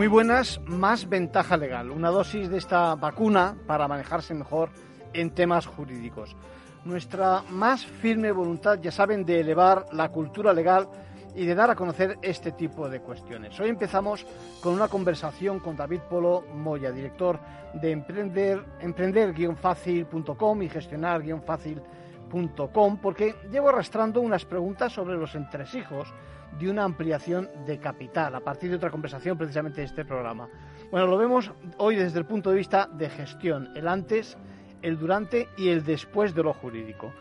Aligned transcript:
Muy 0.00 0.08
buenas, 0.08 0.60
más 0.64 1.10
ventaja 1.10 1.58
legal, 1.58 1.90
una 1.90 2.08
dosis 2.08 2.48
de 2.48 2.56
esta 2.56 2.94
vacuna 2.94 3.54
para 3.66 3.86
manejarse 3.86 4.32
mejor 4.32 4.70
en 5.12 5.34
temas 5.34 5.66
jurídicos. 5.66 6.34
Nuestra 6.86 7.42
más 7.50 7.84
firme 7.84 8.32
voluntad, 8.32 8.78
ya 8.80 8.92
saben, 8.92 9.26
de 9.26 9.40
elevar 9.40 9.84
la 9.92 10.08
cultura 10.08 10.54
legal 10.54 10.88
y 11.36 11.44
de 11.44 11.54
dar 11.54 11.70
a 11.70 11.74
conocer 11.74 12.16
este 12.22 12.52
tipo 12.52 12.88
de 12.88 13.02
cuestiones. 13.02 13.60
Hoy 13.60 13.68
empezamos 13.68 14.24
con 14.62 14.72
una 14.72 14.88
conversación 14.88 15.60
con 15.60 15.76
David 15.76 16.00
Polo 16.08 16.46
Moya, 16.54 16.92
director 16.92 17.38
de 17.74 17.90
emprender, 17.90 18.64
emprender-fácil.com 18.80 20.62
y 20.62 20.70
gestionar-fácil.com, 20.70 22.96
porque 23.02 23.34
llevo 23.52 23.68
arrastrando 23.68 24.22
unas 24.22 24.46
preguntas 24.46 24.94
sobre 24.94 25.18
los 25.18 25.34
entresijos 25.34 26.10
de 26.58 26.70
una 26.70 26.84
ampliación 26.84 27.48
de 27.66 27.78
capital, 27.78 28.34
a 28.34 28.40
partir 28.40 28.70
de 28.70 28.76
otra 28.76 28.90
conversación 28.90 29.38
precisamente 29.38 29.80
de 29.80 29.86
este 29.86 30.04
programa. 30.04 30.48
Bueno, 30.90 31.06
lo 31.06 31.16
vemos 31.16 31.52
hoy 31.78 31.96
desde 31.96 32.18
el 32.18 32.26
punto 32.26 32.50
de 32.50 32.56
vista 32.56 32.88
de 32.92 33.08
gestión, 33.08 33.70
el 33.76 33.86
antes, 33.86 34.36
el 34.82 34.98
durante 34.98 35.48
y 35.56 35.68
el 35.68 35.84
después 35.84 36.34
de 36.34 36.42
lo 36.42 36.52
jurídico. 36.52 37.12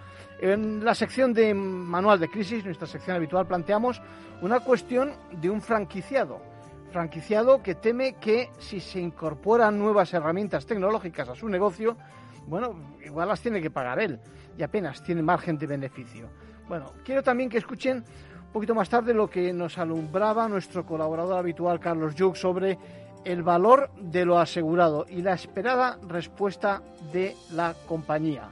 En 0.41 0.83
la 0.83 0.95
sección 0.95 1.33
de 1.33 1.53
Manual 1.53 2.19
de 2.19 2.29
Crisis, 2.29 2.63
nuestra 2.63 2.87
sección 2.87 3.15
habitual, 3.15 3.45
planteamos 3.45 4.01
una 4.41 4.61
cuestión 4.61 5.11
de 5.31 5.49
un 5.49 5.61
franquiciado. 5.61 6.41
Franquiciado 6.91 7.61
que 7.61 7.75
teme 7.75 8.13
que 8.13 8.49
si 8.57 8.79
se 8.79 8.99
incorporan 8.99 9.77
nuevas 9.77 10.13
herramientas 10.13 10.65
tecnológicas 10.65 11.29
a 11.29 11.35
su 11.35 11.49
negocio, 11.49 11.97
bueno, 12.47 12.95
igual 13.05 13.27
las 13.27 13.41
tiene 13.41 13.61
que 13.61 13.69
pagar 13.69 13.99
él 13.99 14.19
y 14.57 14.63
apenas 14.63 15.03
tiene 15.03 15.21
margen 15.21 15.57
de 15.57 15.67
beneficio. 15.67 16.29
Bueno, 16.67 16.93
quiero 17.03 17.21
también 17.21 17.49
que 17.49 17.57
escuchen 17.57 18.03
un 18.49 18.53
poquito 18.53 18.73
más 18.73 18.89
tarde 18.89 19.13
lo 19.13 19.29
que 19.29 19.53
nos 19.53 19.77
alumbraba 19.77 20.47
nuestro 20.47 20.83
colaborador 20.83 21.37
habitual 21.37 21.79
Carlos 21.79 22.15
Yuk 22.15 22.35
sobre 22.35 22.79
el 23.23 23.43
valor 23.43 23.91
de 24.01 24.25
lo 24.25 24.39
asegurado 24.39 25.05
y 25.07 25.21
la 25.21 25.33
esperada 25.33 25.99
respuesta 26.07 26.81
de 27.13 27.35
la 27.51 27.75
compañía. 27.87 28.49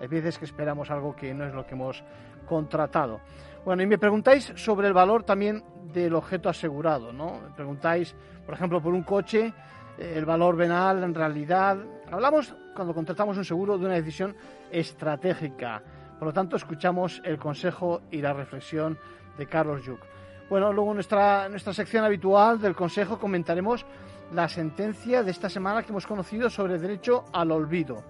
Hay 0.00 0.06
veces 0.06 0.38
que 0.38 0.44
esperamos 0.44 0.92
algo 0.92 1.16
que 1.16 1.34
no 1.34 1.44
es 1.44 1.52
lo 1.52 1.66
que 1.66 1.74
hemos 1.74 2.04
contratado. 2.46 3.18
Bueno, 3.64 3.82
y 3.82 3.86
me 3.88 3.98
preguntáis 3.98 4.52
sobre 4.54 4.86
el 4.86 4.92
valor 4.92 5.24
también 5.24 5.64
del 5.92 6.14
objeto 6.14 6.48
asegurado, 6.48 7.12
¿no? 7.12 7.40
Me 7.40 7.52
preguntáis, 7.56 8.14
por 8.46 8.54
ejemplo, 8.54 8.80
por 8.80 8.94
un 8.94 9.02
coche, 9.02 9.52
eh, 9.98 10.14
el 10.14 10.24
valor 10.24 10.54
venal 10.54 11.02
en 11.02 11.16
realidad. 11.16 11.78
Hablamos, 12.12 12.54
cuando 12.76 12.94
contratamos 12.94 13.36
un 13.36 13.44
seguro, 13.44 13.76
de 13.76 13.86
una 13.86 13.94
decisión 13.94 14.36
estratégica. 14.70 15.82
Por 16.16 16.28
lo 16.28 16.32
tanto, 16.32 16.54
escuchamos 16.54 17.20
el 17.24 17.38
consejo 17.38 18.02
y 18.12 18.22
la 18.22 18.32
reflexión 18.32 18.96
de 19.36 19.46
Carlos 19.46 19.84
Yuk. 19.84 20.00
Bueno, 20.48 20.72
luego 20.72 20.92
nuestra, 20.94 21.48
nuestra 21.48 21.72
sección 21.72 22.04
habitual 22.04 22.60
del 22.60 22.74
consejo 22.74 23.18
comentaremos 23.18 23.86
la 24.32 24.48
sentencia 24.48 25.22
de 25.22 25.30
esta 25.30 25.48
semana 25.48 25.82
que 25.82 25.90
hemos 25.90 26.06
conocido 26.06 26.50
sobre 26.50 26.74
el 26.74 26.80
derecho 26.80 27.24
al 27.32 27.50
olvido. 27.52 28.02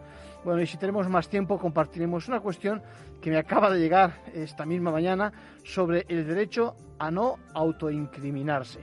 Bueno, 0.44 0.60
y 0.60 0.66
si 0.66 0.76
tenemos 0.76 1.08
más 1.08 1.28
tiempo, 1.28 1.58
compartiremos 1.58 2.26
una 2.26 2.40
cuestión 2.40 2.82
que 3.20 3.30
me 3.30 3.38
acaba 3.38 3.70
de 3.70 3.78
llegar 3.78 4.22
esta 4.34 4.66
misma 4.66 4.90
mañana 4.90 5.32
sobre 5.62 6.04
el 6.08 6.26
derecho 6.26 6.74
a 6.98 7.10
no 7.10 7.36
autoincriminarse. 7.54 8.80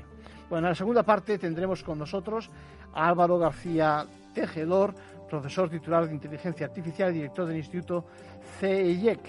Bueno, 0.49 0.67
en 0.67 0.71
la 0.71 0.75
segunda 0.75 1.03
parte 1.03 1.37
tendremos 1.37 1.83
con 1.83 1.99
nosotros 1.99 2.49
a 2.93 3.09
Álvaro 3.09 3.37
García 3.37 4.05
Tejedor, 4.33 4.95
profesor 5.29 5.69
titular 5.69 6.07
de 6.07 6.13
Inteligencia 6.13 6.65
Artificial 6.65 7.11
y 7.11 7.15
director 7.15 7.45
del 7.45 7.57
Instituto 7.57 8.05
CEIEC, 8.59 9.19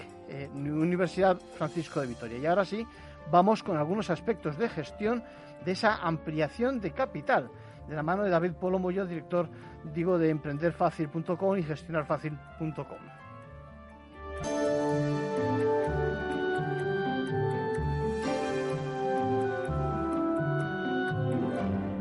Universidad 0.53 1.39
Francisco 1.57 2.01
de 2.01 2.07
Vitoria. 2.07 2.37
Y 2.37 2.45
ahora 2.45 2.65
sí, 2.65 2.85
vamos 3.31 3.63
con 3.63 3.77
algunos 3.77 4.09
aspectos 4.09 4.57
de 4.57 4.69
gestión 4.69 5.23
de 5.65 5.71
esa 5.73 5.97
ampliación 5.97 6.79
de 6.79 6.91
capital 6.91 7.49
de 7.87 7.95
la 7.95 8.03
mano 8.03 8.23
de 8.23 8.29
David 8.29 8.53
Polo 8.53 8.79
Moyo, 8.79 9.05
director, 9.05 9.49
digo, 9.93 10.17
de 10.17 10.29
emprenderfacil.com 10.29 11.57
y 11.57 11.63
gestionarfacil.com. 11.63 13.21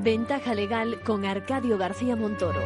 Ventaja 0.03 0.55
legal 0.55 1.01
con 1.05 1.27
Arcadio 1.27 1.77
García 1.77 2.17
Montoro. 2.17 2.61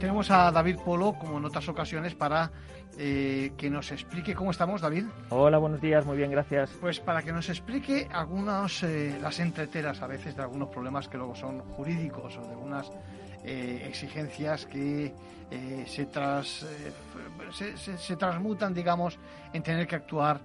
Tenemos 0.00 0.30
a 0.30 0.50
David 0.50 0.78
Polo, 0.82 1.12
como 1.12 1.38
en 1.38 1.44
otras 1.44 1.68
ocasiones, 1.68 2.14
para 2.14 2.50
eh, 2.98 3.52
que 3.56 3.68
nos 3.68 3.92
explique 3.92 4.34
cómo 4.34 4.50
estamos, 4.50 4.80
David. 4.80 5.04
Hola, 5.28 5.58
buenos 5.58 5.80
días, 5.80 6.06
muy 6.06 6.16
bien, 6.16 6.30
gracias. 6.30 6.70
Pues 6.80 6.98
para 6.98 7.22
que 7.22 7.32
nos 7.32 7.48
explique 7.50 8.08
algunas, 8.10 8.82
eh, 8.82 9.18
las 9.20 9.38
entreteras 9.38 10.00
a 10.00 10.06
veces 10.06 10.34
de 10.34 10.42
algunos 10.42 10.70
problemas 10.70 11.06
que 11.06 11.18
luego 11.18 11.36
son 11.36 11.60
jurídicos 11.60 12.36
o 12.38 12.42
de 12.42 12.50
algunas 12.50 12.90
eh, 13.44 13.84
exigencias 13.86 14.66
que 14.66 15.14
se, 15.86 16.06
tras, 16.06 16.64
se, 17.52 17.76
se, 17.76 18.16
transmutan, 18.16 18.72
digamos, 18.72 19.18
en 19.52 19.62
tener 19.64 19.86
que 19.86 19.96
actuar 19.96 20.40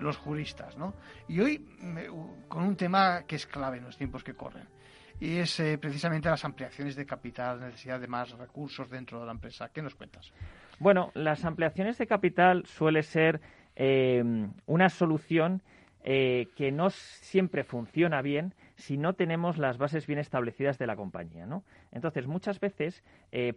los 0.00 0.16
juristas. 0.16 0.78
¿no? 0.78 0.94
Y 1.26 1.40
hoy 1.40 1.66
con 2.46 2.62
un 2.62 2.76
tema 2.76 3.24
que 3.26 3.34
es 3.34 3.46
clave 3.46 3.78
en 3.78 3.84
los 3.84 3.96
tiempos 3.96 4.22
que 4.22 4.34
corren 4.34 4.77
y 5.20 5.38
es 5.38 5.58
eh, 5.60 5.78
precisamente 5.78 6.28
las 6.28 6.44
ampliaciones 6.44 6.96
de 6.96 7.04
capital, 7.06 7.60
necesidad 7.60 8.00
de 8.00 8.06
más 8.06 8.30
recursos 8.32 8.88
dentro 8.90 9.20
de 9.20 9.26
la 9.26 9.32
empresa. 9.32 9.70
¿Qué 9.72 9.82
nos 9.82 9.94
cuentas? 9.94 10.32
Bueno, 10.78 11.10
las 11.14 11.44
ampliaciones 11.44 11.98
de 11.98 12.06
capital 12.06 12.64
suele 12.66 13.02
ser 13.02 13.40
eh, 13.74 14.22
una 14.66 14.88
solución 14.88 15.62
eh, 16.04 16.48
que 16.56 16.70
no 16.70 16.90
siempre 16.90 17.64
funciona 17.64 18.22
bien 18.22 18.54
si 18.76 18.96
no 18.96 19.14
tenemos 19.14 19.58
las 19.58 19.76
bases 19.76 20.06
bien 20.06 20.20
establecidas 20.20 20.78
de 20.78 20.86
la 20.86 20.94
compañía, 20.94 21.46
¿no? 21.46 21.64
Entonces, 21.90 22.28
muchas 22.28 22.60
veces, 22.60 23.02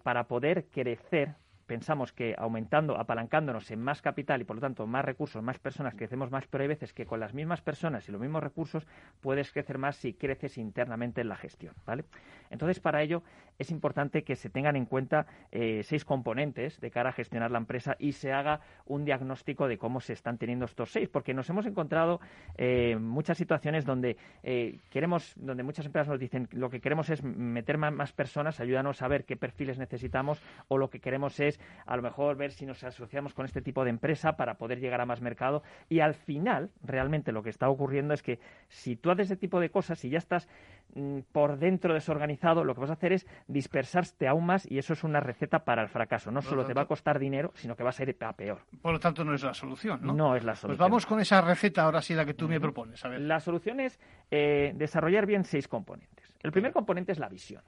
para 0.02 0.24
poder 0.24 0.66
crecer 0.66 1.36
pensamos 1.72 2.12
que 2.12 2.36
aumentando, 2.38 2.98
apalancándonos 2.98 3.72
en 3.72 3.80
más 3.80 4.02
capital 4.02 4.42
y 4.42 4.44
por 4.44 4.58
lo 4.58 4.62
tanto 4.62 4.86
más 4.88 5.06
recursos, 5.06 5.42
más 5.42 5.58
personas, 5.58 5.96
crecemos 5.96 6.30
más, 6.30 6.46
pero 6.48 6.64
hay 6.64 6.68
veces 6.68 6.92
que 6.92 7.06
con 7.06 7.22
las 7.22 7.34
mismas 7.34 7.62
personas 7.62 8.10
y 8.10 8.12
los 8.12 8.20
mismos 8.20 8.44
recursos 8.44 8.86
puedes 9.22 9.54
crecer 9.54 9.78
más 9.78 9.96
si 9.96 10.12
creces 10.12 10.58
internamente 10.58 11.22
en 11.22 11.30
la 11.30 11.38
gestión, 11.38 11.74
¿vale? 11.86 12.04
Entonces, 12.50 12.82
para 12.82 13.02
ello 13.02 13.24
es 13.58 13.72
importante 13.72 14.24
que 14.24 14.36
se 14.36 14.50
tengan 14.50 14.76
en 14.76 14.86
cuenta 14.86 15.28
eh, 15.52 15.82
seis 15.84 16.04
componentes 16.04 16.82
de 16.82 16.92
cara 16.92 17.12
a 17.12 17.14
gestionar 17.14 17.52
la 17.52 17.60
empresa 17.60 17.96
y 18.00 18.12
se 18.12 18.34
haga 18.34 18.60
un 18.86 19.06
diagnóstico 19.06 19.70
de 19.70 19.78
cómo 19.78 20.02
se 20.02 20.12
están 20.12 20.38
teniendo 20.38 20.66
estos 20.66 20.92
seis, 20.92 21.08
porque 21.08 21.34
nos 21.34 21.50
hemos 21.50 21.66
encontrado 21.66 22.20
eh, 22.58 22.98
muchas 23.00 23.38
situaciones 23.38 23.86
donde 23.86 24.18
eh, 24.44 24.80
queremos, 24.90 25.34
donde 25.38 25.64
muchas 25.64 25.86
empresas 25.86 26.10
nos 26.10 26.20
dicen 26.20 26.50
lo 26.52 26.70
que 26.70 26.82
queremos 26.82 27.10
es 27.10 27.24
meter 27.24 27.78
más 27.78 28.12
personas, 28.12 28.60
ayúdanos 28.60 29.02
a 29.02 29.08
ver 29.08 29.24
qué 29.24 29.38
perfiles 29.38 29.78
necesitamos, 29.78 30.42
o 30.68 30.78
lo 30.78 30.90
que 30.90 31.00
queremos 31.00 31.40
es 31.40 31.61
a 31.86 31.96
lo 31.96 32.02
mejor 32.02 32.36
ver 32.38 32.52
si 32.52 32.66
nos 32.66 32.84
asociamos 32.84 33.34
con 33.34 33.46
este 33.46 33.62
tipo 33.62 33.84
de 33.84 33.90
empresa 33.90 34.38
para 34.38 34.56
poder 34.56 34.80
llegar 34.80 35.02
a 35.02 35.06
más 35.06 35.22
mercado. 35.22 35.64
Y 35.90 36.00
al 36.00 36.14
final, 36.14 36.70
realmente 36.84 37.32
lo 37.32 37.44
que 37.44 37.50
está 37.50 37.70
ocurriendo 37.70 38.14
es 38.14 38.22
que 38.24 38.40
si 38.70 38.96
tú 38.96 39.12
haces 39.12 39.28
ese 39.28 39.38
tipo 39.38 39.60
de 39.60 39.70
cosas 39.70 40.04
y 40.06 40.10
ya 40.10 40.18
estás 40.18 40.48
mm, 40.96 41.20
por 41.32 41.58
dentro 41.58 41.94
desorganizado, 41.94 42.64
lo 42.64 42.74
que 42.76 42.82
vas 42.82 42.90
a 42.90 42.94
hacer 42.94 43.14
es 43.14 43.28
dispersarte 43.48 44.28
aún 44.28 44.46
más 44.46 44.70
y 44.70 44.78
eso 44.78 44.94
es 44.94 45.04
una 45.04 45.20
receta 45.20 45.66
para 45.66 45.82
el 45.82 45.90
fracaso. 45.90 46.32
No 46.32 46.42
solo 46.42 46.66
te 46.66 46.74
va 46.74 46.84
a 46.84 46.86
costar 46.86 47.20
dinero, 47.20 47.52
sino 47.56 47.76
que 47.76 47.84
va 47.84 47.90
a 47.90 47.94
ser 47.94 48.16
a 48.22 48.34
peor. 48.34 48.60
Por 48.82 48.94
lo 48.94 49.00
tanto, 49.00 49.24
no 49.24 49.34
es 49.34 49.44
la 49.44 49.54
solución, 49.54 50.00
¿no? 50.04 50.14
No 50.14 50.36
es 50.36 50.44
la 50.44 50.52
pues 50.52 50.60
solución. 50.60 50.78
Pues 50.78 50.90
vamos 50.90 51.06
con 51.06 51.20
esa 51.20 51.42
receta 51.42 51.84
ahora 51.84 52.02
sí, 52.02 52.14
la 52.14 52.26
que 52.26 52.34
tú 52.34 52.48
me 52.48 52.60
propones. 52.60 53.04
La 53.20 53.40
solución 53.40 53.80
es 53.80 54.00
eh, 54.30 54.74
desarrollar 54.76 55.26
bien 55.26 55.44
seis 55.44 55.68
componentes. 55.68 56.34
El 56.44 56.52
primer 56.52 56.72
componente 56.72 57.12
es 57.12 57.20
la 57.20 57.30
visión. 57.30 57.64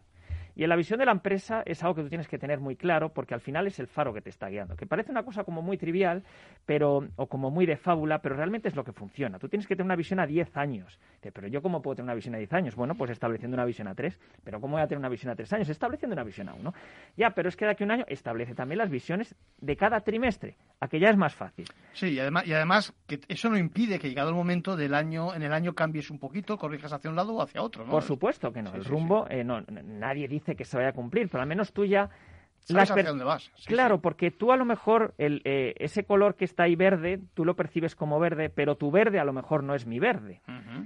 Y 0.55 0.63
en 0.63 0.69
la 0.69 0.75
visión 0.75 0.99
de 0.99 1.05
la 1.05 1.11
empresa 1.11 1.63
es 1.65 1.81
algo 1.83 1.95
que 1.95 2.03
tú 2.03 2.09
tienes 2.09 2.27
que 2.27 2.37
tener 2.37 2.59
muy 2.59 2.75
claro 2.75 3.09
porque 3.09 3.33
al 3.33 3.41
final 3.41 3.67
es 3.67 3.79
el 3.79 3.87
faro 3.87 4.13
que 4.13 4.21
te 4.21 4.29
está 4.29 4.49
guiando, 4.49 4.75
que 4.75 4.85
parece 4.85 5.11
una 5.11 5.23
cosa 5.23 5.43
como 5.43 5.61
muy 5.61 5.77
trivial 5.77 6.23
pero, 6.65 7.07
o 7.15 7.27
como 7.27 7.51
muy 7.51 7.65
de 7.65 7.75
fábula, 7.75 8.21
pero 8.21 8.35
realmente 8.35 8.67
es 8.67 8.75
lo 8.75 8.83
que 8.83 8.93
funciona. 8.93 9.39
Tú 9.39 9.49
tienes 9.49 9.67
que 9.67 9.75
tener 9.75 9.85
una 9.85 9.95
visión 9.95 10.19
a 10.19 10.27
10 10.27 10.55
años. 10.57 10.99
Pero 11.21 11.47
yo 11.47 11.61
cómo 11.61 11.81
puedo 11.81 11.95
tener 11.95 12.05
una 12.05 12.15
visión 12.15 12.35
a 12.35 12.37
10 12.37 12.53
años? 12.53 12.75
Bueno, 12.75 12.95
pues 12.95 13.11
estableciendo 13.11 13.55
una 13.55 13.65
visión 13.65 13.87
a 13.87 13.95
3. 13.95 14.19
Pero 14.43 14.59
¿cómo 14.59 14.73
voy 14.73 14.81
a 14.81 14.87
tener 14.87 14.99
una 14.99 15.09
visión 15.09 15.31
a 15.31 15.35
3 15.35 15.53
años? 15.53 15.69
Estableciendo 15.69 16.13
una 16.13 16.23
visión 16.23 16.49
a 16.49 16.53
1. 16.53 16.73
Ya, 17.17 17.31
pero 17.31 17.49
es 17.49 17.55
que 17.55 17.65
de 17.65 17.71
aquí 17.71 17.83
a 17.83 17.85
un 17.85 17.91
año 17.91 18.05
establece 18.07 18.55
también 18.55 18.77
las 18.77 18.89
visiones 18.89 19.35
de 19.59 19.75
cada 19.75 20.01
trimestre. 20.01 20.55
Aquella 20.79 21.09
es 21.09 21.17
más 21.17 21.33
fácil. 21.33 21.65
Sí, 21.93 22.09
y 22.09 22.19
además, 22.19 22.45
y 22.45 22.53
además 22.53 22.93
que 23.07 23.21
eso 23.27 23.49
no 23.49 23.57
impide 23.57 23.99
que 23.99 24.09
llegado 24.09 24.29
el 24.29 24.35
momento 24.35 24.75
del 24.75 24.93
año, 24.93 25.33
en 25.33 25.43
el 25.43 25.53
año 25.53 25.73
cambies 25.73 26.09
un 26.09 26.19
poquito, 26.19 26.57
corrijas 26.57 26.91
hacia 26.91 27.09
un 27.09 27.15
lado 27.15 27.33
o 27.35 27.41
hacia 27.41 27.61
otro, 27.61 27.85
¿no? 27.85 27.91
Por 27.91 28.03
supuesto 28.03 28.51
que 28.51 28.61
no. 28.61 28.73
el 28.73 28.83
rumbo, 28.83 29.25
eh, 29.29 29.43
no, 29.43 29.61
nadie 29.61 30.27
dice 30.27 30.42
que 30.43 30.65
se 30.65 30.77
vaya 30.77 30.89
a 30.89 30.93
cumplir, 30.93 31.29
pero 31.29 31.41
al 31.41 31.47
menos 31.47 31.73
tú 31.73 31.85
ya 31.85 32.09
Sabes 32.65 32.91
hacia 32.91 33.03
dónde 33.03 33.25
vas. 33.25 33.51
claro, 33.65 33.99
porque 33.99 34.31
tú 34.31 34.51
a 34.51 34.57
lo 34.57 34.63
mejor 34.63 35.13
el, 35.17 35.41
eh, 35.43 35.73
ese 35.77 36.05
color 36.05 36.35
que 36.35 36.45
está 36.45 36.63
ahí 36.63 36.75
verde, 36.75 37.19
tú 37.33 37.43
lo 37.43 37.55
percibes 37.55 37.95
como 37.95 38.19
verde, 38.19 38.49
pero 38.49 38.75
tu 38.75 38.89
verde 38.89 39.19
a 39.19 39.25
lo 39.25 39.33
mejor 39.33 39.63
no 39.63 39.75
es 39.75 39.85
mi 39.85 39.99
verde. 39.99 40.41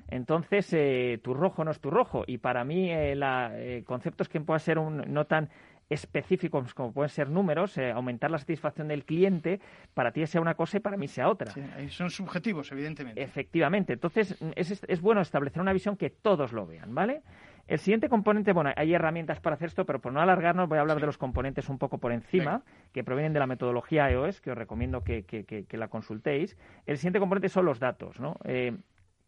Entonces, 0.09 0.73
eh, 0.73 1.19
tu 1.23 1.33
rojo 1.33 1.63
no 1.63 1.71
es 1.71 1.79
tu 1.79 1.91
rojo. 1.91 2.23
Y 2.25 2.39
para 2.39 2.63
mí, 2.63 2.89
eh, 2.91 3.15
la, 3.15 3.51
conceptos 3.85 4.27
que 4.27 4.41
puedan 4.41 4.59
ser 4.59 4.79
un, 4.79 5.03
no 5.07 5.25
tan 5.25 5.49
específicos 5.89 6.73
como 6.73 6.91
pueden 6.91 7.09
ser 7.09 7.29
números, 7.29 7.77
aumentar 7.77 8.29
la 8.29 8.39
satisfacción 8.39 8.89
del 8.89 9.05
cliente, 9.05 9.61
para 9.93 10.11
ti 10.11 10.25
sea 10.25 10.41
una 10.41 10.55
cosa 10.55 10.77
y 10.77 10.79
para 10.81 10.97
mí 10.97 11.07
sea 11.07 11.29
otra. 11.29 11.53
son 11.89 12.09
subjetivos, 12.09 12.71
evidentemente. 12.71 13.21
Efectivamente. 13.21 13.93
Entonces, 13.93 14.35
es, 14.55 14.83
es 14.85 15.01
bueno 15.01 15.21
establecer 15.21 15.61
una 15.61 15.73
visión 15.73 15.95
que 15.95 16.09
todos 16.09 16.51
lo 16.51 16.65
vean, 16.65 16.93
¿vale? 16.93 17.21
El 17.67 17.79
siguiente 17.79 18.07
componente, 18.07 18.53
bueno, 18.53 18.71
hay 18.75 18.93
herramientas 18.93 19.41
para 19.41 19.55
hacer 19.55 19.67
esto, 19.67 19.85
pero 19.85 19.99
por 19.99 20.13
no 20.13 20.21
alargarnos 20.21 20.69
voy 20.69 20.77
a 20.77 20.81
hablar 20.81 21.01
de 21.01 21.05
los 21.05 21.17
componentes 21.17 21.67
un 21.67 21.77
poco 21.77 21.97
por 21.97 22.13
encima, 22.13 22.63
que 22.93 23.03
provienen 23.03 23.33
de 23.33 23.39
la 23.39 23.47
metodología 23.47 24.09
EOS, 24.09 24.39
que 24.39 24.51
os 24.51 24.57
recomiendo 24.57 25.03
que, 25.03 25.65
la 25.71 25.89
consultéis. 25.89 26.57
El 26.85 26.97
siguiente 26.97 27.19
componente 27.19 27.49
son 27.49 27.65
los 27.65 27.79
datos, 27.79 28.21
¿no? 28.21 28.37
Eh, 28.45 28.77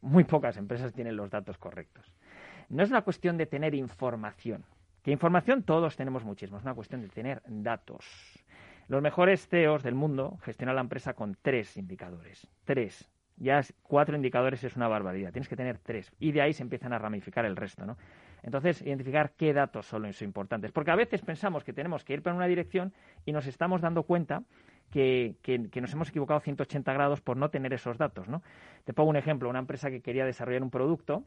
muy 0.02 0.24
pocas 0.24 0.56
empresas 0.56 0.94
tienen 0.94 1.18
los 1.18 1.30
datos 1.30 1.58
correctos. 1.58 2.14
No 2.70 2.84
es 2.84 2.90
una 2.90 3.02
cuestión 3.02 3.36
de 3.38 3.46
tener 3.46 3.76
información, 3.76 4.64
que 5.04 5.12
información 5.12 5.64
todos 5.64 5.98
tenemos 5.98 6.24
muchísimo, 6.24 6.60
es 6.60 6.64
una 6.64 6.76
cuestión 6.76 7.02
de 7.02 7.10
tener 7.10 7.42
datos. 7.46 8.06
Los 8.88 9.02
mejores 9.02 9.48
CEOs 9.48 9.84
del 9.84 9.96
mundo 9.96 10.38
gestionan 10.44 10.76
la 10.76 10.82
empresa 10.82 11.14
con 11.14 11.38
tres 11.42 11.78
indicadores. 11.78 12.48
Tres. 12.64 13.08
Ya 13.38 13.62
cuatro 13.84 14.16
indicadores 14.16 14.64
es 14.64 14.76
una 14.76 14.88
barbaridad. 14.88 15.32
Tienes 15.32 15.48
que 15.48 15.56
tener 15.56 15.78
tres. 15.78 16.12
Y 16.20 16.32
de 16.32 16.42
ahí 16.42 16.54
se 16.54 16.64
empiezan 16.64 16.92
a 16.92 16.98
ramificar 16.98 17.46
el 17.46 17.56
resto, 17.56 17.86
¿no? 17.86 17.98
Entonces, 18.44 18.82
identificar 18.82 19.32
qué 19.38 19.54
datos 19.54 19.86
son 19.86 20.10
importantes. 20.22 20.72
Porque 20.72 20.92
a 20.92 20.96
veces 20.96 21.22
pensamos 21.22 21.64
que 21.64 21.74
tenemos 21.74 22.04
que 22.04 22.14
ir 22.14 22.22
por 22.22 22.34
una 22.34 22.48
dirección 22.48 22.94
y 23.26 23.32
nos 23.32 23.48
estamos 23.48 23.82
dando 23.82 24.04
cuenta 24.04 24.44
que, 24.92 25.36
nos 25.76 25.94
hemos 25.94 26.10
equivocado 26.10 26.40
180 26.40 26.94
grados 26.94 27.22
por 27.22 27.38
no 27.38 27.50
tener 27.50 27.74
esos 27.74 27.98
datos. 27.98 28.28
¿no? 28.28 28.42
Te 28.86 28.94
pongo 28.94 29.10
un 29.10 29.18
ejemplo, 29.18 29.50
una 29.50 29.60
empresa 29.60 29.90
que 29.90 30.02
quería 30.02 30.26
desarrollar 30.26 30.64
un 30.64 30.72
producto 30.72 31.24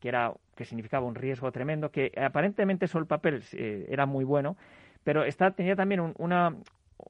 que, 0.00 0.08
era, 0.08 0.32
que 0.56 0.64
significaba 0.64 1.06
un 1.06 1.14
riesgo 1.14 1.52
tremendo, 1.52 1.90
que 1.90 2.12
aparentemente 2.16 2.88
sobre 2.88 3.02
el 3.02 3.08
papel 3.08 3.42
eh, 3.52 3.86
era 3.88 4.06
muy 4.06 4.24
bueno, 4.24 4.56
pero 5.04 5.24
está, 5.24 5.50
tenía 5.52 5.76
también 5.76 6.14
una, 6.18 6.56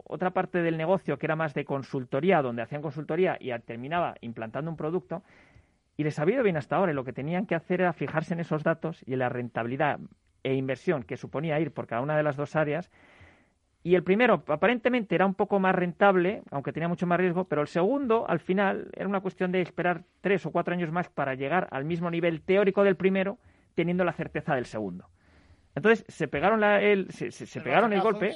otra 0.04 0.30
parte 0.30 0.62
del 0.62 0.76
negocio 0.76 1.18
que 1.18 1.26
era 1.26 1.36
más 1.36 1.54
de 1.54 1.64
consultoría, 1.64 2.42
donde 2.42 2.62
hacían 2.62 2.82
consultoría 2.82 3.36
y 3.40 3.50
terminaba 3.60 4.14
implantando 4.20 4.70
un 4.70 4.76
producto 4.76 5.22
y 5.96 6.04
les 6.04 6.18
ha 6.18 6.30
ido 6.30 6.42
bien 6.42 6.56
hasta 6.56 6.76
ahora 6.76 6.92
y 6.92 6.94
lo 6.94 7.04
que 7.04 7.12
tenían 7.12 7.46
que 7.46 7.54
hacer 7.54 7.80
era 7.80 7.92
fijarse 7.92 8.34
en 8.34 8.40
esos 8.40 8.62
datos 8.62 9.02
y 9.06 9.12
en 9.12 9.18
la 9.20 9.28
rentabilidad 9.28 10.00
e 10.42 10.54
inversión 10.54 11.02
que 11.02 11.16
suponía 11.16 11.60
ir 11.60 11.72
por 11.72 11.86
cada 11.86 12.02
una 12.02 12.16
de 12.16 12.22
las 12.22 12.36
dos 12.36 12.56
áreas. 12.56 12.90
Y 13.84 13.96
el 13.96 14.04
primero 14.04 14.44
aparentemente 14.46 15.14
era 15.14 15.26
un 15.26 15.34
poco 15.34 15.58
más 15.58 15.74
rentable, 15.74 16.42
aunque 16.50 16.72
tenía 16.72 16.88
mucho 16.88 17.06
más 17.06 17.18
riesgo, 17.18 17.44
pero 17.44 17.62
el 17.62 17.68
segundo, 17.68 18.28
al 18.28 18.38
final, 18.38 18.90
era 18.94 19.08
una 19.08 19.20
cuestión 19.20 19.50
de 19.50 19.60
esperar 19.60 20.04
tres 20.20 20.46
o 20.46 20.52
cuatro 20.52 20.72
años 20.72 20.92
más 20.92 21.08
para 21.08 21.34
llegar 21.34 21.68
al 21.72 21.84
mismo 21.84 22.10
nivel 22.10 22.42
teórico 22.42 22.84
del 22.84 22.96
primero, 22.96 23.38
teniendo 23.74 24.04
la 24.04 24.12
certeza 24.12 24.54
del 24.54 24.66
segundo. 24.66 25.08
Entonces 25.74 26.04
se 26.08 26.28
pegaron, 26.28 26.62
el, 26.62 27.10
se, 27.10 27.60
pegaron 27.60 27.92
el 27.92 28.00
golpe 28.02 28.34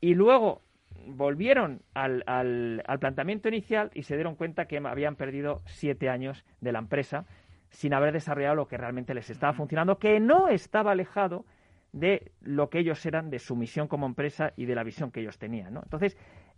y 0.00 0.14
luego 0.14 0.62
volvieron 1.06 1.82
al, 1.94 2.22
al, 2.26 2.98
planteamiento 2.98 3.48
inicial 3.48 3.90
y 3.94 4.02
se 4.02 4.14
dieron 4.14 4.36
cuenta 4.36 4.66
que 4.66 4.78
habían 4.78 5.16
perdido 5.16 5.62
siete 5.66 6.08
años 6.08 6.44
de 6.60 6.72
la 6.72 6.78
empresa 6.78 7.26
sin 7.70 7.92
haber 7.92 8.12
desarrollado 8.12 8.54
lo 8.54 8.68
que 8.68 8.76
realmente 8.76 9.14
les 9.14 9.30
estaba 9.30 9.52
funcionando, 9.52 9.98
que 9.98 10.20
no 10.20 10.48
estaba 10.48 10.92
alejado 10.92 11.44
de 11.92 12.32
lo 12.40 12.70
que 12.70 12.80
ellos 12.80 13.04
eran, 13.06 13.30
de 13.30 13.38
su 13.38 13.56
misión 13.56 13.88
como 13.88 14.06
empresa 14.06 14.52
y 14.56 14.64
de 14.64 14.74
la 14.74 14.82
visión 14.82 15.10
que 15.10 15.20
ellos 15.20 15.38
tenían. 15.38 15.74
¿no? 15.74 15.80
Entonces, 15.82 16.16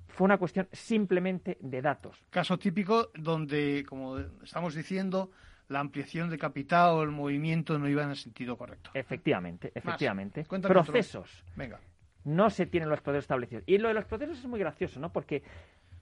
fue 0.08 0.26
una 0.26 0.38
cuestión 0.38 0.68
simplemente 0.72 1.56
de 1.60 1.82
datos. 1.82 2.24
Caso 2.30 2.58
típico 2.58 3.10
donde, 3.14 3.84
como 3.88 4.18
estamos 4.18 4.74
diciendo, 4.74 5.30
la 5.68 5.80
ampliación 5.80 6.30
de 6.30 6.38
capital 6.38 6.94
o 6.94 7.02
el 7.02 7.10
movimiento 7.10 7.78
no 7.78 7.88
iba 7.88 8.02
en 8.02 8.10
el 8.10 8.16
sentido 8.16 8.56
correcto. 8.56 8.90
Efectivamente, 8.94 9.72
efectivamente. 9.74 10.44
Procesos. 10.44 11.44
Venga 11.56 11.80
no 12.26 12.50
se 12.50 12.66
tienen 12.66 12.90
los 12.90 13.00
procesos 13.00 13.24
establecidos. 13.24 13.64
Y 13.66 13.78
lo 13.78 13.88
de 13.88 13.94
los 13.94 14.04
procesos 14.04 14.38
es 14.38 14.46
muy 14.46 14.58
gracioso, 14.58 14.98
¿no? 14.98 15.12
Porque 15.12 15.42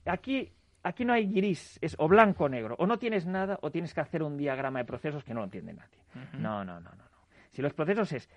aquí, 0.06 0.50
aquí 0.82 1.04
no 1.04 1.12
hay 1.12 1.26
gris, 1.26 1.78
es 1.82 1.94
o 1.98 2.08
blanco 2.08 2.44
o 2.44 2.48
negro. 2.48 2.74
O 2.78 2.86
no 2.86 2.98
tienes 2.98 3.26
nada 3.26 3.58
o 3.60 3.70
tienes 3.70 3.92
que 3.92 4.00
hacer 4.00 4.22
un 4.22 4.36
diagrama 4.38 4.78
de 4.78 4.86
procesos 4.86 5.22
que 5.22 5.34
no 5.34 5.40
lo 5.40 5.44
entiende 5.44 5.74
nadie. 5.74 5.98
No, 6.38 6.64
no, 6.64 6.80
no, 6.80 6.90
no, 6.90 6.96
no. 6.96 7.20
Si 7.50 7.60
los 7.60 7.74
procesos 7.74 8.12
es 8.12 8.30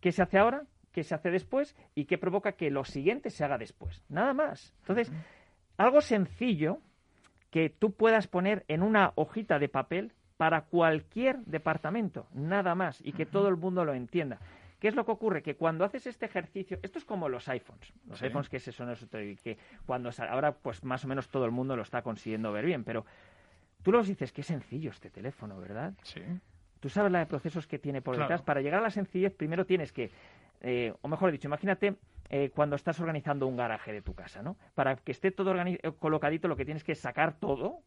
qué 0.00 0.12
se 0.12 0.22
hace 0.22 0.38
ahora, 0.38 0.62
qué 0.92 1.04
se 1.04 1.14
hace 1.14 1.30
después 1.30 1.76
y 1.94 2.06
qué 2.06 2.16
provoca 2.16 2.52
que 2.52 2.70
lo 2.70 2.84
siguiente 2.84 3.28
se 3.28 3.44
haga 3.44 3.58
después. 3.58 4.02
Nada 4.08 4.32
más. 4.32 4.74
Entonces, 4.80 5.12
algo 5.76 6.00
sencillo 6.00 6.78
que 7.50 7.68
tú 7.68 7.92
puedas 7.92 8.28
poner 8.28 8.64
en 8.68 8.82
una 8.82 9.12
hojita 9.14 9.58
de 9.58 9.68
papel 9.68 10.12
para 10.38 10.62
cualquier 10.62 11.38
departamento, 11.40 12.28
nada 12.32 12.74
más, 12.74 13.00
y 13.04 13.12
que 13.12 13.26
todo 13.26 13.48
el 13.48 13.56
mundo 13.56 13.84
lo 13.84 13.94
entienda. 13.94 14.38
¿Qué 14.78 14.88
es 14.88 14.94
lo 14.94 15.04
que 15.04 15.12
ocurre? 15.12 15.42
Que 15.42 15.56
cuando 15.56 15.84
haces 15.84 16.06
este 16.06 16.26
ejercicio, 16.26 16.78
esto 16.82 16.98
es 16.98 17.04
como 17.04 17.28
los 17.28 17.48
iPhones, 17.48 17.92
los 18.06 18.22
iPhones 18.22 18.48
que 18.48 18.58
se 18.60 18.72
son 18.72 18.94
que 19.42 19.58
cuando 19.86 20.10
ahora 20.28 20.52
pues 20.52 20.84
más 20.84 21.04
o 21.04 21.08
menos 21.08 21.28
todo 21.28 21.44
el 21.44 21.50
mundo 21.50 21.76
lo 21.76 21.82
está 21.82 22.02
consiguiendo 22.02 22.52
ver 22.52 22.66
bien, 22.66 22.84
pero 22.84 23.06
tú 23.82 23.92
los 23.92 24.06
dices, 24.06 24.32
qué 24.32 24.42
sencillo 24.42 24.90
este 24.90 25.10
teléfono, 25.10 25.58
¿verdad? 25.58 25.94
Sí. 26.02 26.20
Tú 26.80 26.88
sabes 26.88 27.10
la 27.10 27.20
de 27.20 27.26
procesos 27.26 27.66
que 27.66 27.78
tiene 27.78 28.02
por 28.02 28.18
detrás. 28.18 28.42
Para 28.42 28.60
llegar 28.60 28.80
a 28.80 28.82
la 28.82 28.90
sencillez, 28.90 29.34
primero 29.34 29.64
tienes 29.64 29.92
que, 29.92 30.10
eh, 30.60 30.92
o 31.00 31.08
mejor 31.08 31.32
dicho, 31.32 31.48
imagínate 31.48 31.96
eh, 32.28 32.50
cuando 32.54 32.76
estás 32.76 32.98
organizando 33.00 33.46
un 33.46 33.56
garaje 33.56 33.92
de 33.92 34.02
tu 34.02 34.14
casa, 34.14 34.42
¿no? 34.42 34.56
Para 34.74 34.96
que 34.96 35.12
esté 35.12 35.30
todo 35.30 35.54
eh, 35.54 35.78
colocadito, 35.98 36.48
lo 36.48 36.56
que 36.56 36.64
tienes 36.64 36.84
que 36.84 36.92
es 36.92 37.00
sacar 37.00 37.34
todo, 37.38 37.80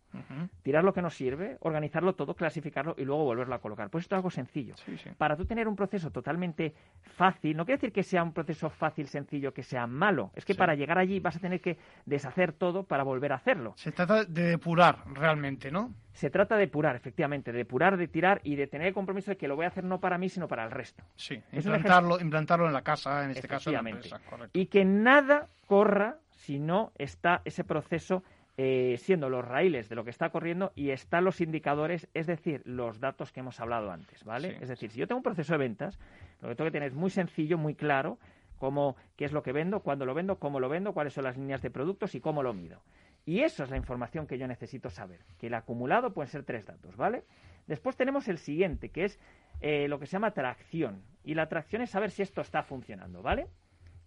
tirar 0.63 0.83
lo 0.83 0.93
que 0.93 1.01
no 1.01 1.09
sirve, 1.09 1.57
organizarlo 1.61 2.15
todo, 2.15 2.33
clasificarlo 2.33 2.95
y 2.97 3.05
luego 3.05 3.23
volverlo 3.23 3.55
a 3.55 3.59
colocar. 3.59 3.89
Pues 3.89 4.05
esto 4.05 4.15
es 4.15 4.17
algo 4.17 4.29
sencillo. 4.29 4.75
Para 5.17 5.35
tú 5.35 5.45
tener 5.45 5.67
un 5.67 5.75
proceso 5.75 6.11
totalmente 6.11 6.73
fácil, 7.01 7.55
no 7.55 7.65
quiere 7.65 7.77
decir 7.77 7.91
que 7.91 8.03
sea 8.03 8.23
un 8.23 8.33
proceso 8.33 8.69
fácil, 8.69 9.07
sencillo, 9.07 9.53
que 9.53 9.63
sea 9.63 9.87
malo. 9.87 10.31
Es 10.35 10.45
que 10.45 10.55
para 10.55 10.75
llegar 10.75 10.97
allí 10.97 11.19
vas 11.19 11.35
a 11.35 11.39
tener 11.39 11.61
que 11.61 11.77
deshacer 12.05 12.53
todo 12.53 12.83
para 12.83 13.03
volver 13.03 13.31
a 13.31 13.35
hacerlo. 13.35 13.73
Se 13.75 13.91
trata 13.91 14.25
de 14.25 14.43
depurar 14.43 15.03
realmente, 15.13 15.71
¿no? 15.71 15.93
Se 16.11 16.29
trata 16.29 16.55
de 16.55 16.61
depurar, 16.61 16.95
efectivamente, 16.95 17.51
de 17.51 17.59
depurar, 17.59 17.95
de 17.95 18.07
tirar 18.07 18.41
y 18.43 18.55
de 18.55 18.67
tener 18.67 18.87
el 18.87 18.93
compromiso 18.93 19.31
de 19.31 19.37
que 19.37 19.47
lo 19.47 19.55
voy 19.55 19.65
a 19.65 19.69
hacer 19.69 19.85
no 19.85 19.99
para 20.01 20.17
mí, 20.17 20.27
sino 20.27 20.47
para 20.47 20.65
el 20.65 20.71
resto. 20.71 21.03
Sí, 21.15 21.41
implantarlo, 21.53 22.19
implantarlo 22.19 22.67
en 22.67 22.73
la 22.73 22.81
casa, 22.81 23.23
en 23.23 23.31
este 23.31 23.47
caso 23.47 23.69
en 23.69 23.83
la 23.83 23.89
empresa. 23.89 24.19
Y 24.53 24.67
que 24.67 24.85
nada 24.85 25.47
corra 25.67 26.17
si 26.31 26.59
no 26.59 26.91
está 26.97 27.41
ese 27.45 27.63
proceso 27.63 28.23
eh, 28.57 28.97
siendo 28.97 29.29
los 29.29 29.45
raíles 29.45 29.87
de 29.87 29.95
lo 29.95 30.03
que 30.03 30.09
está 30.09 30.31
corriendo 30.31 30.73
y 30.75 30.89
están 30.89 31.23
los 31.23 31.39
indicadores, 31.39 32.09
es 32.13 32.27
decir, 32.27 32.61
los 32.65 32.99
datos 32.99 33.31
que 33.31 33.39
hemos 33.39 33.59
hablado 33.61 33.89
antes, 33.89 34.25
¿vale? 34.25 34.57
Es 34.59 34.67
decir, 34.67 34.91
si 34.91 34.99
yo 34.99 35.07
tengo 35.07 35.19
un 35.19 35.23
proceso 35.23 35.53
de 35.53 35.59
ventas, 35.59 35.97
lo 36.41 36.49
que 36.49 36.55
tengo 36.55 36.67
que 36.67 36.73
tener 36.73 36.89
es 36.89 36.93
muy 36.93 37.09
sencillo, 37.09 37.57
muy 37.57 37.73
claro, 37.73 38.19
cómo, 38.57 38.97
qué 39.15 39.23
es 39.23 39.31
lo 39.31 39.43
que 39.43 39.53
vendo, 39.53 39.79
cuándo 39.79 40.05
lo 40.05 40.13
vendo, 40.13 40.39
cómo 40.39 40.59
lo 40.59 40.67
vendo, 40.67 40.93
cuáles 40.93 41.13
son 41.13 41.23
las 41.23 41.37
líneas 41.37 41.61
de 41.61 41.71
productos 41.71 42.15
y 42.15 42.19
cómo 42.19 42.43
lo 42.43 42.53
mido. 42.53 42.81
Y 43.25 43.41
eso 43.41 43.63
es 43.63 43.69
la 43.69 43.77
información 43.77 44.27
que 44.27 44.37
yo 44.37 44.45
necesito 44.45 44.89
saber, 44.89 45.21
que 45.37 45.47
el 45.47 45.53
acumulado 45.53 46.13
pueden 46.13 46.29
ser 46.29 46.43
tres 46.43 46.65
datos, 46.65 46.97
¿vale? 46.97 47.23
Después 47.65 47.95
tenemos 47.95 48.27
el 48.27 48.39
siguiente, 48.39 48.89
que 48.89 49.05
es 49.05 49.19
eh, 49.61 49.87
lo 49.87 49.99
que 49.99 50.05
se 50.05 50.13
llama 50.13 50.31
tracción. 50.31 51.01
Y 51.23 51.35
la 51.35 51.47
tracción 51.47 51.81
es 51.81 51.91
saber 51.91 52.11
si 52.11 52.23
esto 52.23 52.41
está 52.41 52.63
funcionando, 52.63 53.21
¿vale? 53.21 53.47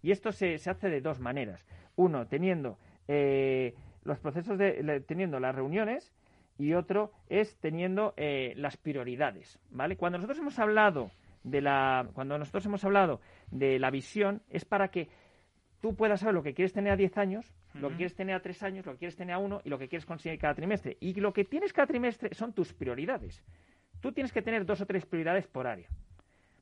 Y 0.03 0.11
esto 0.11 0.31
se, 0.31 0.55
hace 0.55 0.89
de 0.89 1.01
dos 1.01 1.19
maneras. 1.19 1.65
Uno, 1.95 2.27
teniendo 2.27 2.77
eh, 3.07 3.73
los 4.03 4.19
procesos 4.19 4.59
de, 4.59 5.01
teniendo 5.07 5.39
las 5.39 5.55
reuniones 5.55 6.13
y 6.59 6.73
otro 6.73 7.11
es 7.29 7.57
teniendo 7.57 8.13
eh, 8.17 8.53
las 8.57 8.77
prioridades, 8.77 9.59
¿vale? 9.71 9.97
Cuando 9.97 10.19
nosotros 10.19 10.37
hemos 10.37 10.59
hablado 10.59 11.09
de 11.43 11.61
la 11.61 12.07
cuando 12.13 12.37
nosotros 12.37 12.65
hemos 12.65 12.85
hablado 12.85 13.19
de 13.51 13.79
la 13.79 13.89
visión 13.89 14.41
es 14.49 14.63
para 14.63 14.89
que 14.89 15.09
tú 15.81 15.95
puedas 15.95 16.21
saber 16.21 16.35
lo 16.35 16.43
que 16.43 16.53
quieres 16.53 16.73
tener 16.73 16.93
a 16.93 16.95
10 16.95 17.17
años, 17.17 17.53
lo 17.73 17.89
que 17.89 17.95
quieres 17.95 18.15
tener 18.15 18.35
a 18.35 18.41
3 18.41 18.63
años, 18.63 18.85
lo 18.85 18.93
que 18.93 18.99
quieres 18.99 19.15
tener 19.15 19.35
a 19.35 19.39
1 19.39 19.61
y 19.63 19.69
lo 19.69 19.77
que 19.77 19.87
quieres 19.87 20.05
conseguir 20.05 20.39
cada 20.39 20.53
trimestre. 20.53 20.97
Y 20.99 21.13
lo 21.15 21.33
que 21.33 21.43
tienes 21.43 21.73
cada 21.73 21.87
trimestre 21.87 22.33
son 22.33 22.53
tus 22.53 22.73
prioridades. 22.73 23.43
Tú 23.99 24.11
tienes 24.11 24.31
que 24.31 24.41
tener 24.41 24.65
dos 24.65 24.79
o 24.81 24.85
tres 24.85 25.05
prioridades 25.05 25.47
por 25.47 25.67
área. 25.67 25.87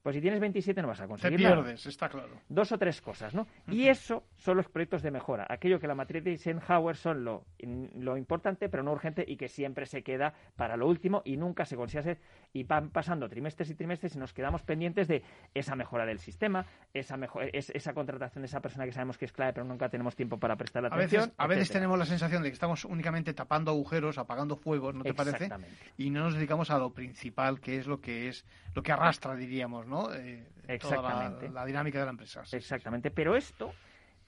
Pues 0.01 0.15
si 0.15 0.21
tienes 0.21 0.39
27 0.39 0.81
no 0.81 0.87
vas 0.87 0.99
a 0.99 1.03
Te 1.03 1.09
conseguir 1.09 1.37
pierdes, 1.37 1.63
nada. 1.85 1.89
está 1.89 2.09
claro. 2.09 2.29
Dos 2.49 2.71
o 2.71 2.77
tres 2.79 3.01
cosas, 3.01 3.35
¿no? 3.35 3.47
Y 3.67 3.87
eso 3.87 4.23
son 4.35 4.57
los 4.57 4.67
proyectos 4.67 5.03
de 5.03 5.11
mejora. 5.11 5.45
Aquello 5.47 5.79
que 5.79 5.87
la 5.87 5.93
matriz 5.93 6.23
de 6.23 6.31
Eisenhower 6.31 6.95
son 6.95 7.23
lo, 7.23 7.45
lo 7.59 8.17
importante, 8.17 8.67
pero 8.67 8.81
no 8.81 8.91
urgente, 8.93 9.23
y 9.27 9.37
que 9.37 9.47
siempre 9.47 9.85
se 9.85 10.01
queda 10.01 10.33
para 10.55 10.75
lo 10.75 10.87
último 10.87 11.21
y 11.23 11.37
nunca 11.37 11.65
se 11.65 11.75
consigue 11.75 11.99
hacer. 11.99 12.17
Y 12.53 12.63
van 12.63 12.89
pasando 12.89 13.29
trimestres 13.29 13.69
y 13.69 13.75
trimestres 13.75 14.15
y 14.15 14.19
nos 14.19 14.33
quedamos 14.33 14.63
pendientes 14.63 15.07
de 15.07 15.23
esa 15.53 15.75
mejora 15.75 16.05
del 16.05 16.17
sistema, 16.19 16.65
esa, 16.93 17.15
mejor, 17.17 17.49
es, 17.53 17.69
esa 17.69 17.93
contratación 17.93 18.41
de 18.41 18.47
esa 18.47 18.59
persona 18.59 18.85
que 18.85 18.91
sabemos 18.93 19.17
que 19.19 19.25
es 19.25 19.31
clave, 19.31 19.53
pero 19.53 19.65
nunca 19.65 19.89
tenemos 19.89 20.15
tiempo 20.15 20.39
para 20.39 20.55
prestar 20.55 20.83
A 20.85 20.87
atención. 20.87 21.21
veces, 21.25 21.35
a 21.37 21.47
veces 21.47 21.69
tenemos 21.69 21.99
la 21.99 22.05
sensación 22.05 22.41
de 22.41 22.49
que 22.49 22.53
estamos 22.53 22.85
únicamente 22.85 23.33
tapando 23.33 23.69
agujeros, 23.71 24.17
apagando 24.17 24.55
fuegos, 24.55 24.95
¿no 24.95 25.03
te 25.03 25.13
parece? 25.13 25.49
Y 25.97 26.09
no 26.09 26.21
nos 26.23 26.33
dedicamos 26.33 26.71
a 26.71 26.79
lo 26.79 26.91
principal, 26.91 27.59
que 27.61 27.77
es 27.77 27.85
lo 27.85 28.01
que 28.01 28.29
es 28.29 28.45
lo 28.73 28.81
que 28.83 28.91
arrastra, 28.91 29.35
diríamos, 29.35 29.85
¿no? 29.85 29.90
Eh, 30.13 30.45
toda 30.57 30.67
la- 30.67 30.73
Exactamente. 30.73 31.49
la, 31.49 31.65
dinámica 31.65 31.99
de 31.99 32.05
la 32.05 32.11
empresa. 32.11 32.41
Sí, 32.45 32.45
sí, 32.45 32.49
sí. 32.51 32.55
Exactamente. 32.57 33.11
Pero 33.11 33.35
esto, 33.35 33.71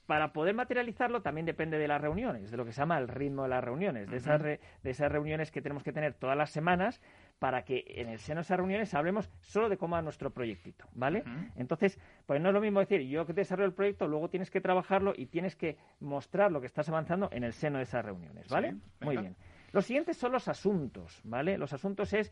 para 0.06 0.32
poder 0.32 0.54
materializarlo, 0.54 1.22
también 1.22 1.46
depende 1.46 1.78
de 1.78 1.88
las 1.88 2.00
reuniones, 2.00 2.50
de 2.50 2.56
lo 2.58 2.64
que 2.64 2.72
se 2.72 2.80
llama 2.82 2.98
el 2.98 3.08
ritmo 3.08 3.44
de 3.44 3.48
las 3.48 3.64
reuniones, 3.64 4.10
de, 4.10 4.18
esas, 4.18 4.40
re- 4.40 4.60
de 4.82 4.90
esas 4.90 5.10
reuniones 5.10 5.50
que 5.50 5.62
tenemos 5.62 5.82
que 5.82 5.92
tener 5.92 6.12
todas 6.14 6.36
las 6.36 6.50
semanas 6.50 7.00
para 7.38 7.64
que 7.64 7.82
en 7.88 8.08
el 8.08 8.18
seno 8.18 8.38
de 8.38 8.42
esas 8.42 8.56
reuniones 8.58 8.92
hablemos 8.94 9.30
solo 9.40 9.68
de 9.70 9.76
cómo 9.78 9.96
va 9.96 10.02
nuestro 10.02 10.30
proyectito, 10.30 10.86
¿vale? 10.94 11.24
Entonces, 11.56 11.98
pues 12.26 12.40
no 12.40 12.48
es 12.50 12.54
lo 12.54 12.60
mismo 12.60 12.80
decir, 12.80 13.00
yo 13.02 13.24
que 13.26 13.32
desarrollo 13.32 13.66
el 13.66 13.74
proyecto, 13.74 14.06
luego 14.06 14.28
tienes 14.28 14.50
que 14.50 14.60
trabajarlo 14.60 15.14
y 15.16 15.26
tienes 15.26 15.56
que 15.56 15.76
mostrar 16.00 16.52
lo 16.52 16.60
que 16.60 16.66
estás 16.66 16.88
avanzando 16.88 17.28
en 17.32 17.42
el 17.44 17.52
seno 17.54 17.78
de 17.78 17.84
esas 17.84 18.04
reuniones, 18.04 18.48
¿vale? 18.48 18.72
Sí, 18.72 18.80
Muy 19.00 19.16
bien. 19.16 19.36
Los 19.72 19.86
siguientes 19.86 20.16
son 20.16 20.30
los 20.32 20.46
asuntos, 20.48 21.20
¿vale? 21.24 21.58
Los 21.58 21.72
asuntos 21.72 22.12
es 22.12 22.30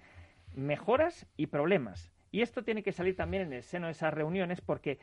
mejoras 0.55 1.27
y 1.37 1.47
problemas. 1.47 2.13
Y 2.33 2.41
esto 2.43 2.65
tiene 2.65 2.83
que 2.83 2.93
salir 2.93 3.15
también 3.15 3.45
en 3.45 3.53
el 3.53 3.63
seno 3.63 3.87
de 3.87 3.93
esas 3.93 4.13
reuniones 4.13 4.61
porque 4.61 4.99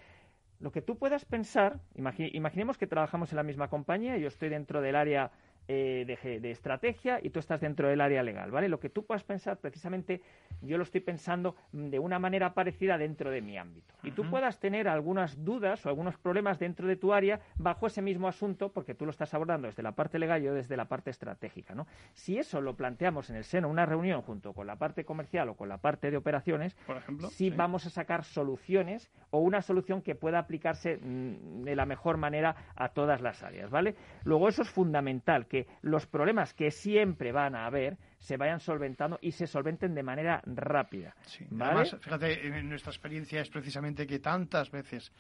lo 0.60 0.72
que 0.72 0.82
tú 0.82 0.98
puedas 0.98 1.24
pensar, 1.26 1.80
imagi- 1.96 2.32
imaginemos 2.34 2.78
que 2.78 2.88
trabajamos 2.88 3.32
en 3.32 3.38
la 3.38 3.44
misma 3.44 3.70
compañía, 3.70 4.18
yo 4.18 4.28
estoy 4.28 4.50
dentro 4.50 4.82
del 4.82 4.96
área 4.98 5.32
eh, 5.72 6.04
de, 6.24 6.40
de 6.40 6.50
estrategia 6.50 7.20
y 7.22 7.30
tú 7.30 7.38
estás 7.38 7.62
dentro 7.62 7.88
del 7.88 8.02
área 8.02 8.24
legal, 8.24 8.50
¿vale? 8.50 8.68
Lo 8.68 8.80
que 8.80 8.90
tú 8.90 9.06
puedas 9.06 9.24
pensar, 9.24 9.58
precisamente, 9.60 10.20
yo 10.64 10.78
lo 10.78 10.84
estoy 10.84 11.02
pensando 11.02 11.56
mm, 11.74 11.90
de 11.90 12.00
una 12.00 12.18
manera 12.18 12.56
parecida 12.56 12.98
dentro 12.98 13.30
de 13.30 13.44
mi 13.44 13.56
ámbito. 13.56 13.94
Y 14.02 14.10
tú 14.10 14.28
puedas 14.32 14.60
tener 14.60 14.88
algunas 14.88 15.46
dudas 15.46 15.86
o 15.86 15.90
algunos 15.90 16.18
problemas 16.18 16.58
dentro 16.58 16.88
de 16.88 16.96
tu 16.96 17.14
área 17.14 17.40
bajo 17.58 17.86
ese 17.86 18.02
mismo 18.02 18.28
asunto, 18.28 18.72
porque 18.72 18.96
tú 18.96 19.06
lo 19.06 19.12
estás 19.12 19.32
abordando 19.36 19.68
desde 19.68 19.84
la 19.84 19.92
parte 19.92 20.18
legal 20.18 20.42
y 20.42 20.46
yo 20.46 20.56
desde 20.56 20.76
la 20.76 20.86
parte 20.86 21.12
estratégica, 21.12 21.76
¿no? 21.76 21.86
Si 22.14 22.40
eso 22.40 22.62
lo 22.62 22.76
planteamos 22.76 23.30
en 23.30 23.36
el 23.36 23.44
seno 23.44 23.68
de 23.68 23.74
una 23.74 23.86
reunión 23.86 24.24
junto 24.24 24.54
con 24.54 24.66
la 24.66 24.78
parte 24.78 25.06
comercial 25.06 25.50
o 25.50 25.54
con 25.56 25.70
la 25.70 25.78
parte 25.78 26.10
de 26.10 26.18
operaciones, 26.18 26.74
Por 26.88 26.98
ejemplo. 26.98 27.28
sí, 27.30 27.52
vamos 27.52 27.86
a 27.86 27.92
sacar 27.92 28.24
soluciones 28.24 29.08
o 29.30 29.38
una 29.38 29.62
solución 29.62 30.02
que 30.02 30.16
pueda 30.16 30.40
aplicarse 30.40 30.98
mm, 30.98 31.62
de 31.62 31.76
la 31.76 31.86
mejor 31.86 32.18
manera 32.18 32.56
a 32.76 32.90
todas 32.90 33.22
las 33.22 33.44
áreas, 33.44 33.70
¿vale? 33.70 33.94
Luego 34.24 34.50
eso 34.50 34.64
es 34.64 34.70
fundamental, 34.70 35.46
que 35.46 35.59
los 35.82 36.06
problemas 36.06 36.54
que 36.54 36.72
siempre 36.72 37.32
van 37.32 37.56
a 37.56 37.66
haber 37.66 37.98
se 38.20 38.38
vayan 38.38 38.60
solventando 38.60 39.18
y 39.22 39.32
se 39.32 39.48
solventen 39.48 39.96
de 39.96 40.04
manera 40.04 40.42
rápida. 40.46 41.16
Sí. 41.26 41.46
¿Vale? 41.50 41.72
Además, 41.72 41.98
fíjate, 42.02 42.48
en 42.48 42.70
nuestra 42.70 42.92
experiencia 42.92 43.42
es 43.42 43.50
precisamente 43.50 44.06
que 44.06 44.20
tantas 44.20 44.70
veces 44.72 45.12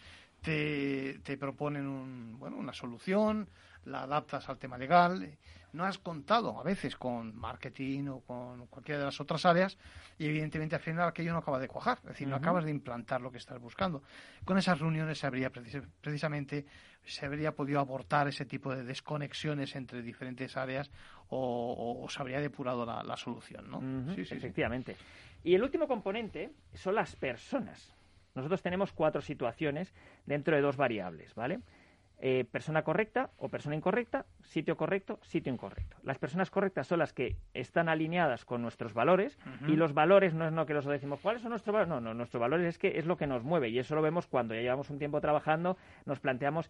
te, 0.41 1.19
te 1.23 1.37
proponen 1.37 1.87
un, 1.87 2.37
bueno, 2.37 2.57
una 2.57 2.73
solución, 2.73 3.47
la 3.85 4.03
adaptas 4.03 4.49
al 4.49 4.57
tema 4.57 4.77
legal, 4.77 5.37
no 5.73 5.85
has 5.85 5.97
contado 5.97 6.59
a 6.59 6.63
veces 6.63 6.95
con 6.95 7.35
marketing 7.35 8.07
o 8.07 8.21
con 8.21 8.65
cualquiera 8.67 8.99
de 8.99 9.05
las 9.05 9.19
otras 9.21 9.45
áreas 9.45 9.77
y 10.17 10.25
evidentemente 10.25 10.75
al 10.75 10.81
final 10.81 11.07
aquello 11.07 11.31
no 11.33 11.39
acaba 11.39 11.59
de 11.59 11.67
cuajar, 11.67 11.97
es 12.03 12.09
decir, 12.09 12.27
no 12.27 12.35
acabas 12.35 12.65
de 12.65 12.71
implantar 12.71 13.21
lo 13.21 13.31
que 13.31 13.37
estás 13.37 13.59
buscando. 13.59 14.01
Con 14.45 14.57
esas 14.57 14.79
reuniones 14.79 15.19
se 15.19 15.27
habría 15.27 15.51
precis- 15.51 15.87
precisamente 16.01 16.65
se 17.05 17.25
habría 17.25 17.53
podido 17.55 17.79
abortar 17.79 18.27
ese 18.27 18.45
tipo 18.45 18.75
de 18.75 18.83
desconexiones 18.83 19.75
entre 19.75 20.01
diferentes 20.01 20.57
áreas 20.57 20.91
o, 21.29 21.37
o- 21.37 22.03
o 22.03 22.09
se 22.09 22.21
habría 22.21 22.39
depurado 22.41 22.85
la, 22.85 23.03
la 23.03 23.15
solución, 23.17 23.69
¿no? 23.69 23.79
Sí, 24.15 24.25
sí. 24.25 24.35
efectivamente. 24.35 24.95
Y 25.43 25.55
el 25.55 25.63
último 25.63 25.87
componente 25.87 26.51
son 26.73 26.95
las 26.95 27.15
personas. 27.15 27.95
Nosotros 28.35 28.61
tenemos 28.61 28.91
cuatro 28.93 29.21
situaciones 29.21 29.93
dentro 30.25 30.55
de 30.55 30.61
dos 30.61 30.77
variables, 30.77 31.33
¿vale? 31.35 31.59
Eh, 32.21 32.43
persona 32.51 32.83
correcta 32.83 33.29
o 33.37 33.47
persona 33.47 33.77
incorrecta, 33.77 34.25
sitio 34.43 34.75
correcto, 34.75 35.19
sitio 35.23 35.53
incorrecto. 35.53 35.95
Las 36.03 36.19
personas 36.19 36.51
correctas 36.51 36.85
son 36.85 36.99
las 36.99 37.13
que 37.13 37.37
están 37.53 37.87
alineadas 37.87 38.43
con 38.43 38.61
nuestros 38.61 38.93
valores 38.93 39.37
y 39.67 39.77
los 39.77 39.93
valores 39.93 40.33
no 40.33 40.45
es 40.45 40.51
lo 40.51 40.65
que 40.65 40.73
los 40.73 40.83
decimos, 40.85 41.21
¿cuáles 41.21 41.41
son 41.41 41.51
nuestros 41.51 41.71
valores? 41.71 41.87
No, 41.87 42.01
no, 42.01 42.13
nuestros 42.13 42.41
valores 42.41 42.67
es 42.67 42.77
que 42.77 42.99
es 42.99 43.05
lo 43.05 43.15
que 43.15 43.25
nos 43.25 43.45
mueve 43.45 43.69
y 43.69 43.79
eso 43.79 43.95
lo 43.95 44.01
vemos 44.01 44.27
cuando 44.27 44.53
ya 44.53 44.59
llevamos 44.59 44.89
un 44.89 44.99
tiempo 44.99 45.21
trabajando, 45.21 45.77
nos 46.05 46.19
planteamos 46.19 46.69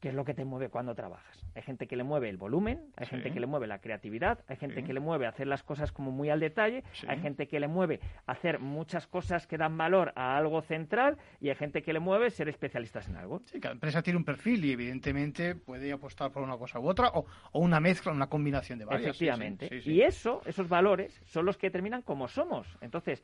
qué 0.00 0.08
es 0.08 0.14
lo 0.14 0.24
que 0.24 0.32
te 0.34 0.44
mueve 0.44 0.70
cuando 0.70 0.94
trabajas. 0.94 1.44
Hay 1.54 1.62
gente 1.62 1.86
que 1.86 1.94
le 1.94 2.02
mueve 2.04 2.28
el 2.30 2.38
volumen, 2.38 2.90
hay 2.96 3.04
Sí. 3.06 3.10
gente 3.10 3.32
que 3.32 3.38
le 3.40 3.46
mueve 3.46 3.66
la 3.66 3.80
creatividad, 3.80 4.38
hay 4.48 4.56
gente 4.56 4.80
Sí. 4.80 4.86
que 4.86 4.92
le 4.94 5.00
mueve 5.00 5.26
hacer 5.26 5.46
las 5.46 5.62
cosas 5.62 5.92
como 5.92 6.10
muy 6.10 6.30
al 6.30 6.40
detalle, 6.40 6.82
Sí. 6.92 7.06
hay 7.08 7.20
gente 7.20 7.46
que 7.48 7.60
le 7.60 7.68
mueve 7.68 8.00
hacer 8.26 8.60
muchas 8.60 9.06
cosas 9.06 9.46
que 9.46 9.58
dan 9.58 9.76
valor 9.76 10.12
a 10.16 10.36
algo 10.38 10.62
central 10.62 11.18
y 11.40 11.50
hay 11.50 11.54
gente 11.54 11.82
que 11.82 11.92
le 11.92 12.00
mueve 12.00 12.30
ser 12.30 12.48
especialistas 12.48 13.08
en 13.08 13.16
algo. 13.16 13.42
Sí, 13.44 13.60
cada 13.60 13.74
empresa 13.74 14.02
tiene 14.02 14.16
un 14.16 14.24
perfil 14.24 14.64
y 14.64 14.72
evidentemente 14.72 15.54
puede 15.54 15.92
apostar 15.92 16.32
por 16.32 16.42
una 16.42 16.56
cosa 16.56 16.80
u 16.80 16.88
otra 16.88 17.08
o, 17.08 17.26
o 17.52 17.60
una 17.60 17.78
mezcla, 17.80 18.10
una 18.12 18.28
combinación 18.28 18.78
de 18.78 18.86
varias. 18.86 19.10
Efectivamente. 19.10 19.68
Y 19.84 20.00
eso, 20.00 20.40
esos 20.46 20.68
valores, 20.68 21.20
son 21.26 21.44
los 21.44 21.58
que 21.58 21.66
determinan 21.66 22.02
cómo 22.02 22.26
somos. 22.26 22.66
Entonces, 22.80 23.22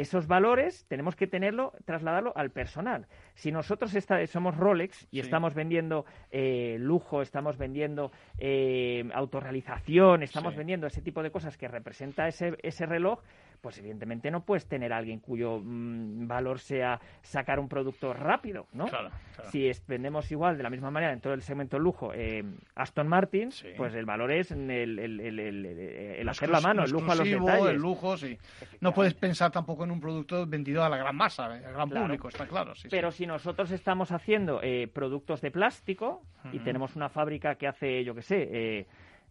esos 0.00 0.26
valores 0.26 0.84
tenemos 0.88 1.16
que 1.16 1.26
tenerlo, 1.26 1.72
trasladarlo 1.84 2.32
al 2.36 2.50
personal. 2.50 3.06
Si 3.34 3.52
nosotros 3.52 3.94
esta- 3.94 4.26
somos 4.26 4.56
Rolex 4.56 5.04
y 5.10 5.16
Sí. 5.16 5.20
estamos 5.20 5.54
vendiendo 5.54 6.04
eh, 6.30 6.76
lujo, 6.80 7.22
estamos 7.22 7.56
vendiendo 7.58 8.10
eh, 8.38 9.08
autorrealización, 9.14 10.22
estamos 10.22 10.52
Sí. 10.54 10.58
vendiendo 10.58 10.86
ese 10.86 11.02
tipo 11.02 11.22
de 11.22 11.30
cosas 11.30 11.56
que 11.56 11.68
representa 11.68 12.28
ese, 12.28 12.56
ese 12.62 12.86
reloj, 12.86 13.20
pues 13.66 13.78
evidentemente 13.78 14.30
no 14.30 14.44
puedes 14.44 14.64
tener 14.68 14.92
a 14.92 14.98
alguien 14.98 15.18
cuyo 15.18 15.58
mm, 15.60 16.28
valor 16.28 16.60
sea 16.60 17.00
sacar 17.20 17.58
un 17.58 17.68
producto 17.68 18.14
rápido, 18.14 18.68
¿no? 18.72 18.86
Claro, 18.86 19.10
claro. 19.34 19.50
Si 19.50 19.68
vendemos 19.88 20.30
igual, 20.30 20.56
de 20.56 20.62
la 20.62 20.70
misma 20.70 20.92
manera, 20.92 21.12
en 21.12 21.20
todo 21.20 21.34
el 21.34 21.42
segmento 21.42 21.80
lujo, 21.80 22.12
eh, 22.14 22.44
Aston 22.76 23.08
Martin, 23.08 23.50
Sí. 23.50 23.70
pues 23.76 23.92
el 23.96 24.04
valor 24.04 24.30
es 24.30 24.52
el, 24.52 24.70
el, 24.70 24.98
el, 25.00 25.18
el, 25.20 25.38
el- 25.40 25.66
el 25.66 26.24
Lo 26.24 26.30
hacerlo 26.30 26.58
a 26.58 26.60
exclus- 26.60 26.62
mano, 26.62 26.84
el 26.84 26.90
lujo 26.92 27.10
a 27.10 27.14
los 27.16 27.28
detalles. 27.28 27.66
El 27.70 27.76
lujo, 27.78 28.16
sí. 28.16 28.38
No 28.80 28.94
puedes 28.94 29.14
pensar 29.14 29.50
tampoco 29.50 29.82
en 29.82 29.90
un 29.90 30.00
producto 30.00 30.46
vendido 30.46 30.84
a 30.84 30.88
la 30.88 30.96
gran 30.98 31.16
masa, 31.16 31.46
al 31.46 31.60
gran 31.60 31.88
Claro. 31.88 32.06
público, 32.06 32.28
está 32.28 32.46
claro. 32.46 32.72
sí, 32.76 32.82
sí. 32.82 32.88
Pero 32.88 33.10
si 33.10 33.26
nosotros 33.26 33.72
estamos 33.72 34.12
haciendo 34.12 34.60
eh, 34.62 34.86
productos 34.94 35.40
de 35.40 35.50
plástico 35.50 36.22
y 36.52 36.60
tenemos 36.60 36.94
una 36.94 37.08
fábrica 37.08 37.56
que 37.56 37.66
hace, 37.66 38.04
yo 38.04 38.14
qué 38.14 38.22
sé, 38.22 38.48
eh, 38.52 38.86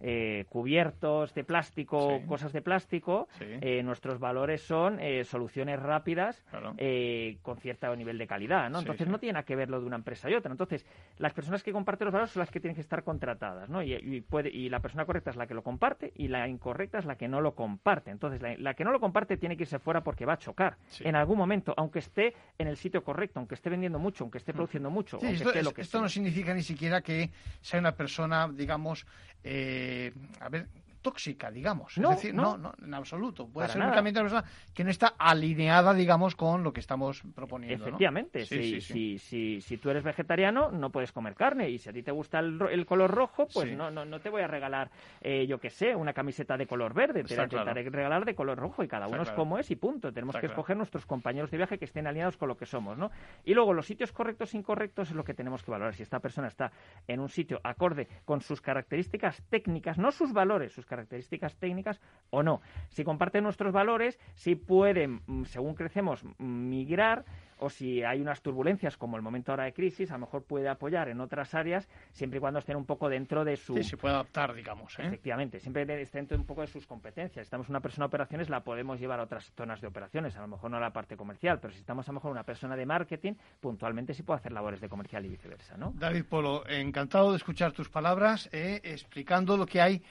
eh, 0.07 0.45
cubiertos 0.49 1.33
de 1.33 1.43
plástico, 1.43 2.19
Sí. 2.21 2.27
cosas 2.27 2.53
de 2.53 2.61
plástico, 2.61 3.27
Sí. 3.39 3.45
eh, 3.59 3.81
nuestros 3.81 4.19
valores 4.19 4.61
son 4.61 4.99
eh, 4.99 5.23
soluciones 5.23 5.79
rápidas 5.79 6.43
Claro. 6.51 6.75
eh, 6.77 7.37
con 7.41 7.57
cierto 7.57 7.93
nivel 7.95 8.19
de 8.19 8.27
calidad, 8.27 8.69
¿no? 8.69 8.77
Sí, 8.79 8.83
Entonces 8.83 9.07
sí. 9.07 9.11
no 9.11 9.17
tiene 9.19 9.33
nada 9.33 9.45
que 9.45 9.55
ver 9.55 9.69
lo 9.69 9.79
de 9.79 9.87
una 9.87 9.95
empresa 9.95 10.29
y 10.29 10.35
otra. 10.35 10.51
Entonces, 10.51 10.85
las 11.17 11.33
personas 11.33 11.63
que 11.63 11.71
comparten 11.71 12.05
los 12.05 12.13
valores 12.13 12.31
son 12.31 12.41
las 12.41 12.51
que 12.51 12.59
tienen 12.59 12.75
que 12.75 12.81
estar 12.81 13.03
contratadas, 13.03 13.67
¿no? 13.67 13.81
Y, 13.81 13.93
y 13.95 14.21
puede, 14.21 14.49
y 14.49 14.69
la 14.69 14.79
persona 14.79 15.05
correcta 15.05 15.31
es 15.31 15.37
la 15.37 15.47
que 15.47 15.55
lo 15.55 15.63
comparte 15.63 16.11
y 16.15 16.27
la 16.27 16.47
incorrecta 16.47 16.99
es 16.99 17.05
la 17.05 17.15
que 17.17 17.27
no 17.27 17.41
lo 17.41 17.55
comparte. 17.55 18.11
Entonces, 18.11 18.41
la, 18.43 18.55
la 18.57 18.75
que 18.75 18.83
no 18.83 18.91
lo 18.91 18.99
comparte 18.99 19.37
tiene 19.37 19.57
que 19.57 19.63
irse 19.63 19.79
fuera 19.79 20.03
porque 20.03 20.25
va 20.25 20.33
a 20.33 20.37
chocar 20.37 20.77
Sí. 20.87 21.03
en 21.07 21.15
algún 21.15 21.37
momento, 21.39 21.73
aunque 21.77 21.97
esté 21.99 22.35
en 22.59 22.67
el 22.67 22.77
sitio 22.77 23.03
correcto, 23.03 23.39
aunque 23.39 23.55
esté 23.55 23.71
vendiendo 23.71 23.97
mucho, 23.97 24.23
aunque 24.23 24.37
esté 24.37 24.53
produciendo 24.53 24.91
mucho, 24.91 25.17
Sí, 25.19 25.25
aunque 25.25 25.37
esto, 25.37 25.49
esté 25.49 25.63
lo 25.63 25.69
es- 25.69 25.73
que 25.75 25.81
esto 25.81 25.97
sea. 25.97 26.01
no 26.01 26.09
significa 26.09 26.53
ni 26.53 26.61
siquiera 26.61 27.01
que 27.01 27.31
sea 27.61 27.79
una 27.79 27.93
persona, 27.93 28.47
digamos, 28.53 29.07
eh, 29.43 29.94
a 30.39 30.49
ver, 30.49 30.67
tóxica, 31.05 31.51
digamos. 31.51 31.99
No, 31.99 32.09
es 32.09 32.15
decir, 32.17 32.33
no. 32.33 32.57
no, 32.57 32.73
no, 32.79 32.85
en 32.85 32.93
absoluto. 32.95 33.47
Puede 33.47 33.67
ser 33.67 33.77
nada. 33.77 33.91
únicamente 33.91 34.19
una 34.19 34.29
persona 34.29 34.51
que 34.73 34.83
no 34.83 34.89
está 34.89 35.13
alineada, 35.19 35.93
digamos, 35.93 36.35
con 36.35 36.63
lo 36.63 36.73
que 36.73 36.79
estamos 36.79 37.21
proponiendo. 37.35 37.77
¿no? 37.77 37.83
Efectivamente, 37.83 38.43
Sí, 38.45 38.55
si, 38.55 38.63
sí, 38.63 38.81
sí. 38.81 38.93
Si, 38.93 39.19
si, 39.19 39.61
si 39.61 39.77
tú 39.77 39.91
eres 39.91 40.03
vegetariano 40.03 40.71
no 40.71 40.89
puedes 40.89 41.11
comer 41.11 41.35
carne 41.35 41.69
y 41.69 41.77
si 41.77 41.89
a 41.89 41.93
ti 41.93 42.01
te 42.01 42.11
gusta 42.11 42.39
el, 42.39 42.85
color 42.87 43.11
rojo, 43.11 43.47
pues 43.53 43.71
no, 43.77 43.91
no, 43.91 44.03
no 44.03 44.19
te 44.19 44.31
voy 44.31 44.41
a 44.41 44.47
regalar, 44.47 44.89
eh, 45.21 45.45
yo 45.45 45.59
qué 45.59 45.69
sé, 45.69 45.95
una 45.95 46.11
camiseta 46.11 46.57
de 46.57 46.65
color 46.65 46.95
verde, 46.95 47.23
te 47.23 47.35
la 47.35 47.43
intentaré 47.43 47.83
claro. 47.83 47.95
regalar 47.95 48.25
de 48.25 48.33
color 48.33 48.57
rojo 48.57 48.83
y 48.83 48.87
cada 48.87 49.05
Está 49.05 49.15
uno 49.15 49.21
es 49.21 49.29
claro. 49.29 49.43
como 49.43 49.59
es 49.59 49.69
y 49.69 49.75
punto. 49.75 50.11
Tenemos 50.11 50.33
Está 50.33 50.41
que 50.41 50.47
claro. 50.47 50.61
escoger 50.61 50.77
nuestros 50.77 51.05
compañeros 51.05 51.51
de 51.51 51.57
viaje 51.57 51.77
que 51.77 51.85
estén 51.85 52.07
alineados 52.07 52.37
con 52.37 52.47
lo 52.47 52.57
que 52.57 52.65
somos, 52.65 52.97
¿no? 52.97 53.11
Y 53.43 53.53
luego 53.53 53.73
los 53.73 53.85
sitios 53.85 54.11
correctos 54.11 54.55
e 54.55 54.57
incorrectos 54.57 55.09
es 55.09 55.15
lo 55.15 55.23
que 55.23 55.35
tenemos 55.35 55.61
que 55.61 55.69
valorar. 55.69 55.93
Si 55.93 56.01
esta 56.01 56.19
persona 56.19 56.47
está 56.47 56.71
en 57.07 57.19
un 57.19 57.29
sitio 57.29 57.59
acorde 57.63 58.07
con 58.25 58.41
sus 58.41 58.59
características 58.59 59.43
técnicas, 59.49 59.99
no 59.99 60.11
sus 60.11 60.33
valores, 60.33 60.73
sus 60.73 60.85
características 60.85 60.94
técnicas 61.07 62.01
o 62.29 62.43
no. 62.43 62.61
Si 62.89 63.03
comparten 63.03 63.43
nuestros 63.43 63.73
valores, 63.73 64.19
si 64.35 64.55
pueden, 64.55 65.21
mm, 65.25 65.43
según 65.45 65.75
crecemos, 65.75 66.23
migrar 66.37 67.25
o 67.57 67.69
si 67.69 68.03
hay 68.03 68.21
unas 68.21 68.41
turbulencias 68.41 68.97
como 68.97 69.15
el 69.17 69.23
momento 69.23 69.51
ahora 69.51 69.65
de 69.65 69.73
crisis, 69.73 70.11
a 70.11 70.15
lo 70.15 70.21
mejor 70.21 70.43
puede 70.43 70.67
apoyar 70.67 71.09
en 71.09 71.21
otras 71.21 71.53
áreas 71.53 71.87
siempre 72.11 72.37
y 72.37 72.39
cuando 72.41 72.59
estén 72.59 72.75
un 72.75 72.85
poco 72.85 73.09
dentro 73.09 73.45
de 73.45 73.55
su... 73.55 73.75
Sí, 73.75 73.83
se 73.83 73.97
puede 73.97 74.13
adaptar, 74.13 74.53
digamos. 74.53 74.97
¿eh? 74.99 75.03
Efectivamente, 75.05 75.59
siempre 75.59 76.01
esté 76.01 76.17
dentro 76.17 76.37
un 76.37 76.45
poco 76.45 76.61
de 76.61 76.67
sus 76.67 76.85
competencias. 76.85 77.45
Si 77.45 77.47
estamos 77.47 77.69
una 77.69 77.79
persona 77.79 78.05
de 78.05 78.07
operaciones, 78.07 78.49
la 78.49 78.63
podemos 78.63 78.99
llevar 78.99 79.19
a 79.19 79.23
otras 79.23 79.51
zonas 79.55 79.81
de 79.81 79.87
operaciones, 79.87 80.35
a 80.35 80.41
lo 80.41 80.47
mejor 80.47 80.69
no 80.71 80.77
a 80.77 80.81
la 80.81 80.91
parte 80.91 81.15
comercial, 81.15 81.59
pero 81.59 81.73
si 81.73 81.79
estamos 81.79 82.07
a 82.07 82.11
lo 82.11 82.15
mejor 82.15 82.31
una 82.31 82.43
persona 82.43 82.75
de 82.75 82.85
marketing, 82.85 83.33
puntualmente 83.59 84.13
sí 84.13 84.23
puede 84.23 84.39
hacer 84.39 84.51
labores 84.51 84.81
de 84.81 84.89
comercial 84.89 85.25
y 85.25 85.29
viceversa, 85.29 85.77
¿no? 85.77 85.93
David 85.95 86.25
Polo, 86.25 86.67
encantado 86.67 87.31
de 87.31 87.37
escuchar 87.37 87.71
tus 87.71 87.89
palabras, 87.89 88.49
eh, 88.51 88.81
explicando 88.83 89.57
lo 89.57 89.65
que 89.65 89.81
hay 89.81 90.03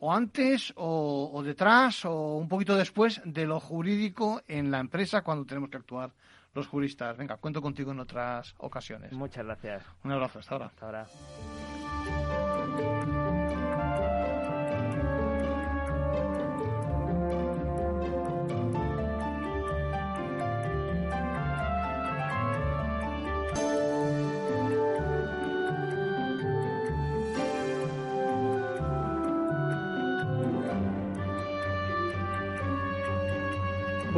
o 0.00 0.12
antes 0.12 0.72
o, 0.76 1.30
o, 1.32 1.42
detrás 1.42 2.04
o 2.04 2.36
un 2.36 2.48
poquito 2.48 2.76
después 2.76 3.20
de 3.24 3.46
lo 3.46 3.60
jurídico 3.60 4.42
en 4.48 4.70
la 4.70 4.80
empresa 4.80 5.22
cuando 5.22 5.44
tenemos 5.44 5.70
que 5.70 5.76
actuar 5.76 6.10
los 6.54 6.66
juristas. 6.66 7.16
Venga, 7.16 7.36
cuento 7.36 7.62
contigo 7.62 7.92
en 7.92 8.00
otras 8.00 8.54
ocasiones. 8.58 9.12
Muchas 9.12 9.44
gracias. 9.44 9.84
Un 10.02 10.12
abrazo, 10.12 10.40
hasta 10.40 10.54
ahora. 10.54 10.66
Hasta 10.66 10.86
ahora. 10.86 11.06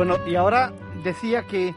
Bueno, 0.05 0.19
y 0.27 0.35
ahora 0.35 0.73
decía 1.05 1.45
que 1.47 1.73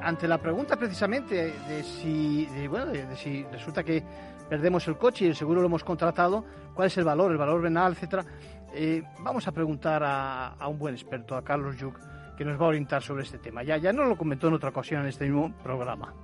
ante 0.00 0.26
la 0.26 0.38
pregunta 0.38 0.78
precisamente 0.78 1.52
de 1.68 1.82
si, 1.82 2.48
bueno, 2.66 2.86
de, 2.86 3.14
si 3.14 3.44
resulta 3.52 3.84
que 3.84 4.02
perdemos 4.48 4.88
el 4.88 4.96
coche 4.96 5.26
y 5.26 5.28
el 5.28 5.36
seguro 5.36 5.60
lo 5.60 5.66
hemos 5.66 5.84
contratado, 5.84 6.46
cuál 6.72 6.86
es 6.86 6.96
el 6.96 7.04
valor, 7.04 7.30
el 7.30 7.36
valor 7.36 7.60
venal, 7.60 7.92
etcétera, 7.92 8.24
eh, 8.72 9.02
vamos 9.18 9.46
a 9.48 9.52
preguntar 9.52 10.02
a, 10.02 10.66
un 10.66 10.78
buen 10.78 10.94
experto, 10.94 11.36
a 11.36 11.44
Carlos 11.44 11.76
Yuc, 11.76 11.94
que 12.38 12.44
nos 12.46 12.58
va 12.58 12.64
a 12.64 12.68
orientar 12.68 13.02
sobre 13.02 13.24
este 13.24 13.36
tema. 13.36 13.62
Ya, 13.62 13.76
ya 13.76 13.92
nos 13.92 14.08
lo 14.08 14.16
comentó 14.16 14.48
en 14.48 14.54
otra 14.54 14.70
ocasión 14.70 15.02
en 15.02 15.08
este 15.08 15.26
mismo 15.26 15.52
programa. 15.62 16.14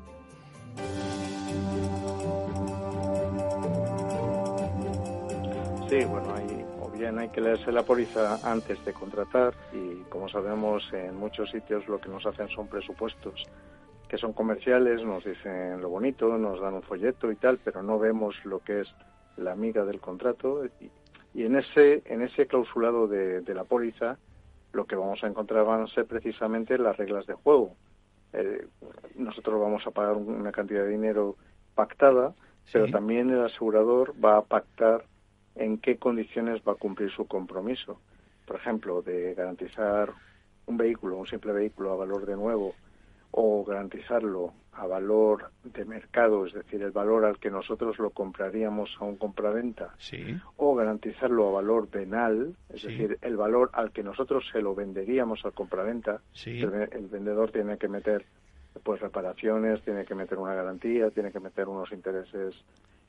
Sí, 5.91 6.05
bueno, 6.07 6.35
hay, 6.35 6.44
bien 7.05 7.19
hay 7.19 7.29
que 7.29 7.43
leerse 7.43 7.71
la 7.71 7.83
póliza 7.83 8.39
antes 8.51 8.83
de 8.83 8.95
contratar 8.95 9.53
y 9.75 10.05
como 10.09 10.27
sabemos 10.31 10.91
en 10.95 11.15
muchos 11.15 11.51
sitios 11.51 11.87
lo 11.87 12.01
que 12.01 12.09
nos 12.09 12.25
hacen 12.25 12.49
son 12.49 12.67
presupuestos 12.67 13.45
que 14.09 14.17
son 14.17 14.33
comerciales, 14.33 15.05
nos 15.05 15.23
dicen 15.23 15.83
lo 15.83 15.91
bonito, 15.91 16.39
nos 16.39 16.63
dan 16.63 16.73
un 16.73 16.83
folleto 16.83 17.31
y 17.31 17.37
tal, 17.37 17.59
pero 17.63 17.83
no 17.83 17.99
vemos 17.99 18.43
lo 18.47 18.61
que 18.61 18.81
es 18.81 18.89
la 19.37 19.53
amiga 19.53 19.85
del 19.85 20.01
contrato 20.01 20.65
y, 21.35 21.43
en 21.43 21.57
ese 21.57 22.03
en 22.07 22.23
ese 22.23 22.47
clausulado 22.47 23.07
de, 23.07 23.43
la 23.55 23.65
póliza 23.65 24.17
lo 24.73 24.87
que 24.87 24.97
vamos 24.97 25.23
a 25.25 25.27
encontrar 25.27 25.67
van 25.67 25.83
a 25.83 25.89
ser 25.89 26.07
precisamente 26.07 26.79
las 26.79 26.97
reglas 26.97 27.27
de 27.27 27.35
juego. 27.35 27.77
Eh, 28.33 28.67
nosotros 29.17 29.61
vamos 29.61 29.87
a 29.87 29.91
pagar 29.91 30.17
una 30.17 30.53
cantidad 30.53 30.85
de 30.85 30.89
dinero 30.89 31.37
pactada, 31.75 32.33
pero 32.73 32.89
también 32.91 33.29
el 33.29 33.45
asegurador 33.45 34.15
va 34.25 34.39
a 34.39 34.43
pactar 34.43 35.05
en 35.55 35.79
qué 35.79 35.97
condiciones 35.97 36.63
va 36.67 36.73
a 36.73 36.77
cumplir 36.77 37.11
su 37.11 37.27
compromiso. 37.27 37.99
Por 38.47 38.57
ejemplo, 38.57 39.03
de 39.03 39.35
garantizar 39.35 40.13
un 40.67 40.77
vehículo, 40.77 41.17
un 41.17 41.27
simple 41.27 41.53
vehículo 41.53 41.93
a 41.93 41.97
valor 41.97 42.27
de 42.27 42.37
nuevo 42.37 42.75
o 43.31 43.65
garantizarlo 43.65 44.53
a 44.77 44.87
valor 44.87 45.51
de 45.65 45.85
mercado, 45.85 46.47
es 46.47 46.53
decir, 46.53 46.83
el 46.83 46.91
valor 46.91 47.25
al 47.25 47.39
que 47.39 47.51
nosotros 47.51 47.99
lo 47.99 48.11
compraríamos 48.11 48.97
a 49.01 49.05
un 49.05 49.17
compraventa, 49.17 49.95
sí. 49.99 50.37
o 50.57 50.75
garantizarlo 50.75 51.49
a 51.49 51.53
valor 51.53 51.89
venal, 51.91 52.57
es 52.69 52.83
decir, 52.83 53.19
el 53.23 53.37
valor 53.37 53.71
al 53.73 53.93
que 53.93 54.03
nosotros 54.03 54.45
se 54.53 54.61
lo 54.61 54.75
venderíamos 54.75 55.45
al 55.45 55.53
compraventa, 55.53 56.21
el, 56.45 57.09
vendedor 57.09 57.51
tiene 57.51 57.79
que 57.79 57.89
meter 57.89 58.25
pues 58.83 59.01
reparaciones, 59.01 59.83
tiene 59.83 60.05
que 60.05 60.15
meter 60.15 60.39
una 60.39 60.55
garantía, 60.55 61.11
tiene 61.11 61.31
que 61.33 61.41
meter 61.41 61.69
unos 61.69 61.93
intereses 61.93 62.55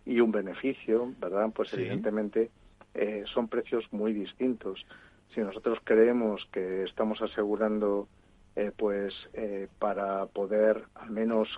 y 0.05 0.19
un 0.19 0.31
beneficio, 0.31 1.11
¿verdad? 1.19 1.49
Pues 1.53 1.73
evidentemente 1.73 2.51
eh, 2.93 3.23
son 3.33 3.47
precios 3.47 3.85
muy 3.91 4.13
distintos. 4.13 4.85
Si 5.33 5.41
nosotros 5.41 5.79
creemos 5.83 6.47
que 6.51 6.83
estamos 6.83 7.21
asegurando 7.21 8.07
eh, 8.55 8.71
pues 8.75 9.13
eh, 9.33 9.67
para 9.79 10.27
poder 10.27 10.83
al 10.95 11.09
menos 11.09 11.49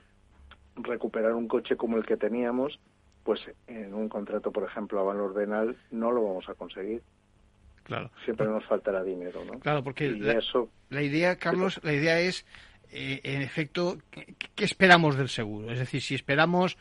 recuperar 0.75 1.33
un 1.33 1.47
coche 1.47 1.75
como 1.75 1.97
el 1.97 2.05
que 2.05 2.17
teníamos, 2.17 2.79
pues 3.23 3.41
en 3.67 3.93
un 3.93 4.09
contrato, 4.09 4.51
por 4.51 4.63
ejemplo, 4.63 4.99
a 4.99 5.03
valor 5.03 5.33
venal, 5.33 5.75
no 5.91 6.11
lo 6.11 6.23
vamos 6.23 6.49
a 6.49 6.53
conseguir. 6.53 7.01
Claro. 7.83 8.09
Siempre 8.25 8.47
nos 8.47 8.65
faltará 8.65 9.03
dinero, 9.03 9.45
¿no? 9.45 9.59
Claro, 9.59 9.83
porque 9.83 10.09
la, 10.11 11.01
idea, 11.01 11.37
Carlos, 11.37 11.79
la 11.83 11.93
idea 11.93 12.19
es 12.19 12.45
eh, 12.91 13.21
en 13.23 13.41
efecto, 13.41 13.97
¿qué, 14.11 14.65
esperamos 14.65 15.17
del 15.17 15.29
seguro? 15.29 15.71
Es 15.71 15.79
decir, 15.79 16.01
si 16.01 16.15
esperamos, 16.15 16.77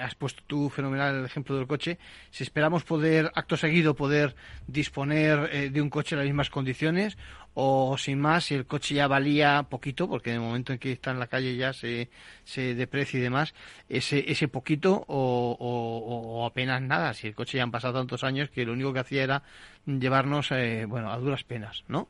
has 0.00 0.14
puesto 0.14 0.42
tú 0.46 0.70
fenomenal 0.70 1.16
el 1.16 1.24
ejemplo 1.24 1.56
del 1.56 1.66
coche, 1.66 1.98
si 2.30 2.42
esperamos 2.42 2.84
poder, 2.84 3.30
acto 3.34 3.56
seguido, 3.56 3.94
poder 3.94 4.34
disponer 4.66 5.70
de 5.72 5.82
un 5.82 5.90
coche 5.90 6.14
en 6.14 6.20
las 6.20 6.26
mismas 6.26 6.50
condiciones, 6.50 7.16
o 7.54 7.96
sin 7.98 8.18
más, 8.18 8.44
si 8.44 8.54
el 8.54 8.66
coche 8.66 8.94
ya 8.94 9.06
valía 9.08 9.62
poquito, 9.68 10.08
porque 10.08 10.30
en 10.30 10.36
el 10.36 10.42
momento 10.42 10.72
en 10.72 10.78
que 10.78 10.92
está 10.92 11.10
en 11.10 11.18
la 11.18 11.26
calle 11.26 11.56
ya 11.56 11.72
se, 11.72 12.08
se 12.44 12.74
deprecia 12.74 13.18
y 13.18 13.22
demás, 13.22 13.54
ese, 13.88 14.30
ese 14.30 14.48
poquito 14.48 15.04
o, 15.06 15.56
o, 15.58 16.46
apenas 16.46 16.80
nada, 16.80 17.12
si 17.12 17.26
el 17.26 17.34
coche 17.34 17.58
ya 17.58 17.64
han 17.64 17.70
pasado 17.70 17.94
tantos 17.94 18.24
años 18.24 18.50
que 18.50 18.64
lo 18.64 18.72
único 18.72 18.92
que 18.92 19.00
hacía 19.00 19.22
era 19.22 19.42
llevarnos, 19.86 20.50
eh, 20.52 20.86
bueno, 20.86 21.12
a 21.12 21.18
duras 21.18 21.44
penas, 21.44 21.84
¿no? 21.88 22.08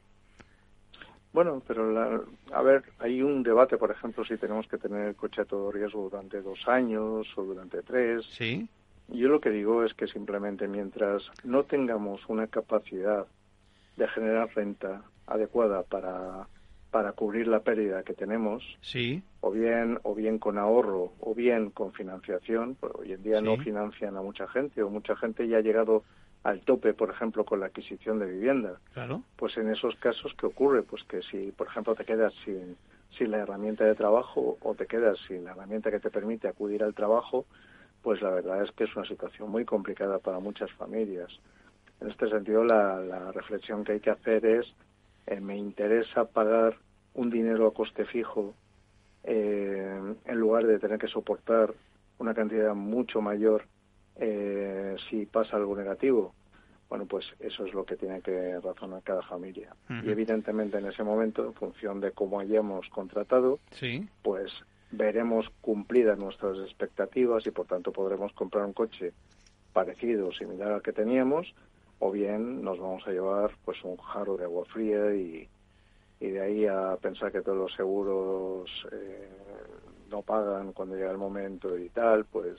Bueno, 1.33 1.63
pero 1.67 2.27
a 2.53 2.63
ver, 2.63 2.83
hay 2.99 3.23
un 3.23 3.43
debate, 3.43 3.79
por 3.79 3.91
ejemplo, 3.91 4.25
si 4.25 4.37
tenemos 4.37 4.67
que 4.69 4.77
tener 4.77 5.09
el 5.09 5.17
coche 5.17 5.41
a 5.41 5.47
todo 5.47 5.73
riesgo 5.73 6.03
durante 6.03 6.43
dos 6.43 6.69
años 6.69 7.27
o 7.37 7.43
durante 7.43 7.83
tres. 7.83 8.27
Sí. 8.31 8.69
Yo 9.09 9.29
lo 9.29 9.41
que 9.41 9.51
digo 9.51 9.85
es 9.85 9.95
que 9.95 10.07
simplemente 10.07 10.69
mientras 10.69 11.23
no 11.43 11.65
tengamos 11.65 12.21
una 12.29 12.47
capacidad 12.47 13.27
de 13.97 14.09
generar 14.09 14.51
renta 14.55 15.03
adecuada 15.27 15.83
para, 15.83 16.47
para 16.91 17.13
cubrir 17.13 17.47
la 17.47 17.61
pérdida 17.61 18.03
que 18.03 18.13
tenemos, 18.13 18.63
sí. 18.83 19.23
o 19.41 19.51
bien 19.51 19.99
o 20.03 20.15
bien 20.15 20.39
con 20.39 20.59
ahorro 20.59 21.13
o 21.21 21.35
bien 21.35 21.71
con 21.71 21.93
financiación, 21.93 22.77
pues 22.79 22.93
hoy 22.95 23.13
en 23.13 23.23
día 23.23 23.41
no 23.41 23.57
financian 23.57 24.17
a 24.17 24.23
mucha 24.23 24.47
gente 24.49 24.83
o 24.83 24.91
mucha 24.91 25.17
gente 25.17 25.49
ya 25.49 25.59
ha 25.59 25.63
llegado 25.63 26.05
al 26.45 26.61
tope, 26.61 26.93
por 26.95 27.11
ejemplo, 27.11 27.45
con 27.45 27.61
la 27.61 27.67
adquisición 27.67 28.19
de 28.19 28.27
vivienda. 28.27 28.79
Claro. 28.95 29.23
Pues 29.37 29.57
en 29.57 29.71
esos 29.71 29.95
casos, 29.97 30.33
¿qué 30.39 30.47
ocurre? 30.47 30.83
Pues 30.83 31.03
que 31.05 31.23
si, 31.23 31.53
por 31.53 31.69
ejemplo, 31.69 31.95
te 31.95 32.05
quedas 32.05 32.33
sin, 32.45 32.77
sin 33.17 33.31
la 33.31 33.39
herramienta 33.39 33.85
de 33.85 33.95
trabajo 33.95 34.59
o 34.61 34.75
te 34.75 34.87
quedas 34.87 35.19
sin 35.29 35.45
la 35.45 35.53
herramienta 35.53 35.91
que 35.91 36.01
te 36.01 36.11
permite 36.11 36.49
acudir 36.49 36.83
al 36.83 36.95
trabajo, 36.95 37.47
pues 38.03 38.21
la 38.21 38.31
verdad 38.31 38.63
es 38.63 38.73
que 38.73 38.85
es 38.85 38.97
una 38.97 39.07
situación 39.07 39.51
muy 39.51 39.65
complicada 39.65 40.19
para 40.19 40.41
muchas 40.41 40.71
familias. 40.73 41.31
En 42.01 42.11
este 42.11 42.29
sentido, 42.29 42.65
la, 42.65 42.99
la 43.01 43.31
reflexión 43.31 43.85
que 43.85 43.93
hay 43.93 44.01
que 44.01 44.11
hacer 44.11 44.45
es 44.45 44.67
eh, 45.27 45.41
me 45.41 45.57
interesa 45.57 46.25
pagar 46.25 46.77
un 47.15 47.31
dinero 47.31 47.67
a 47.67 47.75
coste 47.75 48.05
fijo 48.05 48.55
eh, 49.25 50.15
en 50.25 50.37
lugar 50.39 50.67
de 50.67 50.79
tener 50.79 50.99
que 50.99 51.07
soportar 51.07 51.73
una 52.19 52.35
cantidad 52.35 52.75
mucho 52.75 53.21
mayor 53.21 53.67
eh, 54.17 54.97
si 55.09 55.27
pasa 55.27 55.57
algo 55.57 55.77
negativo. 55.77 56.35
Bueno, 56.89 57.07
pues 57.07 57.25
eso 57.41 57.65
es 57.65 57.73
lo 57.73 57.85
que 57.85 57.97
tiene 57.97 58.21
que 58.21 58.61
razonar 58.61 59.03
cada 59.03 59.23
familia. 59.23 59.75
Y 59.89 60.11
evidentemente 60.11 60.77
en 60.77 60.87
ese 60.87 61.03
momento, 61.03 61.47
en 61.47 61.55
función 61.55 62.01
de 62.01 62.13
cómo 62.13 62.39
hayamos 62.39 62.87
contratado, 62.91 63.61
sí. 63.71 64.07
pues 64.23 64.53
veremos 64.91 65.47
cumplidas 65.63 66.19
nuestras 66.19 66.59
expectativas 66.59 67.47
y 67.47 67.51
por 67.51 67.67
tanto 67.67 67.93
podremos 67.93 68.33
comprar 68.35 68.67
un 68.67 68.75
coche 68.75 69.13
parecido, 69.73 70.33
similar 70.33 70.71
al 70.71 70.83
que 70.83 70.93
teníamos, 70.93 71.55
o 71.99 72.11
bien 72.11 72.63
nos 72.63 72.79
vamos 72.79 73.07
a 73.07 73.11
llevar 73.11 73.53
pues 73.65 73.83
un 73.85 73.97
jarro 73.97 74.37
de 74.37 74.45
agua 74.45 74.67
fría 74.67 75.15
y, 75.15 75.49
y 76.21 76.27
de 76.27 76.41
ahí 76.41 76.67
a 76.67 76.97
pensar 77.01 77.33
que 77.33 77.41
todos 77.41 77.57
los 77.57 77.73
seguros 77.73 78.71
eh, 78.93 79.29
no 80.11 80.21
pagan 80.21 80.73
cuando 80.73 80.95
llega 80.95 81.11
el 81.11 81.17
momento 81.17 81.79
y 81.79 81.89
tal, 81.89 82.27
pues 82.27 82.57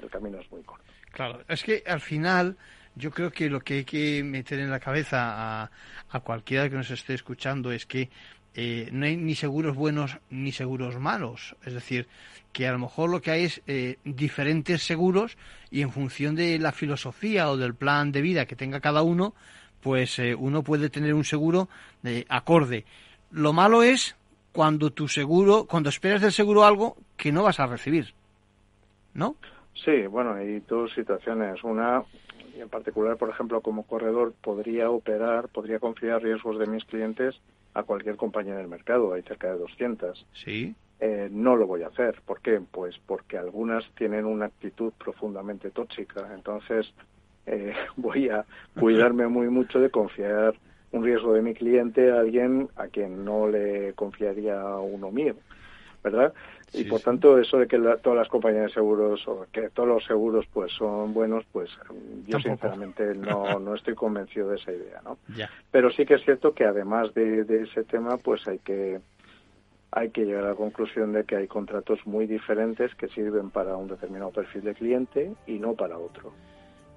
el 0.00 0.10
camino 0.10 0.38
es 0.38 0.50
muy 0.50 0.62
corto. 0.62 0.84
Claro, 1.12 1.42
es 1.48 1.62
que 1.62 1.82
al 1.86 2.00
final 2.00 2.56
yo 2.96 3.10
creo 3.10 3.30
que 3.30 3.48
lo 3.48 3.60
que 3.60 3.74
hay 3.74 3.84
que 3.84 4.22
meter 4.22 4.60
en 4.60 4.70
la 4.70 4.80
cabeza 4.80 5.62
a, 5.62 5.70
a 6.10 6.20
cualquiera 6.20 6.68
que 6.68 6.76
nos 6.76 6.90
esté 6.90 7.14
escuchando 7.14 7.72
es 7.72 7.86
que 7.86 8.10
eh, 8.56 8.88
no 8.92 9.06
hay 9.06 9.16
ni 9.16 9.34
seguros 9.34 9.74
buenos 9.74 10.18
ni 10.30 10.52
seguros 10.52 10.98
malos. 10.98 11.56
Es 11.64 11.74
decir, 11.74 12.06
que 12.52 12.68
a 12.68 12.72
lo 12.72 12.78
mejor 12.78 13.10
lo 13.10 13.20
que 13.20 13.32
hay 13.32 13.44
es 13.44 13.62
eh, 13.66 13.98
diferentes 14.04 14.82
seguros 14.82 15.36
y 15.70 15.82
en 15.82 15.90
función 15.90 16.36
de 16.36 16.58
la 16.58 16.70
filosofía 16.70 17.50
o 17.50 17.56
del 17.56 17.74
plan 17.74 18.12
de 18.12 18.22
vida 18.22 18.46
que 18.46 18.54
tenga 18.54 18.80
cada 18.80 19.02
uno, 19.02 19.34
pues 19.80 20.18
eh, 20.20 20.34
uno 20.34 20.62
puede 20.62 20.88
tener 20.88 21.14
un 21.14 21.24
seguro 21.24 21.68
de 22.02 22.26
acorde. 22.28 22.84
Lo 23.32 23.52
malo 23.52 23.82
es 23.82 24.14
cuando 24.52 24.92
tu 24.92 25.08
seguro, 25.08 25.66
cuando 25.66 25.88
esperas 25.88 26.22
del 26.22 26.32
seguro 26.32 26.64
algo 26.64 26.96
que 27.16 27.32
no 27.32 27.42
vas 27.42 27.58
a 27.58 27.66
recibir, 27.66 28.14
¿no? 29.14 29.36
Sí, 29.74 30.06
bueno, 30.06 30.34
hay 30.34 30.60
dos 30.60 30.92
situaciones. 30.94 31.62
Una, 31.64 32.04
y 32.56 32.60
en 32.60 32.68
particular, 32.68 33.16
por 33.16 33.30
ejemplo, 33.30 33.60
como 33.60 33.84
corredor, 33.84 34.32
podría 34.40 34.90
operar, 34.90 35.48
podría 35.48 35.78
confiar 35.78 36.22
riesgos 36.22 36.58
de 36.58 36.66
mis 36.66 36.84
clientes 36.84 37.34
a 37.74 37.82
cualquier 37.82 38.16
compañía 38.16 38.56
del 38.56 38.68
mercado. 38.68 39.12
Hay 39.14 39.22
cerca 39.22 39.52
de 39.52 39.58
200. 39.58 40.26
Sí. 40.32 40.74
Eh, 41.00 41.28
no 41.30 41.56
lo 41.56 41.66
voy 41.66 41.82
a 41.82 41.88
hacer. 41.88 42.20
¿Por 42.24 42.40
qué? 42.40 42.60
Pues 42.70 42.96
porque 43.06 43.36
algunas 43.36 43.84
tienen 43.96 44.24
una 44.24 44.46
actitud 44.46 44.92
profundamente 44.92 45.70
tóxica. 45.70 46.30
Entonces, 46.32 46.94
eh, 47.46 47.74
voy 47.96 48.28
a 48.28 48.44
cuidarme 48.78 49.26
muy 49.26 49.48
mucho 49.48 49.80
de 49.80 49.90
confiar 49.90 50.54
un 50.92 51.04
riesgo 51.04 51.34
de 51.34 51.42
mi 51.42 51.54
cliente 51.54 52.12
a 52.12 52.20
alguien 52.20 52.68
a 52.76 52.86
quien 52.86 53.24
no 53.24 53.48
le 53.48 53.94
confiaría 53.94 54.64
uno 54.76 55.10
mío, 55.10 55.34
¿verdad? 56.04 56.32
Y 56.74 56.84
por 56.84 57.00
tanto 57.00 57.38
eso 57.38 57.58
de 57.58 57.66
que 57.66 57.78
todas 58.02 58.18
las 58.18 58.28
compañías 58.28 58.66
de 58.66 58.74
seguros 58.74 59.26
o 59.28 59.46
que 59.52 59.70
todos 59.70 59.88
los 59.88 60.04
seguros 60.04 60.46
pues 60.52 60.72
son 60.72 61.14
buenos, 61.14 61.44
pues 61.52 61.70
yo 62.26 62.38
sinceramente 62.40 63.14
no, 63.14 63.58
no 63.60 63.74
estoy 63.74 63.94
convencido 63.94 64.48
de 64.48 64.56
esa 64.56 64.72
idea, 64.72 65.00
¿no? 65.04 65.18
Pero 65.70 65.90
sí 65.90 66.04
que 66.04 66.14
es 66.14 66.24
cierto 66.24 66.52
que 66.52 66.64
además 66.64 67.14
de, 67.14 67.44
de 67.44 67.62
ese 67.62 67.84
tema 67.84 68.16
pues 68.18 68.46
hay 68.48 68.58
que 68.58 69.00
hay 69.96 70.10
que 70.10 70.24
llegar 70.24 70.44
a 70.44 70.48
la 70.48 70.54
conclusión 70.56 71.12
de 71.12 71.24
que 71.24 71.36
hay 71.36 71.46
contratos 71.46 72.00
muy 72.04 72.26
diferentes 72.26 72.92
que 72.96 73.06
sirven 73.08 73.50
para 73.50 73.76
un 73.76 73.86
determinado 73.86 74.32
perfil 74.32 74.62
de 74.62 74.74
cliente 74.74 75.32
y 75.46 75.60
no 75.60 75.74
para 75.74 75.98
otro. 75.98 76.32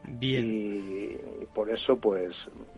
Bien. 0.08 0.46
Y, 0.46 1.18
por 1.54 1.70
eso, 1.70 1.98
pues, 1.98 2.34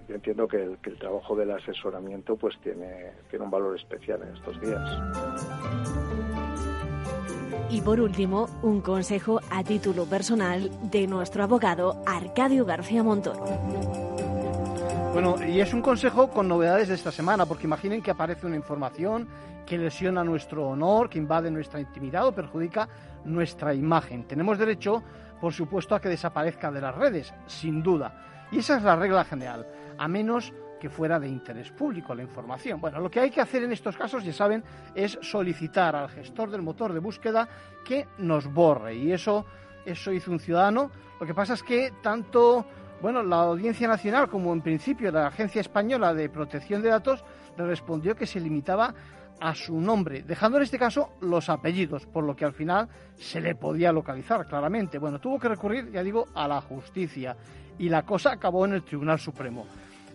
yo 0.07 0.15
entiendo 0.15 0.47
que 0.47 0.57
el, 0.63 0.77
que 0.79 0.89
el 0.89 0.97
trabajo 0.97 1.35
del 1.35 1.51
asesoramiento, 1.51 2.35
pues, 2.35 2.57
tiene, 2.61 3.11
tiene 3.29 3.45
un 3.45 3.51
valor 3.51 3.75
especial 3.75 4.21
en 4.23 4.35
estos 4.35 4.59
días. 4.59 6.38
Y 7.69 7.81
por 7.81 7.99
último, 7.99 8.49
un 8.61 8.81
consejo 8.81 9.41
a 9.51 9.63
título 9.63 10.05
personal 10.05 10.69
de 10.89 11.07
nuestro 11.07 11.43
abogado 11.43 12.01
Arcadio 12.05 12.65
García 12.65 13.03
Montoro. 13.03 13.45
Bueno, 15.13 15.35
y 15.43 15.59
es 15.59 15.73
un 15.73 15.81
consejo 15.81 16.29
con 16.29 16.47
novedades 16.47 16.87
de 16.87 16.95
esta 16.95 17.11
semana, 17.11 17.45
porque 17.45 17.65
imaginen 17.65 18.01
que 18.01 18.11
aparece 18.11 18.45
una 18.45 18.55
información 18.55 19.27
que 19.65 19.77
lesiona 19.77 20.23
nuestro 20.23 20.67
honor, 20.67 21.09
que 21.09 21.19
invade 21.19 21.51
nuestra 21.51 21.79
intimidad 21.79 22.25
o 22.25 22.31
perjudica 22.31 22.87
nuestra 23.25 23.73
imagen. 23.73 24.23
Tenemos 24.23 24.57
derecho, 24.57 25.03
por 25.39 25.53
supuesto, 25.53 25.93
a 25.93 26.01
que 26.01 26.09
desaparezca 26.09 26.71
de 26.71 26.81
las 26.81 26.95
redes, 26.95 27.33
sin 27.47 27.83
duda. 27.83 28.47
Y 28.51 28.59
esa 28.59 28.77
es 28.77 28.83
la 28.83 28.95
regla 28.95 29.23
general, 29.25 29.67
a 29.97 30.07
menos 30.07 30.53
que 30.79 30.89
fuera 30.89 31.19
de 31.19 31.27
interés 31.27 31.71
público 31.71 32.15
la 32.15 32.23
información. 32.23 32.79
Bueno, 32.79 32.99
lo 32.99 33.09
que 33.09 33.19
hay 33.19 33.29
que 33.29 33.41
hacer 33.41 33.63
en 33.63 33.71
estos 33.71 33.97
casos, 33.97 34.23
ya 34.23 34.33
saben, 34.33 34.63
es 34.95 35.19
solicitar 35.21 35.95
al 35.95 36.09
gestor 36.09 36.49
del 36.49 36.61
motor 36.61 36.93
de 36.93 36.99
búsqueda 36.99 37.47
que 37.85 38.07
nos 38.17 38.51
borre. 38.51 38.95
Y 38.95 39.11
eso, 39.11 39.45
eso 39.85 40.11
hizo 40.11 40.31
un 40.31 40.39
ciudadano. 40.39 40.89
Lo 41.19 41.27
que 41.27 41.33
pasa 41.33 41.53
es 41.53 41.63
que 41.63 41.91
tanto 42.01 42.65
bueno, 43.01 43.23
la 43.23 43.37
Audiencia 43.37 43.87
Nacional 43.87 44.29
como 44.29 44.51
en 44.51 44.61
principio 44.61 45.09
la 45.09 45.27
Agencia 45.27 45.61
Española 45.61 46.13
de 46.13 46.27
Protección 46.27 46.81
de 46.81 46.89
Datos 46.89 47.23
le 47.57 47.65
respondió 47.65 48.13
que 48.13 48.25
se 48.25 48.41
limitaba 48.41 48.93
a 49.39 49.55
su 49.55 49.79
nombre, 49.79 50.23
dejando 50.23 50.57
en 50.57 50.63
este 50.63 50.77
caso 50.77 51.11
los 51.21 51.47
apellidos, 51.47 52.05
por 52.05 52.25
lo 52.25 52.35
que 52.35 52.43
al 52.43 52.51
final 52.51 52.89
se 53.15 53.39
le 53.39 53.55
podía 53.55 53.93
localizar 53.93 54.45
claramente. 54.47 54.97
Bueno, 54.97 55.19
tuvo 55.19 55.39
que 55.39 55.47
recurrir, 55.47 55.89
ya 55.91 56.03
digo, 56.03 56.27
a 56.35 56.45
la 56.45 56.59
justicia 56.59 57.37
y 57.77 57.87
la 57.87 58.03
cosa 58.03 58.33
acabó 58.33 58.65
en 58.65 58.73
el 58.73 58.83
Tribunal 58.83 59.17
Supremo. 59.17 59.65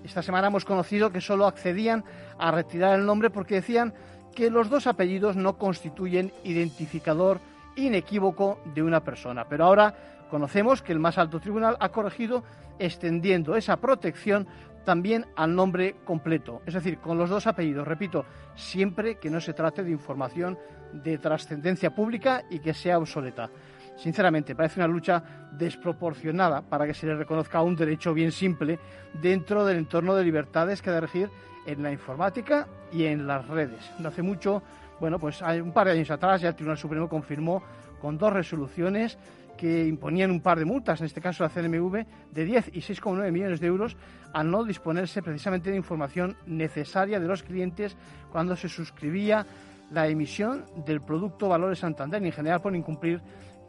Esta 0.05 0.23
semana 0.23 0.49
hemos 0.49 0.67
conocido 0.67 1.11
que 1.11 1.23
solo 1.23 1.47
accedían 1.47 2.05
a 2.39 2.51
retirar 2.51 2.99
el 2.99 3.07
nombre 3.07 3.31
porque 3.31 3.57
decían 3.57 3.95
que 4.35 4.51
los 4.51 4.69
dos 4.69 4.87
apellidos 4.87 5.35
no 5.35 5.57
constituyen 5.57 6.31
identificador 6.45 7.41
inequívoco 7.75 8.61
de 8.75 8.83
una 8.83 9.03
persona. 9.03 9.47
Pero 9.49 9.65
ahora 9.65 9.95
conocemos 10.31 10.83
que 10.83 10.93
el 10.93 10.99
más 10.99 11.17
alto 11.17 11.41
tribunal 11.41 11.79
ha 11.81 11.89
corregido 11.89 12.45
extendiendo 12.79 13.57
esa 13.57 13.79
protección 13.79 14.47
también 14.85 15.25
al 15.37 15.55
nombre 15.55 15.97
completo, 16.05 16.61
es 16.67 16.75
decir, 16.75 16.99
con 16.99 17.17
los 17.17 17.31
dos 17.31 17.47
apellidos, 17.47 17.89
repito, 17.89 18.27
siempre 18.55 19.17
que 19.17 19.31
no 19.31 19.41
se 19.41 19.55
trate 19.55 19.83
de 19.83 19.91
información 19.91 20.59
de 20.93 21.17
trascendencia 21.17 21.95
pública 21.95 22.45
y 22.51 22.59
que 22.59 22.75
sea 22.75 22.99
obsoleta. 22.99 23.49
Sinceramente, 23.97 24.55
parece 24.55 24.81
una 24.81 24.89
lucha 24.89 25.23
desproporcionada 25.53 26.63
para 26.63 26.87
que 26.87 26.95
se 26.95 27.07
le 27.07 27.15
reconozca 27.15 27.63
un 27.63 27.77
derecho 27.77 28.13
bien 28.13 28.33
simple 28.33 28.79
dentro 29.21 29.65
del 29.65 29.79
entorno 29.79 30.15
de 30.15 30.25
libertades 30.25 30.83
que 30.83 30.91
ha 30.91 30.95
de 30.95 31.01
regir 31.01 31.31
en 31.67 31.83
la 31.83 31.93
informática 31.93 32.67
y 32.93 33.05
en 33.05 33.27
las 33.27 33.47
redes. 33.47 33.93
No 33.99 34.09
hace 34.09 34.23
mucho, 34.23 34.63
bueno, 35.01 35.19
pues 35.19 35.41
un 35.43 35.73
par 35.73 35.87
de 35.87 35.93
años 35.93 36.11
atrás 36.11 36.41
ya 36.41 36.49
el 36.49 36.55
Tribunal 36.55 36.79
Supremo 36.79 37.09
confirmó 37.09 37.63
con 38.01 38.19
dos 38.19 38.33
resoluciones 38.33 39.19
que 39.57 39.87
imponían 39.87 40.31
un 40.31 40.41
par 40.41 40.59
de 40.59 40.65
multas, 40.65 41.01
en 41.01 41.07
este 41.07 41.21
caso 41.21 41.45
la 41.45 41.49
CNMV, 41.49 42.05
de 42.33 42.45
10 42.45 42.71
y 42.75 42.81
6,9 42.81 43.31
millones 43.31 43.61
de 43.61 43.67
euros 43.67 43.97
al 44.33 44.51
no 44.51 44.65
disponerse 44.65 45.23
precisamente 45.23 45.71
de 45.71 45.77
información 45.77 46.37
necesaria 46.47 47.21
de 47.21 47.29
los 47.29 47.43
clientes 47.43 47.97
cuando 48.33 48.57
se 48.57 48.69
suscribía 48.69 49.47
la 49.93 50.09
emisión 50.09 50.65
del 50.85 51.01
producto 51.01 51.49
Valores 51.49 51.79
Santander 51.79 52.21
y 52.23 52.27
en 52.27 52.33
general 52.33 52.61
por 52.61 52.75
incumplir 52.75 53.21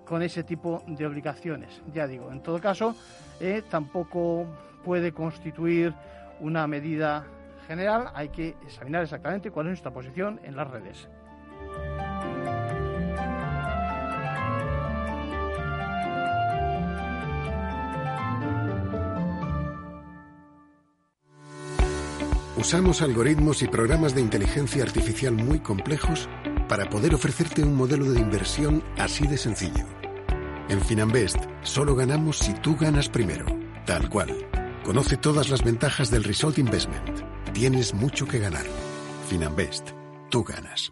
con 0.06 0.22
ese 0.22 0.44
tipo 0.44 0.84
de 0.88 1.06
obligaciones. 1.06 1.82
Ya 1.94 2.08
digo, 2.08 2.32
en 2.32 2.42
todo 2.42 2.60
caso, 2.62 2.96
eh, 3.40 3.64
tampoco 3.70 4.46
puede 4.84 5.12
constituir 5.12 5.94
una 6.40 6.68
medida 6.68 7.26
general, 7.68 8.10
hay 8.14 8.30
que 8.30 8.56
examinar 8.66 9.04
exactamente 9.04 9.52
cuál 9.52 9.68
es 9.68 9.72
nuestra 9.72 9.92
posición 9.92 10.40
en 10.44 10.56
las 10.56 10.70
redes. 10.70 11.10
Usamos 22.58 23.02
algoritmos 23.02 23.62
y 23.62 23.68
programas 23.68 24.16
de 24.16 24.22
inteligencia 24.22 24.84
artificial 24.84 25.34
muy 25.34 25.60
complejos 25.60 26.28
para 26.68 26.90
poder 26.90 27.14
ofrecerte 27.14 27.64
un 27.64 27.76
modelo 27.76 28.12
de 28.12 28.20
inversión 28.20 28.84
así 28.98 29.28
de 29.28 29.38
sencillo. 29.38 29.86
En 30.68 30.82
Finanbest 30.82 31.38
solo 31.62 31.96
ganamos 31.96 32.40
si 32.40 32.54
tú 32.54 32.76
ganas 32.76 33.10
primero, 33.10 33.46
tal 33.86 34.10
cual. 34.10 34.36
Conoce 34.84 35.18
todas 35.18 35.50
las 35.50 35.64
ventajas 35.64 36.12
del 36.12 36.24
Result 36.24 36.58
Investment. 36.58 37.22
Tienes 37.54 37.94
mucho 37.94 38.28
que 38.28 38.40
ganar. 38.40 38.66
Finanbest, 39.28 39.90
tú 40.30 40.44
ganas. 40.44 40.92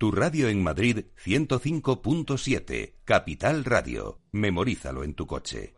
Tu 0.00 0.12
radio 0.12 0.48
en 0.48 0.62
Madrid 0.62 1.06
105.7, 1.24 2.94
Capital 3.04 3.64
Radio. 3.64 4.20
Memorízalo 4.30 5.02
en 5.02 5.14
tu 5.14 5.26
coche. 5.26 5.77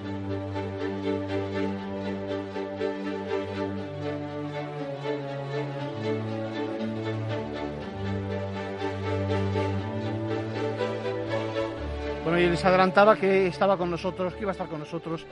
Les 12.51 12.65
adelantaba 12.65 13.15
que 13.15 13.47
estaba 13.47 13.77
con 13.77 13.89
nosotros, 13.89 14.33
que 14.33 14.41
iba 14.41 14.51
a 14.51 14.51
estar 14.51 14.67
con 14.67 14.79
nosotros 14.79 15.25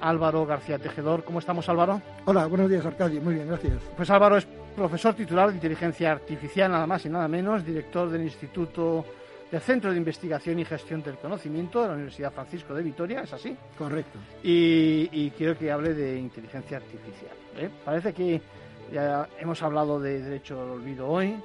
Álvaro 0.00 0.44
García 0.44 0.78
Tejedor. 0.78 1.24
¿Cómo 1.24 1.38
estamos, 1.38 1.66
Álvaro? 1.70 2.02
Hola, 2.26 2.44
buenos 2.46 2.68
días, 2.68 2.84
Arcadio. 2.84 3.22
Muy 3.22 3.34
bien, 3.34 3.48
gracias. 3.48 3.80
Pues 3.96 4.10
Álvaro 4.10 4.36
es 4.36 4.46
profesor 4.76 5.14
titular 5.14 5.48
de 5.48 5.54
Inteligencia 5.54 6.12
Artificial, 6.12 6.70
nada 6.70 6.86
más 6.86 7.06
y 7.06 7.08
nada 7.08 7.28
menos, 7.28 7.64
director 7.64 8.10
del 8.10 8.24
Instituto 8.24 9.06
del 9.50 9.60
Centro 9.62 9.90
de 9.90 9.96
Investigación 9.96 10.58
y 10.58 10.66
Gestión 10.66 11.02
del 11.02 11.16
Conocimiento 11.16 11.80
de 11.80 11.88
la 11.88 11.94
Universidad 11.94 12.30
Francisco 12.30 12.74
de 12.74 12.82
Vitoria, 12.82 13.22
¿es 13.22 13.32
así? 13.32 13.56
Correcto. 13.78 14.18
Y, 14.42 15.08
y 15.12 15.30
quiero 15.30 15.56
que 15.56 15.72
hable 15.72 15.94
de 15.94 16.18
inteligencia 16.18 16.76
artificial. 16.76 17.32
¿eh? 17.56 17.70
Parece 17.86 18.12
que 18.12 18.42
ya 18.92 19.26
hemos 19.38 19.62
hablado 19.62 19.98
de 19.98 20.20
derecho 20.20 20.60
al 20.60 20.70
olvido 20.72 21.08
hoy. 21.08 21.36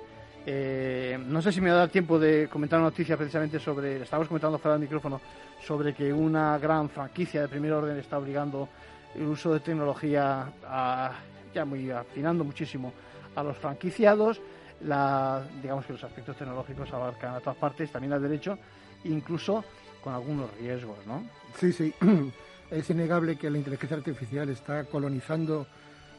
Eh, 0.46 1.20
no 1.28 1.42
sé 1.42 1.52
si 1.52 1.62
me 1.62 1.72
va 1.72 1.84
a 1.84 1.88
tiempo 1.88 2.18
de 2.18 2.48
comentar 2.48 2.80
una 2.80 2.90
noticia 2.90 3.16
precisamente 3.16 3.60
sobre, 3.60 4.02
estábamos 4.02 4.28
comentando 4.28 4.58
fuera 4.58 4.74
del 4.74 4.82
micrófono, 4.82 5.22
sobre 5.62 5.94
que 5.94 6.12
una 6.12 6.58
gran 6.58 6.90
franquicia 6.90 7.42
de 7.42 7.48
primer 7.48 7.72
orden 7.74 7.98
está 7.98 8.18
obligando 8.18 8.68
el 9.16 9.24
uso 9.24 9.54
de 9.54 9.60
tecnología, 9.60 10.52
a, 10.66 11.12
ya 11.54 11.66
muy 11.66 11.92
afinando 11.92 12.44
muchísimo 12.44 12.94
a 13.36 13.44
los 13.44 13.58
franquiciados. 13.58 14.42
Digamos 14.80 15.86
que 15.86 15.94
los 15.94 16.04
aspectos 16.04 16.36
tecnológicos 16.36 16.92
abarcan 16.92 17.36
a 17.36 17.40
todas 17.40 17.58
partes, 17.58 17.92
también 17.92 18.14
al 18.14 18.22
derecho, 18.22 18.58
incluso 19.04 19.64
con 20.04 20.14
algunos 20.14 20.52
riesgos, 20.58 20.98
¿no? 21.06 21.24
Sí, 21.58 21.72
sí. 21.72 21.94
Es 22.72 22.90
innegable 22.90 23.36
que 23.36 23.50
la 23.50 23.58
inteligencia 23.58 23.98
artificial 23.98 24.48
está 24.48 24.86
colonizando 24.86 25.68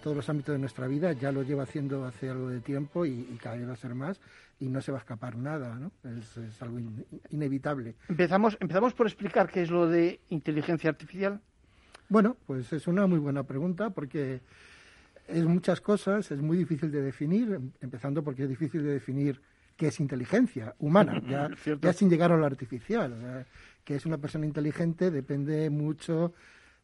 todos 0.03 0.17
los 0.17 0.29
ámbitos 0.29 0.55
de 0.55 0.59
nuestra 0.59 0.87
vida, 0.87 1.13
ya 1.13 1.33
lo 1.33 1.43
lleva 1.43 1.63
haciendo 1.63 2.05
hace 2.05 2.29
algo 2.29 2.49
de 2.51 2.61
tiempo 2.61 3.07
y, 3.07 3.11
y 3.33 3.39
cada 3.41 3.57
vez 3.57 3.69
va 3.69 3.73
a 3.73 3.77
ser 3.77 3.95
más 3.95 4.21
y 4.61 4.69
no 4.69 4.81
se 4.81 4.93
va 4.93 4.99
a 4.99 5.01
escapar 5.01 5.37
nada, 5.37 5.75
¿no? 5.75 5.91
Es, 6.19 6.37
es 6.37 6.63
algo 6.63 6.79
in, 6.79 7.05
inevitable. 7.31 7.95
Empezamos, 8.09 8.57
empezamos 8.61 8.95
por 8.95 9.07
explicar 9.07 9.51
qué 9.51 9.63
es 9.63 9.71
lo 9.71 9.89
de 9.89 10.21
inteligencia 10.29 10.91
artificial. 10.91 11.41
Bueno, 12.09 12.37
pues 12.47 12.73
es 12.73 12.87
una 12.87 13.07
muy 13.07 13.19
buena 13.19 13.43
pregunta 13.45 13.91
porque 13.91 14.41
es 15.27 15.45
muchas 15.45 15.81
cosas, 15.81 16.31
es 16.31 16.43
muy 16.43 16.57
difícil 16.57 16.91
de 16.91 17.01
definir, 17.01 17.59
empezando 17.81 18.23
porque 18.23 18.43
es 18.43 18.49
difícil 18.49 18.83
de 18.83 18.93
definir 18.93 19.41
qué 19.77 19.89
es 19.89 19.99
inteligencia 19.99 20.75
humana, 20.79 21.21
ya, 21.29 21.51
ya 21.81 21.93
sin 21.93 22.11
llegar 22.11 22.31
a 22.33 22.37
lo 22.37 22.47
artificial. 22.47 23.13
O 23.15 23.21
sea, 23.21 23.47
que 23.85 23.97
es 23.97 24.07
una 24.07 24.19
persona 24.19 24.47
inteligente 24.47 25.11
depende 25.11 25.71
mucho 25.71 26.35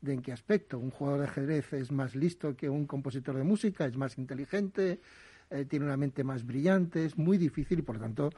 de 0.01 0.15
en 0.15 0.23
qué 0.23 0.33
aspecto. 0.33 0.79
Un 0.79 0.91
jugador 0.91 1.21
de 1.21 1.27
ajedrez 1.27 1.73
es 1.73 1.91
más 1.93 2.15
listo 2.15 2.57
que 2.57 2.69
un 2.69 2.87
compositor 2.87 3.37
de 3.37 3.45
música, 3.45 3.87
es 3.87 3.97
más 3.97 4.17
inteligente, 4.19 5.01
eh, 5.51 5.65
tiene 5.65 5.85
una 5.87 5.97
mente 5.97 6.25
más 6.25 6.47
brillante, 6.47 7.05
es 7.05 7.17
muy 7.19 7.39
difícil 7.39 7.79
y 7.81 7.83
por 7.83 7.97
lo 7.97 8.03
tanto 8.03 8.31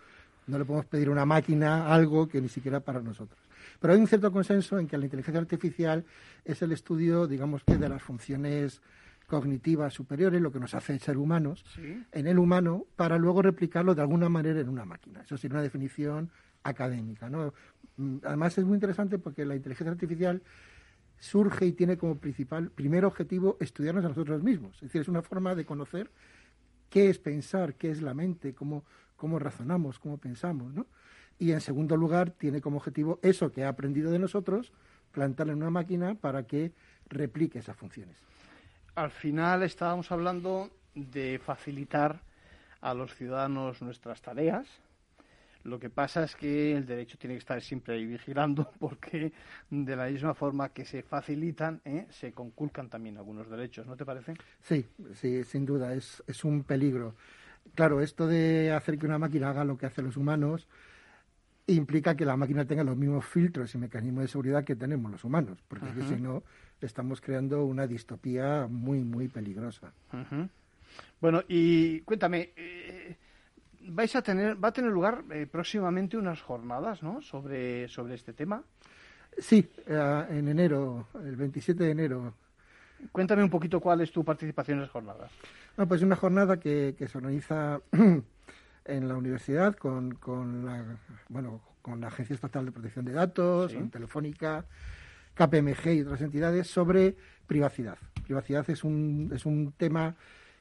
no 0.47 0.59
le 0.59 0.65
podemos 0.65 0.87
pedir 0.87 1.09
a 1.09 1.13
una 1.13 1.27
máquina 1.27 1.93
algo 1.93 2.27
que 2.29 2.41
ni 2.41 2.49
siquiera 2.49 2.81
para 2.81 3.01
nosotros. 3.01 3.39
Pero 3.79 3.93
hay 3.95 4.01
un 4.01 4.07
cierto 4.07 4.33
consenso 4.33 4.79
en 4.79 4.87
que 4.87 4.97
la 4.99 5.05
inteligencia 5.05 5.41
artificial 5.41 6.05
es 6.45 6.63
el 6.63 6.73
estudio, 6.73 7.27
digamos 7.27 7.63
que, 7.63 7.77
de 7.77 7.89
las 7.89 8.03
funciones 8.03 8.81
cognitivas 9.27 9.93
superiores, 9.95 10.41
lo 10.41 10.51
que 10.51 10.59
nos 10.59 10.75
hace 10.75 10.99
ser 10.99 11.17
humanos, 11.19 11.65
Sí. 11.75 12.03
en 12.11 12.27
el 12.27 12.39
humano, 12.39 12.87
para 12.97 13.17
luego 13.17 13.43
replicarlo 13.43 13.95
de 13.95 14.01
alguna 14.03 14.29
manera 14.29 14.59
en 14.61 14.69
una 14.69 14.85
máquina. 14.85 15.21
Eso 15.23 15.37
sería 15.37 15.55
una 15.57 15.63
definición 15.63 16.31
académica. 16.65 17.29
¿no? 17.31 17.53
Mm, 17.97 18.17
Además 18.25 18.59
es 18.59 18.65
muy 18.65 18.75
interesante 18.75 19.19
porque 19.19 19.45
la 19.45 19.55
inteligencia 19.55 19.93
artificial 19.93 20.43
surge 21.21 21.67
y 21.67 21.73
tiene 21.73 21.97
como 21.97 22.17
principal, 22.19 22.71
primer 22.71 23.05
objetivo 23.05 23.57
estudiarnos 23.61 24.05
a 24.05 24.09
nosotros 24.09 24.43
mismos. 24.43 24.75
Es 24.77 24.83
decir, 24.83 25.03
es 25.03 25.09
una 25.09 25.23
forma 25.23 25.55
de 25.55 25.65
conocer 25.65 26.11
qué 26.89 27.09
es 27.09 27.19
pensar, 27.19 27.75
qué 27.75 27.91
es 27.91 28.03
la 28.03 28.15
mente, 28.15 28.55
cómo, 28.55 28.85
cómo 29.17 29.39
razonamos, 29.39 29.99
cómo 29.99 30.19
pensamos. 30.19 30.75
¿no? 30.75 30.87
Y 31.39 31.53
en 31.53 31.61
segundo 31.61 31.97
lugar, 31.97 32.31
tiene 32.31 32.61
como 32.61 32.79
objetivo 32.79 33.21
eso 33.23 33.53
que 33.53 33.65
ha 33.65 33.69
aprendido 33.69 34.11
de 34.11 34.19
nosotros, 34.19 34.73
plantarlo 35.13 35.53
en 35.53 35.61
una 35.61 35.71
máquina 35.71 36.15
para 36.15 36.45
que 36.45 36.73
replique 37.09 37.59
esas 37.59 37.77
funciones. 37.77 38.17
Al 38.95 39.11
final 39.11 39.63
estábamos 39.63 40.11
hablando 40.11 40.71
de 40.95 41.39
facilitar 41.39 42.21
a 42.81 42.95
los 42.95 43.15
ciudadanos 43.15 43.83
nuestras 43.83 44.23
tareas. 44.23 44.67
Lo 45.65 45.79
que 45.79 45.91
pasa 45.91 46.25
es 46.25 46.35
que 46.37 46.77
el 46.77 46.87
derecho 46.87 47.19
tiene 47.19 47.35
que 47.35 47.41
estar 47.41 47.61
siempre 47.61 47.95
ahí 47.95 48.07
vigilando 48.07 48.71
porque 48.79 49.33
de 49.69 49.97
la 49.97 50.07
misma 50.07 50.35
forma 50.35 50.71
que 50.71 50.85
se 50.85 51.03
facilitan, 51.03 51.81
¿eh? 51.85 52.07
se 52.11 52.33
conculcan 52.33 52.89
también 52.89 53.19
algunos 53.19 53.49
derechos, 53.51 53.87
¿no 53.87 53.97
te 53.97 54.05
parece? 54.05 54.35
Sí, 54.63 54.87
sí, 55.15 55.45
sin 55.45 55.67
duda, 55.67 55.95
es, 55.95 56.23
es 56.27 56.45
un 56.45 56.65
peligro. 56.65 57.15
Claro, 57.75 58.01
esto 58.01 58.27
de 58.27 58.73
hacer 58.73 58.99
que 58.99 59.07
una 59.07 59.19
máquina 59.19 59.51
haga 59.51 59.65
lo 59.65 59.77
que 59.77 59.87
hacen 59.87 60.07
los 60.07 60.17
humanos 60.17 60.67
implica 61.67 62.17
que 62.17 62.25
la 62.25 62.37
máquina 62.37 62.65
tenga 62.65 62.83
los 62.83 62.97
mismos 62.97 63.25
filtros 63.25 63.75
y 63.75 63.79
mecanismos 63.79 64.23
de 64.23 64.29
seguridad 64.29 64.65
que 64.65 64.77
tenemos 64.77 65.11
los 65.11 65.25
humanos, 65.25 65.63
porque 65.69 65.87
Ujú. 65.91 66.03
si 66.03 66.17
no 66.17 66.43
estamos 66.81 67.21
creando 67.21 67.65
una 67.65 67.87
distopía 67.87 68.67
muy, 68.69 69.05
muy 69.05 69.29
peligrosa. 69.29 69.93
Bueno, 71.21 71.43
y 71.47 72.01
cuéntame, 72.01 72.51
eh, 72.57 73.17
vais 73.89 74.15
a 74.17 74.23
tener, 74.23 74.63
va 74.63 74.69
a 74.69 74.73
tener 74.73 74.91
lugar 74.91 75.25
eh, 75.31 75.47
próximamente 75.51 76.17
unas 76.17 76.41
jornadas, 76.43 77.03
¿no? 77.03 77.21
Sobre, 77.21 77.89
sobre 77.89 78.15
este 78.15 78.33
tema. 78.33 78.63
Sí, 79.39 79.69
eh, 79.87 80.25
en 80.31 80.49
enero, 80.49 81.07
el 81.25 81.37
27 81.37 81.85
de 81.85 81.91
enero. 81.91 82.35
Cuéntame 83.13 83.43
un 83.43 83.51
poquito 83.51 83.81
cuál 83.81 84.03
es 84.03 84.13
tu 84.13 84.25
participación 84.25 84.79
en 84.79 84.83
las 84.83 84.91
jornadas. 84.91 85.31
No, 85.77 85.89
pues 85.89 86.03
una 86.03 86.17
jornada 86.17 86.59
que, 86.61 86.95
que 86.99 87.09
se 87.09 87.17
organiza 87.19 87.81
en 88.85 89.09
la 89.09 89.17
universidad 89.17 89.75
con, 89.77 90.13
con 90.15 90.67
la, 90.67 90.85
bueno, 91.29 91.63
con 91.81 92.01
la 92.01 92.09
Agencia 92.09 92.35
Estatal 92.35 92.67
de 92.67 92.73
Protección 92.73 93.05
de 93.07 93.13
Datos, 93.13 93.73
Sí. 93.73 93.79
Telefónica, 93.91 94.65
KPMG 95.35 95.89
y 95.95 96.01
otras 96.03 96.21
entidades 96.21 96.67
sobre 96.67 97.17
privacidad. 97.47 97.97
Privacidad 98.25 98.69
es 98.69 98.85
un, 98.85 99.31
es 99.35 99.47
un 99.47 99.73
tema 99.73 100.15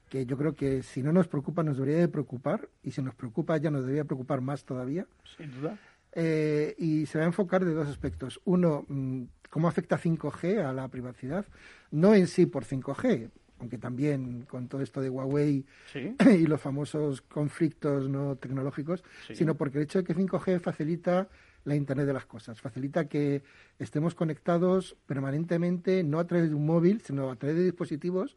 que 0.10 0.26
yo 0.26 0.38
creo 0.38 0.54
que 0.56 0.84
si 0.84 1.02
no 1.04 1.12
nos 1.14 1.28
preocupa 1.28 1.64
nos 1.64 1.78
debería 1.78 2.00
de 2.00 2.08
preocupar 2.08 2.68
y 2.84 2.92
si 2.92 3.02
nos 3.02 3.16
preocupa 3.16 3.56
ya 3.58 3.70
nos 3.72 3.82
debería 3.82 4.04
preocupar 4.06 4.42
más 4.42 4.66
todavía. 4.66 5.06
Sin 5.38 5.52
duda. 5.52 5.78
Eh, 6.14 6.76
y 6.80 7.06
se 7.06 7.20
va 7.20 7.24
a 7.24 7.28
enfocar 7.28 7.64
de 7.64 7.74
dos 7.74 7.88
aspectos. 7.88 8.42
Uno, 8.46 8.86
mm, 8.88 9.24
cómo 9.50 9.68
afecta 9.68 9.98
5G 9.98 10.64
a 10.66 10.74
la 10.74 10.88
privacidad. 10.88 11.46
No 11.92 12.14
en 12.16 12.26
sí 12.28 12.48
por 12.48 12.66
5G, 12.66 13.30
aunque 13.60 13.78
también 13.78 14.44
con 14.50 14.68
todo 14.68 14.82
esto 14.82 15.02
de 15.02 15.10
Huawei 15.10 15.66
Sí. 15.94 16.16
y 16.40 16.48
los 16.48 16.60
famosos 16.60 17.22
conflictos 17.22 18.10
no 18.10 18.36
tecnológicos, 18.38 19.04
Sí. 19.28 19.36
sino 19.36 19.56
porque 19.56 19.78
el 19.78 19.84
hecho 19.84 20.00
de 20.00 20.04
que 20.06 20.16
5G 20.16 20.60
facilita 20.60 21.28
la 21.66 21.76
Internet 21.76 22.08
de 22.08 22.14
las 22.14 22.26
cosas. 22.26 22.60
Facilita 22.62 23.08
que 23.08 23.44
estemos 23.78 24.16
conectados 24.16 24.96
permanentemente, 25.06 26.04
no 26.04 26.18
a 26.20 26.26
través 26.26 26.50
de 26.50 26.56
un 26.56 26.66
móvil, 26.66 27.02
sino 27.02 27.30
a 27.30 27.36
través 27.36 27.58
de 27.58 27.64
dispositivos 27.66 28.36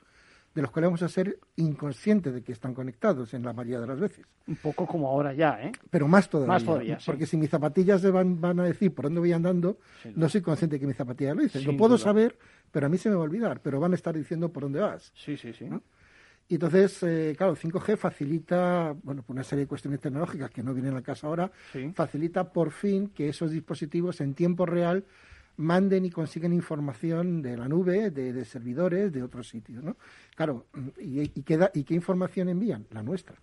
de 0.55 0.63
los 0.63 0.71
cuales 0.71 0.89
vamos 0.89 1.03
a 1.03 1.09
ser 1.09 1.39
inconscientes 1.57 2.35
de 2.35 2.43
que 2.43 2.53
están 2.53 2.75
conectados 2.75 3.33
en 3.35 3.43
la 3.43 3.53
mayoría 3.53 3.81
de 3.81 3.87
las 3.87 4.01
veces. 4.01 4.27
Un 4.47 4.57
poco 4.57 4.87
como 4.87 5.09
ahora 5.09 5.33
ya, 5.33 5.63
¿eh? 5.63 5.73
Pero 5.91 6.09
más 6.09 6.29
todavía. 6.29 6.53
Más 6.55 6.65
todavía, 6.65 6.99
sí. 6.99 7.07
Porque 7.07 7.27
si 7.27 7.37
mis 7.37 7.49
zapatillas 7.49 8.01
se 8.01 8.11
van, 8.11 8.41
van 8.41 8.61
a 8.61 8.65
decir 8.65 8.95
por 8.95 9.07
dónde 9.07 9.21
voy 9.21 9.33
andando, 9.33 9.79
no 10.15 10.29
soy 10.29 10.43
consciente 10.43 10.77
de 10.77 10.81
que 10.81 10.87
mis 10.87 10.97
zapatillas 10.97 11.37
lo 11.37 11.43
dicen. 11.43 11.65
Lo 11.65 11.77
puedo 11.77 11.97
saber, 11.97 12.37
pero 12.71 12.87
a 12.87 12.89
mí 12.89 12.99
se 12.99 13.09
me 13.09 13.15
va 13.15 13.23
a 13.23 13.25
olvidar, 13.25 13.61
pero 13.61 13.81
van 13.81 13.93
a 13.93 13.95
estar 13.95 14.15
diciendo 14.15 14.53
por 14.53 14.65
dónde 14.65 14.81
vas. 14.81 15.13
Sí, 15.15 15.37
sí, 15.37 15.53
sí. 15.53 15.67
Y 16.49 16.57
entonces, 16.57 17.03
eh, 17.03 17.35
claro, 17.37 17.57
5G 17.57 17.97
facilita, 17.97 18.95
bueno, 19.03 19.23
por 19.23 19.35
una 19.35 19.45
serie 19.45 19.65
de 19.65 19.69
cuestiones 19.69 20.01
tecnológicas 20.01 20.51
que 20.51 20.63
no 20.63 20.75
vienen 20.75 20.95
al 20.95 21.03
caso 21.03 21.29
ahora, 21.29 21.51
facilita 21.95 22.53
por 22.53 22.73
fin 22.73 23.09
que 23.09 23.29
esos 23.29 23.53
dispositivos 23.53 24.21
en 24.21 24.35
tiempo 24.35 24.67
real 24.67 25.05
manden 25.63 26.05
y 26.05 26.11
consiguen 26.11 26.53
información 26.53 27.41
de 27.41 27.57
la 27.57 27.69
nube, 27.69 28.11
de, 28.11 28.45
servidores, 28.45 29.13
de 29.13 29.23
otros 29.23 29.49
sitios, 29.49 29.83
¿no? 29.83 29.97
Claro, 30.35 30.67
¿y, 31.01 31.21
y, 31.21 31.43
qué 31.43 31.59
¿y 31.75 31.85
qué 31.85 31.95
información 31.95 32.49
envían? 32.49 32.87
La 32.91 33.03
nuestra. 33.03 33.37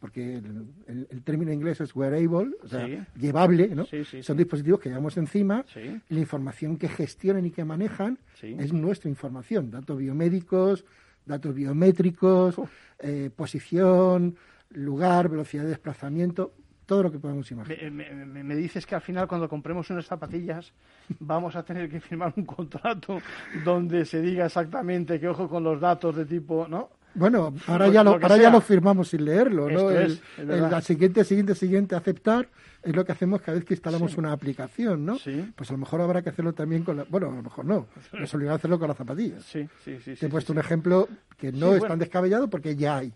Porque 0.00 0.40
el, 0.86 1.22
término 1.24 1.52
inglés 1.52 1.82
es 1.82 1.94
wearable, 1.94 2.54
o 2.62 2.68
sea, 2.68 3.06
llevable, 3.16 3.68
¿no? 3.68 3.84
Son 4.22 4.36
dispositivos 4.36 4.80
que 4.80 4.88
llevamos 4.88 5.18
encima. 5.18 5.64
La 6.08 6.18
información 6.18 6.78
que 6.78 6.88
gestionan 6.88 7.44
y 7.44 7.50
que 7.50 7.64
manejan 7.66 8.18
es 8.40 8.72
nuestra 8.72 9.10
información. 9.10 9.70
Datos 9.70 9.98
biomédicos, 9.98 10.86
datos 11.26 11.54
biométricos, 11.54 12.56
eh, 12.98 13.28
posición, 13.36 14.36
lugar, 14.70 15.28
velocidad 15.28 15.64
de 15.64 15.70
desplazamiento 15.70 16.54
todo 16.90 17.04
lo 17.04 17.12
que 17.12 17.20
podemos 17.20 17.48
imaginar. 17.52 17.92
Me, 17.92 18.56
dices 18.56 18.84
que 18.84 18.96
al 18.96 19.00
final 19.00 19.28
cuando 19.28 19.48
compremos 19.48 19.88
unas 19.90 20.06
zapatillas 20.06 20.72
vamos 21.20 21.54
a 21.54 21.62
tener 21.62 21.88
que 21.88 22.00
firmar 22.00 22.32
un 22.36 22.44
contrato 22.44 23.22
donde 23.64 24.04
se 24.04 24.20
diga 24.20 24.46
exactamente 24.46 25.20
que 25.20 25.28
ojo 25.28 25.48
con 25.48 25.62
los 25.62 25.80
datos 25.80 26.16
de 26.16 26.24
tipo, 26.24 26.66
¿no? 26.68 26.90
Bueno, 27.14 27.54
ahora 27.68 27.86
ya 27.88 28.02
lo, 28.02 28.12
ahora 28.14 28.36
ya 28.36 28.50
lo 28.50 28.60
firmamos 28.60 29.08
sin 29.08 29.24
leerlo, 29.24 29.70
¿no? 29.70 29.90
El, 29.90 30.20
la 30.38 30.80
siguiente, 30.80 31.22
siguiente, 31.24 31.54
siguiente, 31.54 31.94
aceptar 31.94 32.48
es 32.82 32.94
lo 32.94 33.04
que 33.04 33.12
hacemos 33.12 33.40
cada 33.40 33.56
vez 33.56 33.64
que 33.64 33.74
instalamos 33.74 34.16
una 34.16 34.32
aplicación, 34.32 35.06
¿no? 35.06 35.16
Sí. 35.16 35.52
Pues 35.54 35.70
a 35.70 35.74
lo 35.74 35.78
mejor 35.78 36.00
habrá 36.00 36.22
que 36.22 36.30
hacerlo 36.30 36.54
también 36.54 36.82
con 36.82 36.96
la... 36.96 37.04
Bueno, 37.04 37.30
a 37.30 37.36
lo 37.36 37.42
mejor 37.42 37.64
no, 37.64 37.86
es 38.20 38.34
obligado 38.34 38.54
a 38.54 38.56
hacerlo 38.56 38.78
con 38.80 38.88
las 38.88 38.96
zapatillas. 38.96 39.44
Sí, 39.44 39.68
sí, 39.84 39.98
sí. 40.04 40.14
Te 40.14 40.26
he 40.26 40.28
puesto 40.28 40.52
un 40.52 40.58
ejemplo 40.58 41.08
que 41.36 41.52
no 41.52 41.74
es 41.74 41.82
tan 41.82 41.98
descabellado 42.00 42.48
porque 42.48 42.74
ya 42.74 42.98
hay 42.98 43.12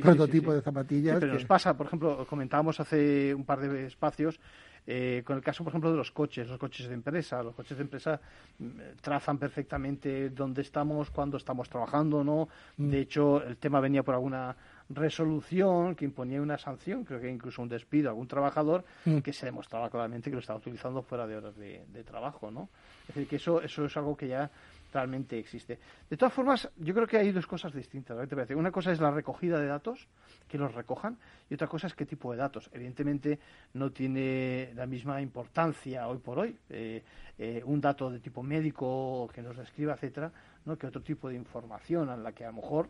prototipo 0.00 0.52
de 0.52 0.60
zapatillas. 0.60 1.18
pero 1.20 1.34
nos 1.34 1.44
pasa, 1.44 1.76
por 1.76 1.86
ejemplo, 1.86 2.26
comentábamos 2.26 2.80
hace 2.80 3.34
un 3.34 3.44
par 3.44 3.60
de 3.60 3.86
espacios 3.86 4.40
eh, 4.86 5.22
con 5.24 5.36
el 5.36 5.42
caso, 5.42 5.64
por 5.64 5.70
ejemplo, 5.70 5.90
de 5.90 5.96
los 5.96 6.10
coches, 6.10 6.46
los 6.48 6.58
coches 6.58 6.88
de 6.88 6.94
empresa. 6.94 7.42
Los 7.42 7.54
coches 7.54 7.76
de 7.76 7.84
empresa 7.84 8.20
mm, 8.58 8.66
trazan 9.00 9.38
perfectamente 9.38 10.30
dónde 10.30 10.62
estamos, 10.62 11.10
cuándo 11.10 11.36
estamos 11.36 11.68
trabajando, 11.68 12.22
¿no? 12.22 12.48
Mm. 12.76 12.90
De 12.90 13.00
hecho, 13.00 13.42
el 13.42 13.56
tema 13.56 13.80
venía 13.80 14.02
por 14.02 14.14
alguna 14.14 14.54
resolución 14.90 15.94
que 15.94 16.04
imponía 16.04 16.42
una 16.42 16.58
sanción, 16.58 17.04
creo 17.04 17.18
que 17.18 17.30
incluso 17.30 17.62
un 17.62 17.68
despido 17.70 18.08
a 18.08 18.10
algún 18.10 18.28
trabajador, 18.28 18.84
mm. 19.06 19.18
que 19.18 19.32
se 19.32 19.46
demostraba 19.46 19.88
claramente 19.88 20.28
que 20.28 20.36
lo 20.36 20.40
estaba 20.40 20.58
utilizando 20.58 21.02
fuera 21.02 21.26
de 21.26 21.36
horas 21.36 21.56
de, 21.56 21.86
de 21.90 22.04
trabajo, 22.04 22.50
¿no? 22.50 22.68
Es 23.08 23.14
decir, 23.14 23.28
que 23.28 23.36
eso, 23.36 23.62
eso 23.62 23.86
es 23.86 23.96
algo 23.96 24.16
que 24.16 24.28
ya 24.28 24.50
realmente 24.94 25.38
existe. 25.38 25.78
De 26.08 26.16
todas 26.16 26.32
formas, 26.32 26.70
yo 26.76 26.94
creo 26.94 27.06
que 27.06 27.18
hay 27.18 27.32
dos 27.32 27.46
cosas 27.46 27.74
distintas. 27.74 28.16
Una 28.50 28.70
cosa 28.70 28.92
es 28.92 29.00
la 29.00 29.10
recogida 29.10 29.58
de 29.58 29.66
datos, 29.66 30.06
que 30.48 30.56
los 30.56 30.72
recojan, 30.72 31.18
y 31.50 31.54
otra 31.54 31.66
cosa 31.66 31.88
es 31.88 31.94
qué 31.94 32.06
tipo 32.06 32.30
de 32.32 32.38
datos. 32.38 32.70
Evidentemente 32.72 33.38
no 33.74 33.90
tiene 33.90 34.72
la 34.74 34.86
misma 34.86 35.20
importancia 35.20 36.06
hoy 36.06 36.18
por 36.18 36.38
hoy 36.38 36.56
eh, 36.70 37.02
eh, 37.38 37.62
un 37.64 37.80
dato 37.80 38.08
de 38.10 38.20
tipo 38.20 38.42
médico 38.42 39.28
que 39.34 39.42
nos 39.42 39.56
describa, 39.56 39.94
etcétera, 39.94 40.30
¿no? 40.64 40.78
que 40.78 40.86
otro 40.86 41.02
tipo 41.02 41.28
de 41.28 41.34
información 41.34 42.08
en 42.08 42.22
la 42.22 42.32
que 42.32 42.44
a 42.44 42.48
lo 42.48 42.54
mejor 42.54 42.88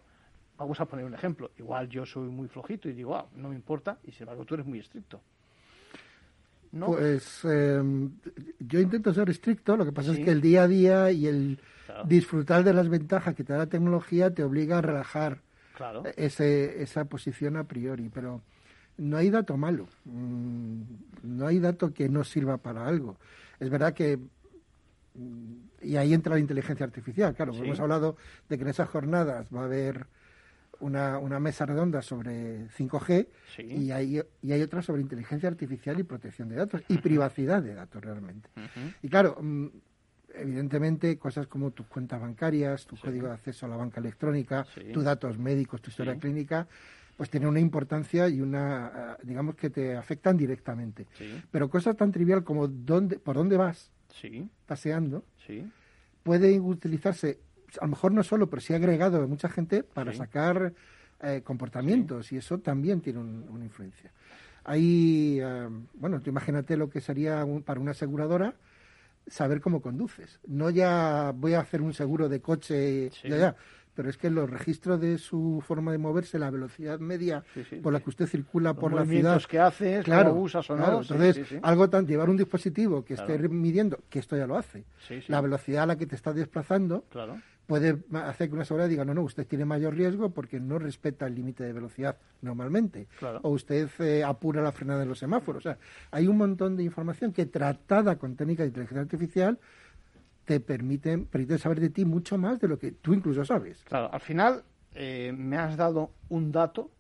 vamos 0.58 0.78
a 0.80 0.84
poner 0.84 1.06
un 1.06 1.14
ejemplo. 1.14 1.50
Igual 1.58 1.88
yo 1.88 2.04
soy 2.04 2.28
muy 2.28 2.48
flojito 2.48 2.88
y 2.88 2.92
digo, 2.92 3.16
ah, 3.16 3.26
no 3.36 3.48
me 3.48 3.54
importa, 3.54 3.98
y 4.04 4.12
sin 4.12 4.24
embargo 4.24 4.44
tú 4.44 4.54
eres 4.54 4.66
muy 4.66 4.78
estricto. 4.78 5.20
Pues 6.78 7.44
em, 7.44 8.10
yo 8.58 8.80
intento 8.80 9.14
ser 9.14 9.30
estricto, 9.30 9.76
lo 9.76 9.84
que 9.84 9.92
pasa 9.92 10.12
es 10.12 10.18
que 10.18 10.30
el 10.30 10.40
día 10.40 10.64
a 10.64 10.68
día 10.68 11.10
y 11.12 11.26
el 11.28 11.58
disfrutar 12.06 12.64
de 12.64 12.72
las 12.72 12.88
ventajas 12.88 13.34
que 13.34 13.44
te 13.44 13.52
da 13.52 13.60
la 13.60 13.66
tecnología 13.66 14.32
te 14.32 14.42
obliga 14.42 14.78
a 14.78 14.80
relajar 14.80 15.40
ese, 16.16 16.82
esa 16.82 17.04
posición 17.04 17.56
a 17.56 17.64
priori, 17.64 18.08
pero 18.08 18.42
no 18.98 19.16
hay 19.16 19.30
dato 19.30 19.56
malo, 19.56 19.88
mm, 20.04 20.80
no 21.22 21.46
hay 21.46 21.58
dato 21.58 21.92
que 21.92 22.08
no 22.08 22.24
sirva 22.24 22.58
para 22.58 22.86
algo. 22.86 23.16
Es 23.58 23.70
verdad 23.70 23.92
que 23.92 24.16
mm, 24.16 25.54
y 25.82 25.96
ahí 25.96 26.14
entra 26.14 26.34
la 26.34 26.40
inteligencia 26.40 26.84
artificial. 26.84 27.34
Claro, 27.34 27.52
hemos 27.54 27.78
hablado 27.78 28.16
de 28.48 28.56
que 28.56 28.62
en 28.62 28.70
esas 28.70 28.88
jornadas 28.88 29.46
va 29.54 29.62
a 29.62 29.64
haber 29.64 30.06
una, 30.80 31.18
una 31.18 31.38
mesa 31.40 31.66
redonda 31.66 32.02
sobre 32.02 32.68
5G 32.68 33.26
y, 33.58 33.90
hay, 33.90 34.20
y 34.42 34.52
hay 34.52 34.62
otra 34.62 34.82
sobre 34.82 35.02
inteligencia 35.02 35.48
artificial 35.48 35.98
y 35.98 36.02
protección 36.02 36.48
de 36.48 36.56
datos 36.56 36.82
y 36.88 36.98
privacidad 36.98 37.62
de 37.62 37.74
datos 37.74 38.02
realmente. 38.02 38.48
Y 39.02 39.08
claro, 39.08 39.36
mm, 39.40 39.66
evidentemente 40.36 41.16
cosas 41.18 41.46
como 41.46 41.70
tus 41.70 41.86
cuentas 41.86 42.20
bancarias, 42.20 42.86
tu 42.86 42.96
código 42.96 43.28
de 43.28 43.34
acceso 43.34 43.66
a 43.66 43.68
la 43.68 43.76
banca 43.76 44.00
electrónica, 44.00 44.66
tus 44.92 45.04
datos 45.04 45.38
médicos, 45.38 45.80
tu 45.80 45.90
historia 45.90 46.16
clínica, 46.16 46.66
pues 47.16 47.30
tienen 47.30 47.48
una 47.48 47.60
importancia 47.60 48.28
y 48.28 48.40
una, 48.40 49.16
eh, 49.20 49.22
digamos 49.24 49.54
que 49.54 49.70
te 49.70 49.96
afectan 49.96 50.36
directamente. 50.36 51.06
Pero 51.50 51.68
cosas 51.68 51.96
tan 51.96 52.10
trivial 52.10 52.42
como 52.42 52.68
dónde, 52.68 53.18
por 53.18 53.36
dónde 53.36 53.56
vas 53.56 53.90
paseando, 54.66 55.24
puede 56.22 56.58
utilizarse, 56.58 57.38
a 57.80 57.84
lo 57.84 57.90
mejor 57.90 58.12
no 58.12 58.22
solo, 58.22 58.48
pero 58.48 58.60
sí 58.60 58.74
agregado 58.74 59.20
de 59.20 59.26
mucha 59.26 59.48
gente 59.48 59.82
para 59.82 60.12
sacar 60.12 60.72
eh, 61.22 61.42
comportamientos 61.44 62.32
y 62.32 62.36
eso 62.36 62.58
también 62.58 63.00
tiene 63.00 63.20
una 63.20 63.64
influencia. 63.64 64.12
Ahí, 64.64 65.38
eh, 65.40 65.68
bueno, 65.94 66.20
tú 66.20 66.30
imagínate 66.30 66.76
lo 66.76 66.88
que 66.88 67.00
sería 67.00 67.46
para 67.64 67.80
una 67.80 67.90
aseguradora 67.92 68.54
saber 69.26 69.60
cómo 69.60 69.80
conduces. 69.80 70.40
No 70.46 70.70
ya 70.70 71.32
voy 71.34 71.54
a 71.54 71.60
hacer 71.60 71.82
un 71.82 71.94
seguro 71.94 72.28
de 72.28 72.40
coche, 72.40 73.10
ya, 73.22 73.36
ya, 73.36 73.56
pero 73.94 74.10
es 74.10 74.16
que 74.16 74.30
los 74.30 74.50
registros 74.50 75.00
de 75.00 75.18
su 75.18 75.62
forma 75.66 75.92
de 75.92 75.98
moverse, 75.98 76.38
la 76.38 76.50
velocidad 76.50 76.98
media 76.98 77.44
por 77.82 77.92
la 77.92 78.00
que 78.00 78.10
usted 78.10 78.26
circula 78.26 78.74
por 78.74 78.92
la 78.92 79.04
ciudad. 79.04 79.42
que 79.48 79.58
haces, 79.58 80.04
claro, 80.04 80.34
usas 80.34 80.68
o 80.70 80.76
no. 80.76 81.00
entonces, 81.00 81.58
algo 81.62 81.88
tan, 81.88 82.06
llevar 82.06 82.28
un 82.28 82.36
dispositivo 82.36 83.04
que 83.04 83.14
esté 83.14 83.38
midiendo, 83.48 84.00
que 84.08 84.18
esto 84.18 84.36
ya 84.36 84.46
lo 84.46 84.56
hace, 84.56 84.84
la 85.28 85.40
velocidad 85.40 85.84
a 85.84 85.86
la 85.86 85.96
que 85.96 86.06
te 86.06 86.16
estás 86.16 86.34
desplazando, 86.34 87.04
claro 87.10 87.38
puede 87.66 87.98
hacer 88.12 88.48
que 88.48 88.54
una 88.54 88.64
seguridad 88.64 88.88
diga, 88.88 89.04
no, 89.04 89.14
no, 89.14 89.22
usted 89.22 89.46
tiene 89.46 89.64
mayor 89.64 89.94
riesgo 89.94 90.30
porque 90.30 90.60
no 90.60 90.78
respeta 90.78 91.26
el 91.26 91.34
límite 91.34 91.64
de 91.64 91.72
velocidad 91.72 92.16
normalmente. 92.42 93.08
O 93.42 93.50
usted 93.50 93.88
eh, 94.00 94.22
apura 94.22 94.62
la 94.62 94.72
frenada 94.72 95.00
de 95.00 95.06
los 95.06 95.18
semáforos. 95.18 95.64
O 95.64 95.68
sea, 95.68 95.78
hay 96.10 96.26
un 96.26 96.36
montón 96.36 96.76
de 96.76 96.82
información 96.82 97.32
que 97.32 97.46
tratada 97.46 98.16
con 98.16 98.36
técnicas 98.36 98.64
de 98.64 98.68
inteligencia 98.68 99.02
artificial 99.02 99.58
te 100.44 100.60
permiten, 100.60 101.24
permiten 101.24 101.58
saber 101.58 101.80
de 101.80 101.88
ti 101.88 102.04
mucho 102.04 102.36
más 102.36 102.60
de 102.60 102.68
lo 102.68 102.78
que 102.78 102.92
tú 102.92 103.14
incluso 103.14 103.44
sabes. 103.44 103.82
Claro, 103.84 104.12
al 104.12 104.20
final 104.20 104.62
eh, 104.94 105.32
me 105.34 105.56
has 105.56 105.76
dado 105.76 106.10
un 106.28 106.52
dato, 106.52 106.90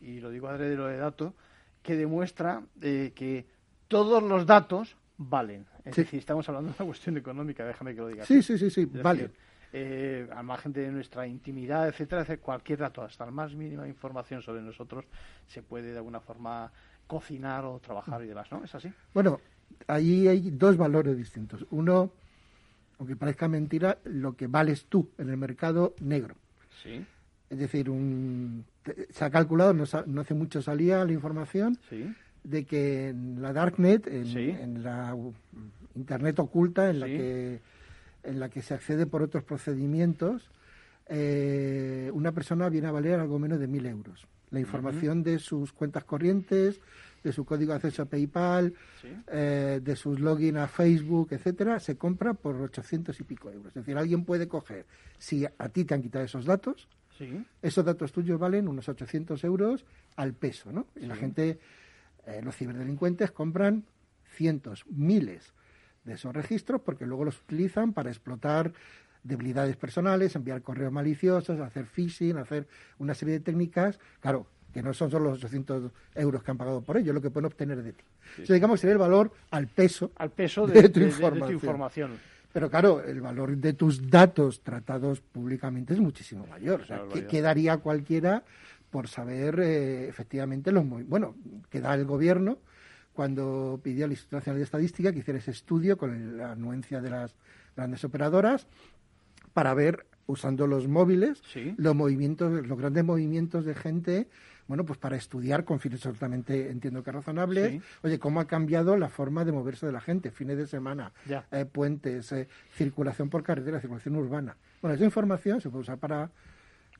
y 0.00 0.18
lo 0.18 0.30
digo 0.30 0.48
adrede 0.48 0.74
lo 0.74 0.86
de 0.86 0.96
dato, 0.96 1.34
que 1.80 1.94
demuestra 1.94 2.62
eh, 2.80 3.12
que 3.14 3.46
todos 3.86 4.20
los 4.20 4.46
datos 4.46 4.96
valen. 5.16 5.66
Es 5.84 5.94
decir, 5.94 6.18
estamos 6.18 6.48
hablando 6.48 6.70
de 6.70 6.76
una 6.78 6.86
cuestión 6.86 7.16
económica, 7.16 7.64
déjame 7.64 7.94
que 7.94 8.00
lo 8.00 8.08
diga. 8.08 8.24
Sí, 8.24 8.42
sí, 8.42 8.58
sí, 8.58 8.68
sí, 8.68 8.84
vale 8.84 9.30
eh, 9.72 10.28
al 10.30 10.44
margen 10.44 10.72
de 10.72 10.90
nuestra 10.90 11.26
intimidad, 11.26 11.88
etcétera, 11.88 12.26
cualquier 12.36 12.80
dato, 12.80 13.02
hasta 13.02 13.24
la 13.24 13.30
más 13.30 13.54
mínima 13.54 13.88
información 13.88 14.42
sobre 14.42 14.60
nosotros, 14.60 15.04
se 15.46 15.62
puede 15.62 15.92
de 15.92 15.96
alguna 15.96 16.20
forma 16.20 16.70
cocinar 17.06 17.64
o 17.64 17.78
trabajar 17.78 18.22
y 18.22 18.26
demás, 18.26 18.50
¿no? 18.52 18.62
¿Es 18.64 18.74
así? 18.74 18.92
Bueno, 19.14 19.40
ahí 19.86 20.28
hay 20.28 20.50
dos 20.50 20.76
valores 20.76 21.16
distintos. 21.16 21.66
Uno, 21.70 22.12
aunque 22.98 23.16
parezca 23.16 23.48
mentira, 23.48 23.98
lo 24.04 24.36
que 24.36 24.46
vales 24.46 24.86
tú 24.86 25.10
en 25.18 25.30
el 25.30 25.36
mercado 25.36 25.94
negro. 26.00 26.34
Sí. 26.82 27.04
Es 27.48 27.58
decir, 27.58 27.88
un, 27.88 28.64
se 29.10 29.24
ha 29.24 29.30
calculado, 29.30 29.72
no, 29.72 29.84
hace 30.20 30.34
mucho 30.34 30.62
salía 30.62 31.04
la 31.04 31.12
información, 31.12 31.78
de 32.44 32.64
que 32.64 33.08
en 33.08 33.40
la 33.40 33.52
Darknet, 33.52 34.06
en, 34.06 34.36
en 34.36 34.82
la 34.82 35.16
Internet 35.94 36.38
oculta, 36.38 36.90
en 36.90 37.00
la 37.00 37.06
que 37.06 37.60
en 38.22 38.40
la 38.40 38.48
que 38.48 38.62
se 38.62 38.74
accede 38.74 39.06
por 39.06 39.22
otros 39.22 39.44
procedimientos, 39.44 40.50
eh, 41.06 42.10
una 42.12 42.32
persona 42.32 42.68
viene 42.68 42.88
a 42.88 42.92
valer 42.92 43.20
algo 43.20 43.38
menos 43.38 43.58
de 43.58 43.66
mil 43.66 43.86
euros. 43.86 44.26
La 44.50 44.60
información 44.60 45.22
de 45.22 45.38
sus 45.38 45.72
cuentas 45.72 46.04
corrientes, 46.04 46.80
de 47.24 47.32
su 47.32 47.44
código 47.44 47.72
de 47.72 47.76
acceso 47.76 48.02
a 48.02 48.06
PayPal, 48.06 48.74
eh, 49.28 49.80
de 49.82 49.96
sus 49.96 50.20
login 50.20 50.58
a 50.58 50.68
Facebook, 50.68 51.28
etcétera, 51.30 51.80
se 51.80 51.96
compra 51.96 52.34
por 52.34 52.56
800 52.56 53.18
y 53.18 53.24
pico 53.24 53.50
euros. 53.50 53.68
Es 53.68 53.74
decir, 53.74 53.96
alguien 53.96 54.24
puede 54.24 54.48
coger, 54.48 54.84
si 55.18 55.46
a 55.46 55.68
ti 55.68 55.84
te 55.84 55.94
han 55.94 56.02
quitado 56.02 56.24
esos 56.24 56.44
datos, 56.44 56.88
esos 57.62 57.84
datos 57.84 58.10
tuyos 58.10 58.38
valen 58.40 58.66
unos 58.66 58.88
800 58.88 59.44
euros 59.44 59.84
al 60.16 60.34
peso, 60.34 60.72
¿no? 60.72 60.88
Y 60.96 61.06
la 61.06 61.14
gente, 61.14 61.60
eh, 62.26 62.40
los 62.42 62.56
ciberdelincuentes 62.56 63.30
compran 63.30 63.84
cientos, 64.34 64.84
miles 64.88 65.52
de 66.04 66.14
esos 66.14 66.34
registros 66.34 66.80
porque 66.80 67.06
luego 67.06 67.24
los 67.24 67.40
utilizan 67.40 67.92
para 67.92 68.10
explotar 68.10 68.72
debilidades 69.22 69.76
personales, 69.76 70.34
enviar 70.34 70.62
correos 70.62 70.92
maliciosos, 70.92 71.60
hacer 71.60 71.86
phishing, 71.86 72.38
hacer 72.38 72.66
una 72.98 73.14
serie 73.14 73.34
de 73.34 73.40
técnicas. 73.40 73.98
Claro, 74.20 74.46
que 74.72 74.82
no 74.82 74.92
son 74.94 75.10
solo 75.10 75.30
los 75.30 75.38
800 75.38 75.90
euros 76.14 76.42
que 76.42 76.50
han 76.50 76.56
pagado 76.56 76.80
por 76.80 76.96
ello, 76.96 77.12
lo 77.12 77.20
que 77.20 77.30
pueden 77.30 77.46
obtener 77.46 77.82
de 77.82 77.92
ti. 77.92 78.04
Eso, 78.42 78.52
digamos, 78.54 78.80
sería 78.80 78.92
el 78.92 78.98
valor 78.98 79.32
al 79.50 79.68
peso, 79.68 80.12
al 80.16 80.30
peso 80.30 80.66
de, 80.66 80.88
tu, 80.88 81.00
información. 81.00 82.18
Pero 82.52 82.70
claro, 82.70 83.02
el 83.02 83.20
valor 83.20 83.56
de 83.56 83.74
tus 83.74 84.10
datos 84.10 84.62
tratados 84.62 85.20
públicamente 85.20 85.94
es 85.94 86.00
muchísimo 86.00 86.46
mayor. 86.46 86.82
O 86.82 86.86
sea, 86.86 87.02
¿qué, 87.28 87.42
daría 87.42 87.78
cualquiera 87.78 88.42
por 88.90 89.08
saber 89.08 89.60
eh, 89.60 90.08
efectivamente 90.08 90.72
los 90.72 90.86
Bueno, 90.86 91.34
que 91.70 91.80
da 91.80 91.94
el 91.94 92.04
gobierno 92.04 92.58
cuando 93.12 93.80
pidió 93.82 94.04
al 94.04 94.12
Instituto 94.12 94.36
Nacional 94.36 94.58
de 94.58 94.64
Estadística 94.64 95.12
que 95.12 95.20
hiciera 95.20 95.38
ese 95.38 95.50
estudio 95.50 95.96
con 95.96 96.36
la 96.36 96.52
anuencia 96.52 97.00
de 97.00 97.10
las 97.10 97.34
grandes 97.76 98.04
operadoras 98.04 98.66
para 99.52 99.74
ver 99.74 100.06
usando 100.26 100.66
los 100.66 100.88
móviles 100.88 101.42
los 101.76 101.94
movimientos 101.94 102.66
los 102.66 102.78
grandes 102.78 103.04
movimientos 103.04 103.64
de 103.64 103.74
gente 103.74 104.28
bueno, 104.68 104.84
pues 104.84 104.98
para 104.98 105.16
estudiar 105.16 105.64
con 105.64 105.80
fines 105.80 106.06
absolutamente, 106.06 106.70
entiendo 106.70 107.02
que 107.02 107.12
razonables, 107.12 107.82
oye, 108.02 108.18
cómo 108.18 108.40
ha 108.40 108.46
cambiado 108.46 108.96
la 108.96 109.08
forma 109.08 109.44
de 109.44 109.52
moverse 109.52 109.84
de 109.84 109.92
la 109.92 110.00
gente, 110.00 110.30
fines 110.30 110.56
de 110.56 110.66
semana, 110.66 111.12
eh, 111.50 111.66
puentes, 111.70 112.32
eh, 112.32 112.48
circulación 112.74 113.28
por 113.28 113.42
carretera, 113.42 113.80
circulación 113.80 114.16
urbana. 114.16 114.56
Bueno, 114.80 114.94
esa 114.94 115.04
información 115.04 115.60
se 115.60 115.68
puede 115.68 115.82
usar 115.82 115.98
para... 115.98 116.30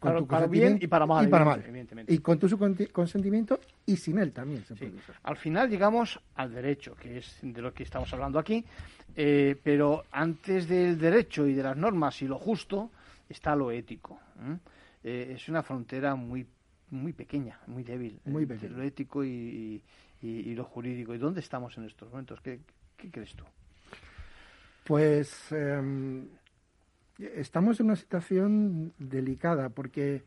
Con 0.02 0.26
para, 0.26 0.48
bien 0.48 0.78
y 0.80 0.88
para 0.88 1.06
mal, 1.06 1.24
y 1.24 1.28
para 1.28 1.44
mal. 1.44 1.64
Y 2.08 2.18
con 2.18 2.36
tu 2.36 2.48
consentimiento 2.90 3.60
y 3.86 3.96
sin 3.96 4.18
él 4.18 4.32
también 4.32 4.64
se 4.64 4.74
puede 4.74 4.96
usar. 4.96 5.14
Al 5.22 5.36
final 5.36 5.70
llegamos 5.70 6.18
al 6.34 6.52
derecho, 6.52 6.96
que 6.96 7.18
es 7.18 7.38
de 7.40 7.62
lo 7.62 7.72
que 7.72 7.84
estamos 7.84 8.12
hablando 8.12 8.40
aquí, 8.40 8.64
eh, 9.14 9.56
pero 9.62 10.04
antes 10.10 10.66
del 10.66 10.98
derecho 10.98 11.46
y 11.46 11.54
de 11.54 11.62
las 11.62 11.76
normas 11.76 12.20
y 12.20 12.26
lo 12.26 12.36
justo 12.36 12.90
está 13.28 13.54
lo 13.54 13.70
ético. 13.70 14.18
es 15.04 15.48
una 15.48 15.62
frontera 15.62 16.16
muy 16.16 16.46
muy 16.92 17.12
pequeña, 17.12 17.58
muy 17.66 17.82
débil. 17.82 18.20
Muy 18.24 18.42
entre 18.42 18.68
lo 18.68 18.82
ético 18.82 19.24
y, 19.24 19.82
lo 20.20 20.64
jurídico. 20.64 21.14
¿Y 21.14 21.18
dónde 21.18 21.40
estamos 21.40 21.76
en 21.78 21.84
estos 21.84 22.10
momentos? 22.10 22.40
¿Qué, 22.40 22.60
crees 23.10 23.34
tú? 23.34 23.44
Pues 24.84 25.50
em, 25.52 26.26
estamos 27.34 27.80
en 27.80 27.86
una 27.86 27.96
situación 27.96 28.92
delicada 28.98 29.68
porque 29.70 30.22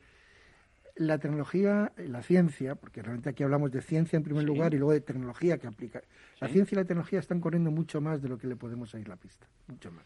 la 0.96 1.18
tecnología, 1.18 1.92
la 1.98 2.24
ciencia, 2.24 2.76
porque 2.76 3.02
realmente 3.02 3.30
aquí 3.30 3.44
hablamos 3.44 3.72
de 3.72 3.82
ciencia 3.82 4.18
en 4.18 4.24
primer 4.24 4.44
lugar 4.44 4.74
y 4.74 4.78
luego 4.78 4.94
de 4.94 5.02
tecnología 5.02 5.58
que 5.58 5.68
aplica. 5.68 6.02
La 6.40 6.48
ciencia 6.48 6.76
y 6.76 6.78
la 6.78 6.86
tecnología 6.86 7.20
están 7.20 7.42
corriendo 7.42 7.70
mucho 7.70 8.00
más 8.00 8.22
de 8.22 8.30
lo 8.30 8.38
que 8.38 8.48
le 8.48 8.56
podemos 8.56 8.94
ir 8.94 9.08
la 9.08 9.18
pista, 9.18 9.46
mucho 9.68 9.92
más. 9.92 10.06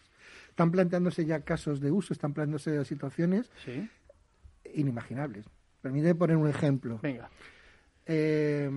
Están 0.50 0.72
planteándose 0.72 1.26
ya 1.26 1.42
casos 1.42 1.80
de 1.80 1.92
uso, 1.92 2.14
están 2.14 2.34
planteándose 2.34 2.84
situaciones 2.86 3.52
inimaginables. 4.74 5.46
Permíteme 5.82 6.16
poner 6.16 6.38
un 6.38 6.50
ejemplo. 6.50 7.00
Venga. 7.02 7.30
Eh, 8.06 8.70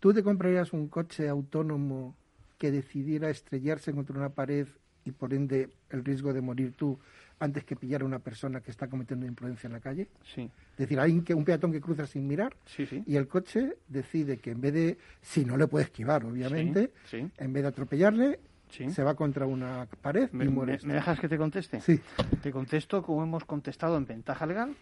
¿Tú 0.00 0.14
te 0.14 0.22
comprarías 0.22 0.72
un 0.72 0.88
coche 0.88 1.28
autónomo 1.28 2.16
que 2.58 2.70
decidiera 2.70 3.28
estrellarse 3.28 3.92
contra 3.92 4.16
una 4.16 4.30
pared 4.30 4.66
y 5.06 5.12
por 5.12 5.32
ende 5.32 5.70
el 5.90 6.04
riesgo 6.04 6.32
de 6.32 6.40
morir 6.40 6.74
tú 6.76 6.98
antes 7.38 7.64
que 7.64 7.76
pillar 7.76 8.02
a 8.02 8.04
una 8.04 8.18
persona 8.18 8.60
que 8.60 8.70
está 8.70 8.88
cometiendo 8.88 9.26
imprudencia 9.26 9.66
en 9.66 9.72
la 9.72 9.80
calle? 9.80 10.08
Sí. 10.34 10.42
Es 10.72 10.78
decir, 10.78 10.98
hay 11.00 11.12
un 11.12 11.44
peatón 11.44 11.72
que 11.72 11.80
cruza 11.80 12.06
sin 12.06 12.26
mirar 12.26 12.54
sí, 12.66 12.86
sí. 12.86 13.02
y 13.06 13.16
el 13.16 13.28
coche 13.28 13.76
decide 13.88 14.38
que 14.38 14.50
en 14.50 14.60
vez 14.60 14.74
de, 14.74 14.98
si 15.22 15.44
no 15.44 15.56
le 15.56 15.66
puede 15.66 15.86
esquivar, 15.86 16.24
obviamente, 16.24 16.92
en 17.12 17.52
vez 17.52 17.62
de 17.62 17.68
atropellarle, 17.68 18.40
se 18.68 19.02
va 19.02 19.14
contra 19.14 19.46
una 19.46 19.86
pared 20.02 20.28
y 20.32 20.36
muere. 20.48 20.78
¿Me 20.84 20.94
dejas 20.94 21.20
que 21.20 21.28
te 21.28 21.38
conteste? 21.38 21.80
Sí. 21.80 22.00
Te 22.42 22.50
contesto 22.50 23.02
como 23.02 23.22
hemos 23.22 23.44
contestado 23.44 23.96
en 23.96 24.06
ventaja 24.06 24.44
legal 24.44 24.74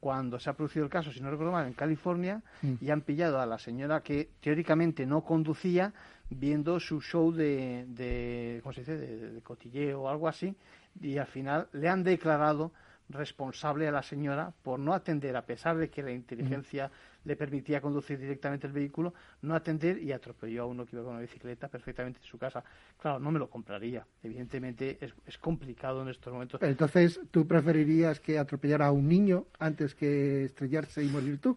cuando 0.00 0.40
se 0.40 0.48
ha 0.50 0.54
producido 0.54 0.84
el 0.84 0.90
caso, 0.90 1.12
si 1.12 1.20
no 1.20 1.30
recuerdo 1.30 1.52
mal, 1.52 1.66
en 1.66 1.74
California, 1.74 2.42
mm. 2.62 2.74
y 2.80 2.90
han 2.90 3.02
pillado 3.02 3.40
a 3.40 3.46
la 3.46 3.58
señora 3.58 4.02
que 4.02 4.30
teóricamente 4.40 5.06
no 5.06 5.22
conducía 5.22 5.92
viendo 6.30 6.80
su 6.80 7.00
show 7.00 7.32
de, 7.32 7.84
de 7.88 8.60
¿cómo 8.62 8.72
se 8.72 8.80
dice?, 8.80 8.96
de 8.96 9.40
cotilleo 9.42 10.02
o 10.02 10.08
algo 10.08 10.26
así, 10.26 10.54
y 11.00 11.18
al 11.18 11.26
final 11.26 11.68
le 11.72 11.88
han 11.88 12.02
declarado 12.02 12.72
responsable 13.10 13.88
a 13.88 13.92
la 13.92 14.02
señora 14.02 14.52
por 14.62 14.78
no 14.78 14.94
atender, 14.94 15.36
a 15.36 15.42
pesar 15.42 15.76
de 15.76 15.90
que 15.90 16.02
la 16.02 16.12
inteligencia 16.12 16.90
le 17.24 17.36
permitía 17.36 17.80
conducir 17.80 18.18
directamente 18.18 18.66
el 18.66 18.72
vehículo, 18.72 19.14
no 19.42 19.54
atender 19.54 20.02
y 20.02 20.12
atropelló 20.12 20.62
a 20.62 20.66
uno 20.66 20.86
que 20.86 20.96
iba 20.96 21.04
con 21.04 21.12
una 21.12 21.20
bicicleta 21.20 21.68
perfectamente 21.68 22.20
en 22.20 22.26
su 22.26 22.38
casa. 22.38 22.62
Claro, 22.98 23.18
no 23.18 23.30
me 23.30 23.38
lo 23.38 23.48
compraría. 23.48 24.06
Evidentemente 24.22 24.98
es, 25.00 25.12
es 25.26 25.38
complicado 25.38 26.02
en 26.02 26.08
estos 26.08 26.32
momentos. 26.32 26.60
Entonces, 26.62 27.20
¿tú 27.30 27.46
preferirías 27.46 28.20
que 28.20 28.38
atropellara 28.38 28.86
a 28.86 28.92
un 28.92 29.08
niño 29.08 29.46
antes 29.58 29.94
que 29.94 30.44
estrellarse 30.44 31.02
y 31.02 31.08
morir 31.08 31.38
tú? 31.40 31.56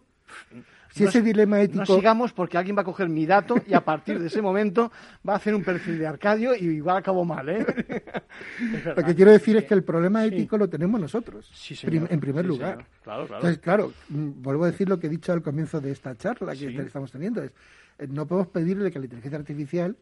Si 0.94 1.02
ese 1.02 1.22
dilema 1.22 1.60
ético... 1.60 1.80
No 1.80 1.86
sigamos 1.86 2.32
porque 2.32 2.56
alguien 2.56 2.76
va 2.76 2.82
a 2.82 2.84
coger 2.84 3.08
mi 3.08 3.26
dato 3.26 3.56
y 3.66 3.74
a 3.74 3.84
partir 3.84 4.20
de 4.20 4.28
ese 4.28 4.40
momento 4.40 4.92
va 5.28 5.32
a 5.32 5.36
hacer 5.36 5.52
un 5.52 5.64
perfil 5.64 5.98
de 5.98 6.06
Arcadio 6.06 6.54
y 6.54 6.66
igual 6.66 6.98
acabo 6.98 7.24
mal, 7.24 7.48
¿eh? 7.48 7.66
lo 8.96 9.02
que 9.02 9.14
quiero 9.16 9.32
decir 9.32 9.56
es 9.56 9.64
que 9.64 9.74
el 9.74 9.82
problema 9.82 10.24
ético 10.24 10.56
lo 10.56 10.68
tenemos 10.68 11.00
nosotros, 11.00 11.50
en 11.80 12.20
primer 12.20 12.44
lugar. 12.44 12.86
Claro, 13.02 13.26
claro. 13.26 13.42
Entonces, 13.42 13.58
claro, 13.58 13.92
mm, 14.08 14.30
vuelvo 14.40 14.64
a 14.64 14.70
decir 14.70 14.88
lo 14.88 15.00
que 15.00 15.08
he 15.08 15.10
dicho 15.10 15.32
al 15.32 15.42
comienzo 15.42 15.80
de 15.80 15.90
esta 15.90 16.16
charla 16.16 16.54
que 16.54 16.68
estamos 16.68 17.10
teniendo, 17.10 17.42
es 17.42 17.50
eh, 17.98 18.06
no 18.08 18.26
podemos 18.26 18.48
pedirle 18.48 18.90
que 18.92 18.98
la 18.98 19.06
inteligencia 19.06 19.38
artificial 19.38 19.96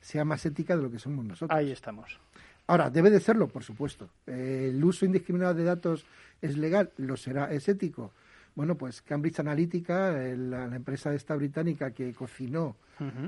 sea 0.00 0.24
más 0.24 0.44
ética 0.46 0.74
de 0.74 0.82
lo 0.82 0.90
que 0.90 0.98
somos 0.98 1.24
nosotros. 1.24 1.56
Ahí 1.56 1.70
estamos. 1.70 2.18
Ahora, 2.66 2.88
debe 2.88 3.10
de 3.10 3.20
serlo, 3.20 3.48
por 3.48 3.62
supuesto. 3.62 4.08
Eh, 4.26 4.70
el 4.70 4.82
uso 4.82 5.04
indiscriminado 5.04 5.54
de 5.54 5.64
datos 5.64 6.06
es 6.40 6.56
legal, 6.56 6.90
lo 6.96 7.16
será, 7.16 7.52
es 7.52 7.68
ético 7.68 8.12
bueno, 8.60 8.76
pues 8.76 9.00
Cambridge 9.00 9.40
Analytica, 9.40 10.12
la, 10.12 10.66
empresa 10.76 11.14
esta 11.14 11.34
británica 11.34 11.92
que 11.92 12.12
cocinó 12.12 12.76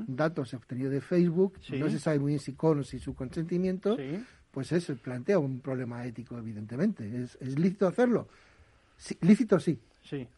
datos 0.07 0.53
obtenidos 0.53 0.93
de 0.93 1.01
Facebook, 1.01 1.55
no 1.70 1.89
se 1.89 1.99
sabe 1.99 2.18
muy 2.18 2.33
bien 2.33 2.39
si 2.39 2.53
con 2.53 2.80
o 2.80 2.85
sin 2.85 3.01
su 3.01 3.14
consentimiento, 3.14 3.97
pues 4.51 4.72
eso 4.72 4.95
plantea 4.95 5.39
un 5.39 5.61
problema 5.61 6.05
ético, 6.05 6.37
evidentemente. 6.37 7.22
¿Es, 7.22 7.59
lícito 7.59 7.87
hacerlo? 7.87 8.28
lícito 9.22 9.59
sí. 9.59 9.80
Sí. 10.03 10.28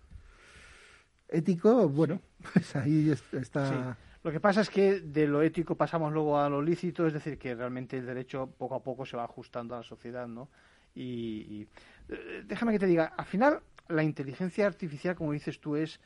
Ético, 1.29 1.89
bueno, 1.89 2.21
pues 2.53 2.77
ahí 2.77 3.13
está... 3.33 3.99
Lo 4.23 4.31
que 4.31 4.39
pasa 4.39 4.61
es 4.61 4.71
que 4.71 5.01
de 5.01 5.27
lo 5.27 5.43
ético 5.43 5.75
pasamos 5.75 6.13
luego 6.13 6.39
a 6.39 6.49
lo 6.49 6.63
lícito, 6.63 7.05
es 7.05 7.15
decir, 7.15 7.37
que 7.37 7.57
realmente 7.57 7.99
el 7.99 8.07
derecho 8.07 8.47
poco 8.47 8.77
a 8.77 8.81
poco 8.85 9.05
se 9.05 9.17
va 9.17 9.25
ajustando 9.25 9.75
a 9.75 9.79
la 9.79 9.83
sociedad, 9.83 10.29
¿no? 10.29 10.49
Y, 10.95 11.67
eh, 12.09 12.45
déjame 12.47 12.71
que 12.71 12.79
te 12.79 12.87
diga, 12.87 13.07
al 13.17 13.27
final 13.27 13.61
la 13.89 14.03
inteligencia 14.03 14.67
artificial, 14.67 15.15
como 15.15 15.33
dices 15.33 15.61
tú, 15.61 15.77
es 15.77 16.01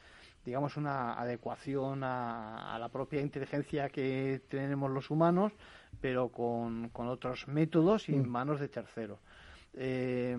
digamos 0.45 0.77
una 0.77 1.13
adecuación 1.15 2.03
a, 2.05 2.77
la 2.81 2.89
propia 2.89 3.21
inteligencia 3.21 3.91
que 3.91 4.41
tenemos 4.49 4.91
los 4.91 5.11
humanos, 5.11 5.53
pero 6.01 6.31
con, 6.31 6.91
otros 6.95 7.49
métodos 7.49 8.09
y 8.09 8.15
en 8.15 8.27
mm. 8.27 8.31
manos 8.31 8.61
de 8.61 8.69
terceros. 8.69 9.19
Eh, 9.75 10.39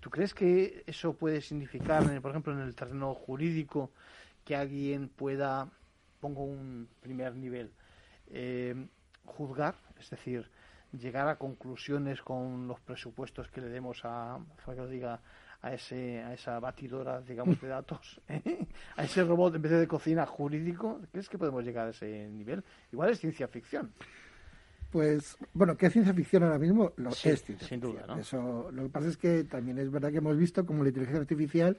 ¿Tú 0.00 0.08
crees 0.08 0.32
que 0.32 0.82
eso 0.86 1.12
puede 1.12 1.42
significar, 1.42 2.02
por 2.22 2.30
ejemplo, 2.30 2.52
en 2.52 2.60
el 2.60 2.74
terreno 2.74 3.14
jurídico, 3.14 3.90
que 4.44 4.56
alguien 4.56 5.08
pueda, 5.08 5.68
pongo 6.20 6.44
un 6.44 6.88
primer 7.00 7.36
nivel, 7.36 7.70
eh, 8.28 8.74
juzgar, 9.26 9.74
es 9.98 10.08
decir, 10.08 10.50
llegar 10.92 11.28
a 11.28 11.36
conclusiones 11.36 12.22
con 12.22 12.66
los 12.66 12.80
presupuestos 12.80 13.48
que 13.48 13.60
le 13.60 13.68
demos 13.68 14.00
a, 14.04 14.38
que 14.64 14.74
lo 14.74 14.88
diga, 14.88 15.20
a, 15.62 15.74
ese, 15.74 16.20
a 16.22 16.32
esa 16.32 16.58
batidora, 16.58 17.20
digamos, 17.20 17.60
de 17.60 17.68
datos, 17.68 18.20
¿eh? 18.28 18.66
a 18.96 19.04
ese 19.04 19.24
robot 19.24 19.54
en 19.56 19.62
vez 19.62 19.72
de 19.72 19.86
cocina 19.86 20.26
jurídico, 20.26 21.00
¿crees 21.12 21.28
que 21.28 21.38
podemos 21.38 21.64
llegar 21.64 21.88
a 21.88 21.90
ese 21.90 22.28
nivel? 22.30 22.64
Igual 22.92 23.10
es 23.10 23.20
ciencia 23.20 23.48
ficción. 23.48 23.92
Pues, 24.90 25.36
bueno, 25.52 25.76
¿qué 25.76 25.88
ciencia 25.88 26.12
ficción 26.12 26.42
ahora 26.42 26.58
mismo? 26.58 26.92
Lo 26.96 27.10
es 27.10 27.18
ciencia 27.18 27.68
Sin 27.68 27.80
duda, 27.80 28.04
¿no? 28.08 28.18
Eso, 28.18 28.70
lo 28.72 28.82
que 28.84 28.88
pasa 28.88 29.08
es 29.08 29.16
que 29.16 29.44
también 29.44 29.78
es 29.78 29.90
verdad 29.90 30.10
que 30.10 30.18
hemos 30.18 30.36
visto 30.36 30.66
como 30.66 30.82
la 30.82 30.88
inteligencia 30.88 31.20
artificial 31.20 31.78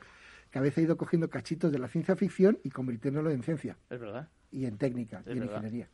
que 0.50 0.60
a 0.60 0.62
veces 0.62 0.80
ha 0.80 0.82
ido 0.82 0.98
cogiendo 0.98 1.30
cachitos 1.30 1.72
de 1.72 1.80
la 1.80 1.88
ciencia 1.88 2.16
ficción 2.16 2.60
y 2.64 2.70
convirtiéndolo 2.70 3.32
en 3.32 3.42
ciencia. 3.42 3.78
Es 3.90 4.00
verdad. 4.00 4.30
Y 4.52 4.66
en 4.66 4.78
técnica, 4.78 5.24
y 5.26 5.32
en 5.32 5.44
ingeniería. 5.44 5.90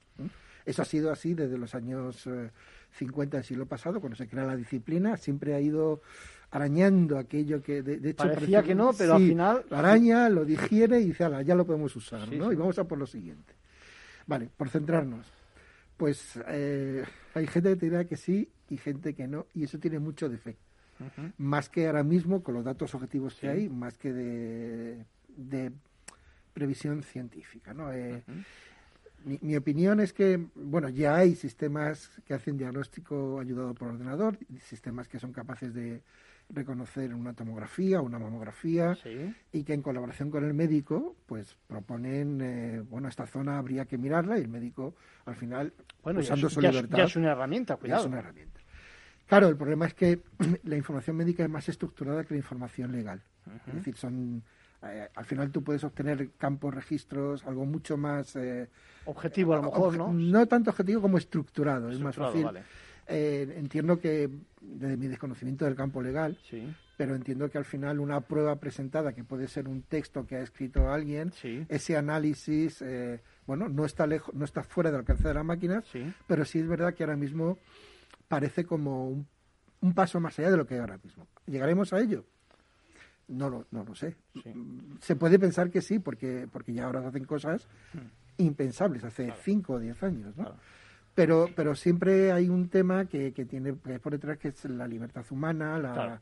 Eso 0.65 0.81
ha 0.81 0.85
sido 0.85 1.11
así 1.11 1.33
desde 1.33 1.57
los 1.57 1.73
años 1.75 2.27
50 2.91 3.37
eh, 3.37 3.39
del 3.39 3.45
siglo 3.45 3.65
pasado, 3.67 3.99
cuando 3.99 4.17
se 4.17 4.27
crea 4.27 4.45
la 4.45 4.55
disciplina, 4.55 5.15
siempre 5.15 5.53
ha 5.53 5.61
ido 5.61 6.01
arañando 6.51 7.17
aquello 7.17 7.61
que 7.61 7.81
de, 7.81 8.09
hecho 8.09 8.27
parecía 8.27 8.63
que 8.63 8.73
no, 8.73 8.91
pero 8.93 9.15
al 9.15 9.21
final 9.21 9.65
araña, 9.69 10.29
lo 10.29 10.45
digiere 10.45 10.99
y 10.99 11.07
dice, 11.07 11.25
ala, 11.25 11.41
ya 11.41 11.55
lo 11.55 11.65
podemos 11.65 11.95
usar, 11.95 12.31
¿no? 12.31 12.51
Y 12.51 12.55
vamos 12.55 12.79
a 12.79 12.85
por 12.85 12.97
lo 12.97 13.05
siguiente. 13.05 13.53
Vale, 14.25 14.49
por 14.55 14.69
centrarnos. 14.69 15.25
Pues 15.97 16.39
eh, 16.47 17.03
hay 17.33 17.47
gente 17.47 17.69
que 17.69 17.75
te 17.75 17.85
dirá 17.87 18.05
que 18.05 18.17
sí 18.17 18.49
y 18.69 18.77
gente 18.77 19.13
que 19.13 19.27
no, 19.27 19.47
y 19.53 19.63
eso 19.63 19.79
tiene 19.79 19.99
mucho 19.99 20.29
de 20.29 20.37
fe. 20.37 20.57
Más 21.37 21.69
que 21.69 21.85
ahora 21.85 22.03
mismo, 22.03 22.41
con 22.41 22.55
los 22.55 22.65
datos 22.65 22.95
objetivos 22.95 23.35
que 23.35 23.47
hay, 23.47 23.69
más 23.69 23.97
que 23.97 24.11
de, 24.11 25.05
de 25.27 25.71
previsión 26.53 27.03
científica, 27.03 27.71
¿no? 27.71 27.93
Eh, 27.93 28.23
mi, 29.23 29.55
opinión 29.55 29.99
es 29.99 30.13
que, 30.13 30.43
bueno, 30.55 30.89
ya 30.89 31.17
hay 31.17 31.35
sistemas 31.35 32.09
que 32.25 32.33
hacen 32.33 32.57
diagnóstico 32.57 33.39
ayudado 33.39 33.73
por 33.73 33.89
ordenador, 33.89 34.39
sistemas 34.61 35.07
que 35.07 35.19
son 35.19 35.33
capaces 35.33 35.73
de 35.73 36.01
reconocer 36.49 37.13
una 37.13 37.33
tomografía, 37.33 38.01
una 38.01 38.19
mamografía, 38.19 38.97
y 39.51 39.63
que 39.63 39.73
en 39.73 39.81
colaboración 39.81 40.31
con 40.31 40.45
el 40.45 40.53
médico, 40.53 41.15
pues 41.25 41.57
proponen, 41.67 42.39
eh, 42.41 42.81
bueno, 42.89 43.07
esta 43.09 43.25
zona 43.27 43.57
habría 43.57 43.85
que 43.85 43.97
mirarla 43.97 44.37
y 44.37 44.41
el 44.41 44.47
médico, 44.47 44.95
al 45.25 45.35
final, 45.35 45.73
bueno, 46.03 46.21
usando 46.21 46.49
su 46.49 46.61
libertad... 46.61 46.97
Ya 46.97 47.03
es 47.03 47.15
una 47.15 47.31
herramienta, 47.31 47.75
cuidado. 47.75 48.01
es 48.01 48.07
una 48.07 48.19
herramienta. 48.19 48.61
Claro, 49.25 49.49
el 49.49 49.57
problema 49.57 49.87
es 49.87 49.93
que 49.93 50.21
la 50.63 50.77
información 50.77 51.17
médica 51.17 51.43
es 51.43 51.49
más 51.49 51.67
estructurada 51.67 52.23
que 52.23 52.33
la 52.33 52.39
información 52.39 52.91
legal. 52.91 53.21
Es 53.67 53.75
decir, 53.75 53.95
son 53.95 54.43
eh, 54.83 55.09
al 55.15 55.25
final 55.25 55.51
tú 55.51 55.63
puedes 55.63 55.83
obtener 55.83 56.31
campos, 56.37 56.73
registros, 56.73 57.45
algo 57.45 57.65
mucho 57.65 57.97
más... 57.97 58.35
Eh, 58.35 58.69
objetivo 59.05 59.53
a 59.53 59.57
lo 59.57 59.63
mejor, 59.63 59.97
¿no? 59.97 60.13
No 60.13 60.45
tanto 60.45 60.69
objetivo 60.69 61.01
como 61.01 61.17
estructurado, 61.17 61.89
es 61.89 61.99
más 61.99 62.15
fácil. 62.15 62.47
Eh, 63.07 63.53
entiendo 63.57 63.99
que, 63.99 64.29
desde 64.61 64.97
mi 64.97 65.07
desconocimiento 65.07 65.65
del 65.65 65.75
campo 65.75 66.01
legal, 66.01 66.37
pero 66.97 67.15
entiendo 67.15 67.49
que 67.49 67.57
al 67.57 67.65
final 67.65 67.99
una 67.99 68.21
prueba 68.21 68.57
presentada, 68.57 69.13
que 69.13 69.23
puede 69.23 69.47
ser 69.47 69.67
un 69.67 69.83
texto 69.83 70.25
que 70.25 70.35
ha 70.35 70.41
escrito 70.41 70.89
alguien, 70.89 71.31
ese 71.69 71.95
análisis, 71.95 72.83
bueno, 73.45 73.69
no 73.69 73.85
está 73.85 74.07
lejos, 74.07 74.35
no 74.35 74.43
está 74.43 74.63
fuera 74.63 74.91
del 74.91 74.99
alcance 74.99 75.27
de 75.27 75.33
la 75.33 75.43
máquina, 75.43 75.83
pero 76.27 76.43
sí 76.43 76.59
es 76.59 76.67
verdad 76.67 76.93
que 76.93 77.03
ahora 77.03 77.15
mismo 77.15 77.57
parece 78.27 78.65
como 78.65 79.07
un, 79.07 79.27
un 79.81 79.93
paso 79.93 80.19
más 80.19 80.37
allá 80.39 80.51
de 80.51 80.57
lo 80.57 80.65
que 80.65 80.75
hay 80.75 80.81
ahora 80.81 80.99
mismo. 81.03 81.27
¿Llegaremos 81.45 81.93
a 81.93 81.99
ello? 81.99 82.25
No 83.27 83.49
lo, 83.49 83.67
no 83.71 83.83
lo 83.83 83.93
sé. 83.93 84.15
Se 85.01 85.15
puede 85.15 85.37
pensar 85.37 85.69
que 85.69 85.81
sí, 85.81 85.99
porque, 85.99 86.47
porque 86.51 86.73
ya 86.73 86.85
ahora 86.85 87.01
se 87.01 87.07
hacen 87.07 87.25
cosas 87.25 87.67
hmm. 87.93 88.41
impensables, 88.43 89.03
hace 89.03 89.33
5 89.43 89.73
o 89.73 89.79
10 89.79 90.03
años, 90.03 90.37
¿no? 90.37 90.55
Pero, 91.17 91.49
pero 91.55 91.73
siempre 91.73 92.31
hay 92.31 92.47
un 92.47 92.69
tema 92.69 93.05
que, 93.05 93.33
que 93.33 93.43
tiene 93.43 93.73
por 93.73 94.11
detrás, 94.11 94.37
que 94.37 94.49
es 94.49 94.65
la 94.65 94.87
libertad 94.87 95.25
humana, 95.31 95.79
la, 95.79 96.21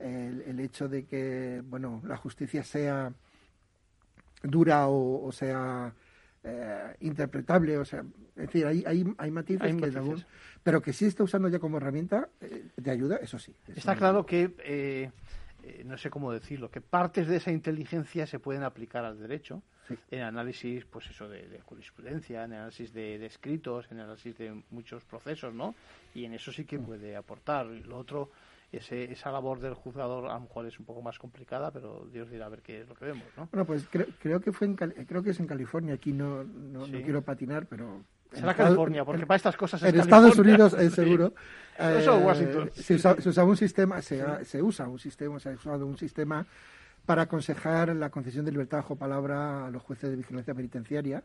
el, 0.00 0.58
hecho 0.58 0.88
de 0.88 1.04
que, 1.04 1.62
bueno, 1.64 2.02
la 2.04 2.16
justicia 2.16 2.64
sea 2.64 3.12
dura 4.42 4.88
o, 4.88 5.30
sea 5.30 5.94
eh, 6.42 6.96
interpretable, 6.98 7.78
o 7.78 7.84
sea, 7.84 8.00
es 8.34 8.46
decir, 8.46 8.66
hay, 8.66 8.82
hay, 8.88 9.04
hay 9.18 9.30
matices, 9.30 9.72
que 9.76 10.24
pero 10.64 10.82
que 10.82 10.92
sí 10.92 11.06
está 11.06 11.22
usando 11.22 11.48
ya 11.48 11.60
como 11.60 11.76
herramienta 11.76 12.28
eh, 12.40 12.70
de 12.76 12.90
ayuda, 12.90 13.18
eso 13.18 13.38
sí. 13.38 13.54
Está 13.68 13.94
claro 13.94 14.26
que 14.26 14.52
eh, 14.64 15.12
eh, 15.66 15.82
no 15.84 15.96
sé 15.96 16.10
cómo 16.10 16.32
decirlo, 16.32 16.70
que 16.70 16.80
partes 16.80 17.26
de 17.26 17.36
esa 17.36 17.50
inteligencia 17.50 18.26
se 18.26 18.38
pueden 18.38 18.62
aplicar 18.62 19.04
al 19.04 19.18
derecho 19.18 19.62
en 20.10 20.22
análisis, 20.22 20.84
pues 20.84 21.08
eso, 21.08 21.28
de, 21.28 21.60
jurisprudencia, 21.64 22.44
en 22.44 22.52
análisis 22.52 22.92
de, 22.92 23.24
escritos, 23.24 23.86
en 23.90 24.00
análisis 24.00 24.36
de 24.36 24.62
muchos 24.70 25.04
procesos, 25.04 25.54
¿no? 25.54 25.74
Y 26.14 26.24
en 26.24 26.34
eso 26.34 26.52
sí 26.52 26.64
que 26.64 26.78
mm. 26.78 26.84
puede 26.84 27.16
aportar. 27.16 27.66
Lo 27.66 27.98
otro, 27.98 28.30
ese, 28.72 29.10
esa 29.12 29.30
labor 29.30 29.60
del 29.60 29.74
juzgador 29.74 30.26
a 30.30 30.34
lo 30.34 30.40
mejor 30.40 30.66
es 30.66 30.78
un 30.78 30.84
poco 30.84 31.02
más 31.02 31.18
complicada, 31.18 31.70
pero 31.70 32.06
Dios 32.12 32.30
dirá 32.30 32.46
a 32.46 32.50
ver 32.50 32.62
qué 32.62 32.82
es 32.82 32.88
lo 32.88 32.94
que 32.94 33.06
vemos, 33.06 33.26
¿no? 33.36 33.48
Bueno, 33.50 33.66
pues 33.66 33.86
creo, 33.90 34.06
creo 34.18 34.40
que 34.40 34.52
fue 34.52 34.66
en, 34.66 34.76
creo 34.76 35.22
que 35.22 35.30
es 35.30 35.40
en 35.40 35.46
California, 35.46 35.94
aquí 35.94 36.12
no, 36.12 36.44
no 36.44 36.84
quiero 36.86 37.22
patinar, 37.22 37.66
pero 37.66 38.04
Será 38.34 38.54
California, 38.54 39.04
porque 39.04 39.26
para 39.26 39.36
estas 39.36 39.56
cosas 39.56 39.82
es 39.82 39.94
En 39.94 40.00
Estados 40.00 40.38
Unidos, 40.38 40.74
es 40.74 40.92
seguro. 40.94 41.32
Eso 41.78 42.18
eh, 42.18 42.24
Washington. 42.24 42.70
Se, 42.74 42.94
usa, 42.94 43.44
un 43.44 43.56
sistema, 43.56 44.00
se, 44.02 44.44
se, 44.44 44.62
usa 44.62 44.88
un 44.88 44.98
sistema, 44.98 45.40
se 45.40 45.50
ha 45.50 45.52
usado 45.52 45.86
un 45.86 45.98
sistema 45.98 46.46
para 47.06 47.22
aconsejar 47.22 47.94
la 47.94 48.10
concesión 48.10 48.44
de 48.44 48.52
libertad 48.52 48.78
bajo 48.78 48.96
palabra 48.96 49.66
a 49.66 49.70
los 49.70 49.82
jueces 49.82 50.10
de 50.10 50.16
vigilancia 50.16 50.54
penitenciaria, 50.54 51.22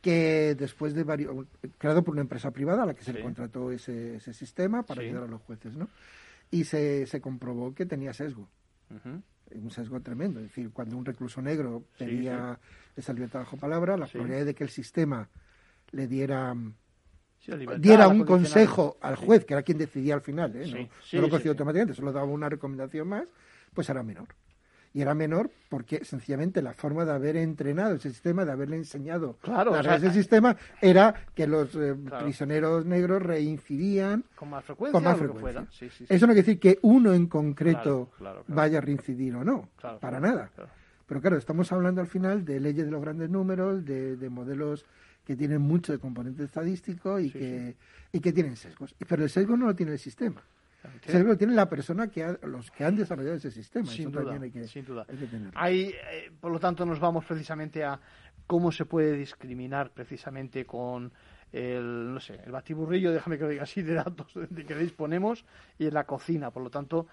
que 0.00 0.54
después 0.58 0.94
de 0.94 1.04
varios, 1.04 1.46
creado 1.78 2.02
por 2.02 2.12
una 2.12 2.22
empresa 2.22 2.50
privada 2.50 2.82
a 2.82 2.86
la 2.86 2.94
que 2.94 3.02
se 3.02 3.12
le 3.12 3.22
contrató 3.22 3.70
ese, 3.70 4.16
ese 4.16 4.34
sistema 4.34 4.82
para 4.82 5.02
ayudar 5.02 5.24
a 5.24 5.28
los 5.28 5.42
jueces, 5.42 5.74
¿no? 5.76 5.88
Y 6.50 6.64
se, 6.64 7.06
se 7.06 7.20
comprobó 7.20 7.74
que 7.74 7.86
tenía 7.86 8.12
sesgo. 8.12 8.48
Un 9.52 9.70
sesgo 9.70 10.00
tremendo. 10.00 10.40
Es 10.40 10.46
decir, 10.46 10.70
cuando 10.72 10.96
un 10.96 11.04
recluso 11.04 11.40
negro 11.40 11.84
pedía 11.98 12.58
esa 12.94 13.12
libertad 13.12 13.40
bajo 13.40 13.56
palabra, 13.56 13.96
la 13.96 14.06
probabilidad 14.06 14.46
de 14.46 14.54
que 14.54 14.64
el 14.64 14.70
sistema 14.70 15.28
le 15.92 16.06
diera 16.06 16.54
diera 17.78 18.08
un 18.08 18.24
consejo 18.24 18.96
al 19.00 19.16
juez, 19.16 19.44
que 19.44 19.54
era 19.54 19.62
quien 19.62 19.78
decidía 19.78 20.14
al 20.14 20.20
final, 20.20 20.52
¿eh? 20.56 20.88
no, 21.12 21.20
lo 21.20 21.28
concedió 21.28 21.52
automáticamente, 21.52 21.94
solo 21.94 22.12
daba 22.12 22.26
una 22.26 22.48
recomendación 22.48 23.08
más, 23.08 23.24
pues 23.72 23.88
era 23.88 24.02
menor. 24.02 24.28
Y 24.92 25.02
era 25.02 25.14
menor 25.14 25.50
porque 25.68 26.06
sencillamente 26.06 26.62
la 26.62 26.72
forma 26.72 27.04
de 27.04 27.12
haber 27.12 27.36
entrenado 27.36 27.96
ese 27.96 28.08
sistema, 28.08 28.46
de 28.46 28.52
haberle 28.52 28.76
enseñado 28.76 29.36
claro, 29.42 29.76
ese 29.78 30.10
sistema, 30.10 30.56
era 30.80 31.14
que 31.34 31.46
los 31.46 31.74
eh, 31.74 31.94
prisioneros 32.18 32.86
negros 32.86 33.22
reincidían 33.22 34.24
con 34.34 34.48
más 34.48 34.64
frecuencia. 34.64 35.66
Eso 36.08 36.26
no 36.26 36.32
quiere 36.32 36.46
decir 36.46 36.58
que 36.58 36.78
uno 36.80 37.12
en 37.12 37.26
concreto 37.26 38.10
vaya 38.48 38.78
a 38.78 38.80
reincidir 38.80 39.34
o 39.34 39.44
no, 39.44 39.68
para 40.00 40.18
nada. 40.18 40.50
Pero 41.06 41.20
claro, 41.20 41.36
estamos 41.36 41.70
hablando 41.72 42.00
al 42.00 42.06
final 42.06 42.44
de 42.44 42.58
leyes 42.58 42.86
de 42.86 42.90
los 42.90 43.02
grandes 43.02 43.28
números, 43.28 43.84
de, 43.84 44.16
de 44.16 44.30
modelos 44.30 44.86
que 45.26 45.34
tienen 45.34 45.60
mucho 45.60 45.92
de 45.92 45.98
componente 45.98 46.44
estadístico 46.44 47.18
y, 47.18 47.30
que, 47.30 47.74
y 48.12 48.20
que 48.20 48.32
tienen 48.32 48.54
sesgos. 48.54 48.94
Pero 49.08 49.24
el 49.24 49.28
sesgo 49.28 49.56
no 49.56 49.66
lo 49.66 49.74
tiene 49.74 49.92
el 49.92 49.98
sistema. 49.98 50.40
El 50.84 51.10
sesgo 51.10 51.30
lo 51.30 51.36
tiene 51.36 51.52
la 51.52 51.68
persona 51.68 52.06
que 52.06 52.38
los 52.44 52.70
que 52.70 52.84
han 52.84 52.94
desarrollado 52.94 53.34
ese 53.34 53.50
sistema. 53.50 53.86
Sin 53.86 54.12
duda, 54.12 54.38
sin 54.68 54.84
duda. 54.84 55.04
Hay 55.54 55.92
eh, 56.12 56.30
por 56.40 56.52
lo 56.52 56.60
tanto, 56.60 56.86
nos 56.86 57.00
vamos 57.00 57.24
precisamente 57.24 57.82
a 57.82 57.98
cómo 58.46 58.70
se 58.70 58.84
puede 58.84 59.16
discriminar 59.16 59.90
precisamente 59.90 60.64
con 60.64 61.12
el, 61.52 62.14
no 62.14 62.20
sé, 62.20 62.40
el 62.44 62.52
batiburrillo, 62.52 63.12
déjame 63.12 63.38
que 63.38 63.44
lo 63.44 63.50
diga 63.50 63.62
así, 63.64 63.82
de 63.82 63.94
datos 63.94 64.32
de 64.34 64.64
que 64.64 64.74
disponemos 64.76 65.44
y 65.78 65.86
en 65.86 65.94
la 65.94 66.04
cocina. 66.04 66.50
Por 66.50 66.62
lo 66.62 66.70
tanto, 66.70 67.06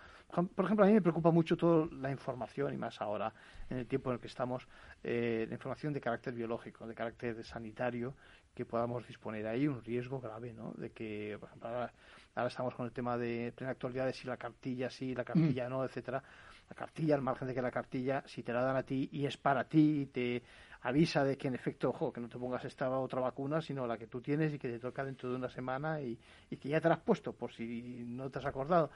por 0.56 0.66
ejemplo, 0.66 0.86
a 0.86 0.88
mí 0.88 0.94
me 0.94 1.02
preocupa 1.02 1.32
mucho 1.32 1.56
toda 1.56 1.88
la 1.94 2.12
información, 2.12 2.74
y 2.74 2.78
más 2.78 3.02
ahora, 3.02 3.34
en 3.70 3.78
el 3.80 3.88
tiempo 3.88 4.10
en 4.10 4.16
el 4.16 4.20
que 4.20 4.28
estamos, 4.28 4.68
eh, 5.04 5.46
la 5.48 5.56
información 5.56 5.94
de 5.94 6.02
carácter 6.02 6.34
biológico, 6.34 6.88
de 6.88 6.96
carácter 6.96 7.44
sanitario, 7.46 8.14
que 8.54 8.66
podamos 8.66 9.08
disponer. 9.08 9.46
Hay 9.48 9.68
un 9.68 9.84
riesgo 9.84 10.20
grave, 10.20 10.54
¿no? 10.54 10.74
De 10.78 10.92
que, 10.92 11.38
por 11.40 11.50
ejemplo, 11.50 11.70
ahora, 11.70 12.48
estamos 12.48 12.74
con 12.76 12.86
el 12.86 12.92
tema 12.92 13.18
de 13.18 13.52
plena 13.56 13.72
actualidad 13.72 14.06
de 14.06 14.14
si 14.14 14.28
la 14.28 14.38
cartilla 14.38 14.90
sí, 14.90 15.14
la 15.14 15.24
cartilla 15.24 15.68
mm. 15.68 15.72
no, 15.72 15.84
etcétera. 15.84 16.24
La 16.70 16.76
cartilla, 16.76 17.16
al 17.16 17.22
margen 17.22 17.48
de 17.48 17.54
que 17.54 17.62
la 17.62 17.72
cartilla, 17.72 18.24
si 18.26 18.42
te 18.42 18.54
la 18.54 18.62
dan 18.62 18.78
a 18.78 18.84
ti 18.84 19.10
y 19.12 19.26
es 19.26 19.36
para 19.36 19.66
ti 19.66 20.02
y 20.02 20.06
te 20.06 20.42
avisa 20.84 21.24
de 21.24 21.38
que 21.38 21.48
en 21.48 21.56
efecto, 21.56 21.90
ojo, 21.90 22.12
que 22.12 22.22
no 22.22 22.30
te 22.30 22.38
pongas 22.38 22.64
esta 22.66 22.90
otra 22.90 23.20
vacuna, 23.20 23.62
sino 23.62 23.86
la 23.86 23.98
que 23.98 24.08
tú 24.08 24.22
tienes 24.22 24.54
y 24.54 24.60
que 24.60 24.70
te 24.70 24.80
toca 24.80 25.04
dentro 25.04 25.30
de 25.30 25.36
una 25.36 25.50
semana 25.50 26.02
y, 26.02 26.18
y 26.50 26.58
que 26.58 26.70
ya 26.70 26.80
te 26.80 26.88
la 26.88 26.96
has 26.96 27.02
puesto, 27.02 27.34
por 27.34 27.52
si 27.52 28.04
no 28.08 28.30
te 28.30 28.40
has 28.40 28.46
acordado 28.46 28.90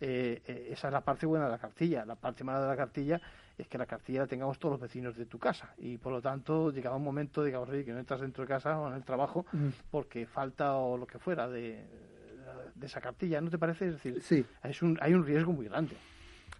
eh, 0.00 0.42
eh, 0.46 0.68
esa 0.72 0.88
es 0.88 0.92
la 0.92 1.00
parte 1.02 1.26
buena 1.26 1.46
de 1.46 1.52
la 1.52 1.58
cartilla. 1.58 2.04
La 2.04 2.16
parte 2.16 2.44
mala 2.44 2.60
de 2.60 2.68
la 2.68 2.76
cartilla 2.76 3.20
es 3.56 3.68
que 3.68 3.78
la 3.78 3.86
cartilla 3.86 4.20
la 4.20 4.26
tengamos 4.26 4.58
todos 4.58 4.72
los 4.72 4.80
vecinos 4.80 5.16
de 5.16 5.26
tu 5.26 5.38
casa 5.38 5.74
y 5.78 5.98
por 5.98 6.12
lo 6.12 6.20
tanto 6.20 6.70
llegaba 6.70 6.96
un 6.96 7.04
momento, 7.04 7.44
digamos, 7.44 7.68
que 7.68 7.92
no 7.92 7.98
entras 7.98 8.20
dentro 8.20 8.42
de 8.42 8.48
casa 8.48 8.78
o 8.78 8.88
en 8.88 8.94
el 8.94 9.04
trabajo 9.04 9.46
mm. 9.52 9.68
porque 9.90 10.26
falta 10.26 10.76
o 10.76 10.96
lo 10.96 11.06
que 11.06 11.18
fuera 11.18 11.48
de, 11.48 11.84
de, 12.74 12.86
esa 12.86 13.00
cartilla, 13.00 13.40
¿no 13.40 13.50
te 13.50 13.58
parece? 13.58 13.86
Es 13.86 13.92
decir, 13.94 14.20
sí. 14.22 14.44
es 14.62 14.82
un, 14.82 14.98
hay 15.00 15.14
un 15.14 15.24
riesgo 15.24 15.52
muy 15.52 15.66
grande. 15.66 15.96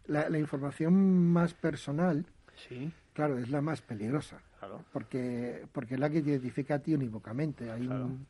La, 0.07 0.29
la 0.29 0.39
información 0.39 1.33
más 1.33 1.55
personal, 1.55 2.27
sí. 2.69 2.93
claro, 3.13 3.39
es 3.39 3.51
la 3.51 3.61
más 3.61 3.83
peligrosa. 3.83 4.41
Claro. 4.59 4.85
Porque, 4.93 5.67
porque 5.73 5.95
es 5.95 6.01
la 6.01 6.11
que 6.11 6.23
te 6.23 6.31
identifica 6.31 6.77
a 6.77 6.79
ti 6.79 6.95
unívocamente. 6.95 7.71
Hay, 7.71 7.87
un, 7.87 8.27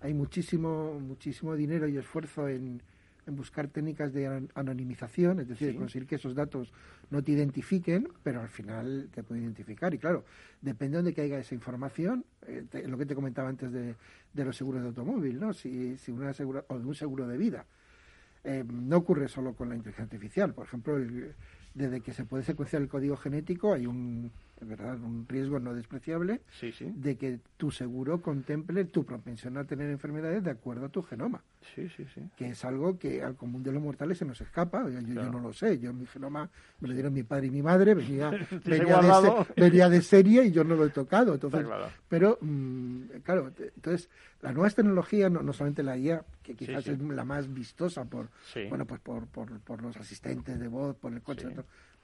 hay 0.00 0.14
muchísimo, 0.14 0.98
muchísimo 0.98 1.54
dinero 1.54 1.86
y 1.86 1.96
esfuerzo 1.96 2.48
en 2.48 2.82
en 3.30 3.36
buscar 3.36 3.68
técnicas 3.68 4.12
de 4.12 4.48
anonimización, 4.54 5.40
es 5.40 5.48
decir, 5.48 5.76
conseguir 5.76 6.06
que 6.06 6.16
esos 6.16 6.34
datos 6.34 6.72
no 7.10 7.22
te 7.22 7.32
identifiquen, 7.32 8.08
pero 8.22 8.40
al 8.40 8.48
final 8.48 9.08
te 9.14 9.22
pueden 9.22 9.44
identificar. 9.44 9.94
Y 9.94 9.98
claro, 9.98 10.24
depende 10.60 10.96
de 10.96 11.02
dónde 11.02 11.14
caiga 11.14 11.38
esa 11.38 11.54
información, 11.54 12.24
eh, 12.46 12.64
lo 12.86 12.98
que 12.98 13.06
te 13.06 13.14
comentaba 13.14 13.48
antes 13.48 13.72
de, 13.72 13.94
de, 14.32 14.44
los 14.44 14.56
seguros 14.56 14.82
de 14.82 14.88
automóvil, 14.88 15.40
¿no? 15.40 15.54
Si, 15.54 15.96
si 15.96 16.10
una 16.10 16.32
segura, 16.34 16.64
o 16.68 16.78
de 16.78 16.84
un 16.84 16.94
seguro 16.94 17.26
de 17.26 17.38
vida. 17.38 17.64
Eh, 18.42 18.64
no 18.66 18.96
ocurre 18.96 19.28
solo 19.28 19.54
con 19.54 19.68
la 19.68 19.76
inteligencia 19.76 20.04
artificial. 20.04 20.54
Por 20.54 20.66
ejemplo, 20.66 20.98
desde 21.74 22.00
que 22.00 22.12
se 22.12 22.24
puede 22.24 22.42
secuenciar 22.42 22.82
el 22.82 22.88
código 22.88 23.16
genético 23.16 23.74
hay 23.74 23.86
un 23.86 24.30
verdad 24.68 25.00
un 25.00 25.26
riesgo 25.28 25.58
no 25.58 25.74
despreciable 25.74 26.40
de 26.80 27.16
que 27.16 27.40
tu 27.56 27.70
seguro 27.70 28.20
contemple 28.20 28.84
tu 28.84 29.04
propensión 29.04 29.56
a 29.56 29.64
tener 29.64 29.90
enfermedades 29.90 30.44
de 30.44 30.50
acuerdo 30.50 30.86
a 30.86 30.88
tu 30.88 31.02
genoma. 31.02 31.42
Sí, 31.74 31.88
sí, 31.96 32.06
sí. 32.14 32.22
Que 32.36 32.50
es 32.50 32.64
algo 32.64 32.98
que 32.98 33.22
al 33.22 33.36
común 33.36 33.62
de 33.62 33.72
los 33.72 33.82
mortales 33.82 34.18
se 34.18 34.24
nos 34.24 34.40
escapa. 34.40 34.88
Yo, 34.88 35.00
yo, 35.00 35.30
no 35.30 35.40
lo 35.40 35.52
sé. 35.52 35.78
Yo 35.78 35.92
mi 35.92 36.06
genoma 36.06 36.48
me 36.80 36.88
lo 36.88 36.94
dieron 36.94 37.12
mi 37.12 37.22
padre 37.22 37.48
y 37.48 37.50
mi 37.50 37.62
madre, 37.62 37.94
venía, 37.94 38.30
venía, 39.56 39.88
de, 39.88 40.02
serie 40.02 40.44
y 40.44 40.52
yo 40.52 40.64
no 40.64 40.74
lo 40.74 40.86
he 40.86 40.90
tocado. 40.90 41.34
Entonces, 41.34 41.66
Pero, 42.08 42.38
mm, 42.40 43.02
claro, 43.22 43.52
entonces 43.58 44.08
las 44.40 44.54
nuevas 44.54 44.74
tecnologías, 44.74 45.30
no, 45.30 45.42
no 45.42 45.52
solamente 45.52 45.82
la 45.82 45.96
IA, 45.96 46.24
que 46.42 46.54
quizás 46.54 46.86
es 46.86 46.98
la 46.98 47.24
más 47.24 47.52
vistosa 47.52 48.04
por, 48.04 48.28
bueno, 48.68 48.86
pues 48.86 49.00
por, 49.00 49.26
por, 49.26 49.60
por, 49.60 49.82
los 49.82 49.96
asistentes 49.96 50.58
de 50.58 50.68
voz, 50.68 50.96
por 50.96 51.12
el 51.12 51.22
coche, 51.22 51.48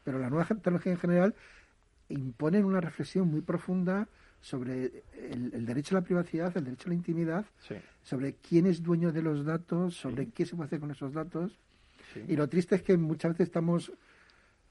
pero 0.04 0.18
la 0.18 0.28
nueva 0.28 0.44
tecnología 0.46 0.92
en 0.92 0.98
general 0.98 1.34
imponen 2.08 2.64
una 2.64 2.80
reflexión 2.80 3.28
muy 3.28 3.40
profunda 3.40 4.08
sobre 4.40 5.02
el, 5.30 5.66
derecho 5.66 5.96
a 5.96 6.00
la 6.00 6.04
privacidad, 6.04 6.56
el 6.56 6.64
derecho 6.64 6.88
a 6.88 6.90
la 6.90 6.94
intimidad, 6.94 7.46
sobre 8.02 8.34
quién 8.34 8.66
es 8.66 8.82
dueño 8.82 9.12
de 9.12 9.22
los 9.22 9.44
datos, 9.44 9.96
sobre 9.96 10.28
qué 10.28 10.46
se 10.46 10.54
puede 10.54 10.66
hacer 10.66 10.80
con 10.80 10.90
esos 10.90 11.12
datos. 11.12 11.58
Y 12.28 12.36
lo 12.36 12.48
triste 12.48 12.76
es 12.76 12.82
que 12.82 12.96
muchas 12.96 13.32
veces 13.32 13.48
estamos 13.48 13.92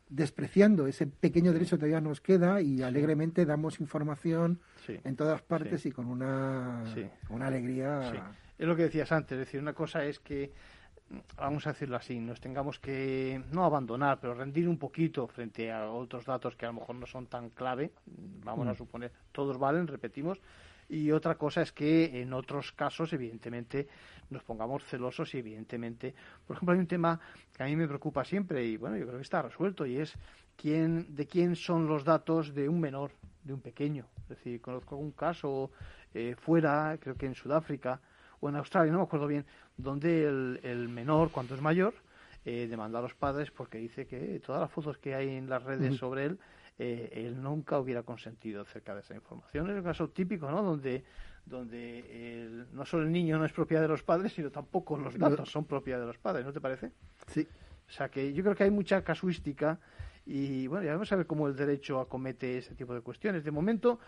despreciando 0.08 0.88
ese 0.88 1.08
pequeño 1.08 1.52
derecho 1.52 1.76
que 1.76 1.82
todavía 1.82 2.02
nos 2.02 2.22
queda 2.22 2.62
y 2.62 2.82
alegremente 2.84 3.46
damos 3.46 3.80
información 3.80 4.60
en 4.88 5.16
todas 5.16 5.42
partes 5.42 5.86
y 5.86 5.92
con 5.92 6.06
una, 6.06 6.84
una 7.30 7.48
alegría. 7.48 8.34
Es 8.58 8.68
lo 8.68 8.76
que 8.76 8.84
decías 8.84 9.12
antes, 9.12 9.34
es 9.34 9.40
decir, 9.40 9.60
una 9.60 9.74
cosa 9.74 10.06
es 10.06 10.20
que 10.20 10.54
vamos 11.38 11.68
a 11.68 11.74
decirlo 11.74 11.98
así, 11.98 12.20
nos 12.20 12.40
tengamos 12.40 12.80
que 12.80 13.42
no 13.52 13.66
abandonar, 13.66 14.20
pero 14.20 14.34
rendir 14.34 14.68
un 14.68 14.78
poquito 14.78 15.28
frente 15.28 15.72
a 15.72 15.90
otros 15.90 16.26
datos 16.26 16.56
que 16.56 16.66
a 16.66 16.70
lo 16.70 16.80
mejor 16.80 16.96
no 16.96 17.06
son 17.06 17.28
tan 17.28 17.50
clave, 17.50 17.92
vamos 18.44 18.68
a 18.68 18.74
mm. 18.74 18.78
suponer, 18.78 19.12
todos 19.32 19.58
valen, 19.58 19.88
repetimos, 19.88 20.40
y 20.88 21.12
otra 21.12 21.36
cosa 21.36 21.62
es 21.62 21.72
que 21.72 22.22
en 22.22 22.34
otros 22.34 22.72
casos, 22.72 23.12
evidentemente, 23.14 23.88
nos 24.30 24.44
pongamos 24.44 24.84
celosos 24.84 25.34
y 25.34 25.40
evidentemente, 25.40 26.14
por 26.46 26.56
ejemplo, 26.56 26.74
hay 26.74 26.80
un 26.80 26.88
tema 26.88 27.20
que 27.56 27.64
a 27.64 27.66
mí 27.66 27.76
me 27.76 27.88
preocupa 27.88 28.24
siempre 28.24 28.66
y 28.66 28.78
bueno, 28.78 28.98
yo 28.98 29.06
creo 29.06 29.18
que 29.18 29.24
está 29.24 29.42
resuelto 29.42 29.86
y 29.86 29.98
es 29.98 30.14
quién, 30.56 31.16
de 31.16 31.26
quién 31.28 31.56
son 31.56 31.88
los 31.88 32.04
datos 32.04 32.54
de 32.54 32.70
un 32.70 32.80
menor, 32.80 33.12
de 33.44 33.54
un 33.54 33.62
pequeño. 33.62 34.06
Es 34.24 34.30
decir, 34.30 34.62
conozco 34.62 34.96
algún 34.96 35.12
caso 35.12 35.72
eh, 36.14 36.36
fuera, 36.38 36.98
creo 37.00 37.16
que 37.16 37.26
en 37.26 37.36
Sudáfrica 37.36 38.00
o 38.46 38.50
en 38.50 38.56
Australia, 38.56 38.92
no 38.92 39.00
me 39.00 39.04
acuerdo 39.06 39.28
bien, 39.28 39.46
donde 39.78 40.26
el, 40.28 40.90
menor, 40.90 41.32
cuando 41.32 41.56
es 41.56 41.62
mayor, 41.62 41.94
eh, 42.46 42.68
demanda 42.70 43.00
a 43.00 43.02
los 43.02 43.16
padres 43.16 43.50
porque 43.52 43.80
dice 43.80 44.06
que 44.06 44.40
todas 44.46 44.62
las 44.62 44.72
fotos 44.72 44.98
que 44.98 45.16
hay 45.16 45.30
en 45.36 45.50
las 45.50 45.64
redes 45.64 45.98
sobre 45.98 46.26
él, 46.26 46.40
eh, 46.78 47.10
él 47.14 47.42
nunca 47.42 47.80
hubiera 47.80 48.04
consentido 48.04 48.62
acerca 48.62 48.94
de 48.94 49.02
esa 49.02 49.16
información. 49.16 49.70
Es 49.70 49.76
un 49.76 49.84
caso 49.84 50.10
típico, 50.10 50.52
¿no? 50.52 50.62
Donde, 50.62 51.04
donde 51.46 52.66
no 52.72 52.86
solo 52.86 53.04
el 53.04 53.12
niño 53.12 53.40
no 53.40 53.46
es 53.46 53.52
propiedad 53.52 53.82
de 53.82 53.88
los 53.88 54.04
padres, 54.04 54.34
sino 54.34 54.52
tampoco 54.52 54.98
los 54.98 55.18
datos 55.18 55.50
son 55.50 55.66
propiedad 55.66 56.00
de 56.00 56.06
los 56.06 56.18
padres, 56.18 56.46
¿no 56.46 56.54
te 56.54 56.62
parece? 56.62 56.92
Sí. 57.28 57.48
O 57.88 57.92
sea 57.92 58.10
que 58.10 58.34
yo 58.34 58.44
creo 58.44 58.56
que 58.56 58.64
hay 58.64 58.72
mucha 58.72 59.04
casuística 59.04 59.80
y 60.26 60.68
bueno, 60.68 60.86
ya 60.86 60.94
vamos 60.94 61.12
a 61.12 61.16
ver 61.16 61.28
cómo 61.28 61.48
el 61.48 61.56
derecho 61.56 62.00
acomete 62.00 62.58
ese 62.58 62.74
tipo 62.74 62.94
de 62.94 63.02
cuestiones. 63.02 63.44
De 63.44 63.52
momento, 63.52 64.00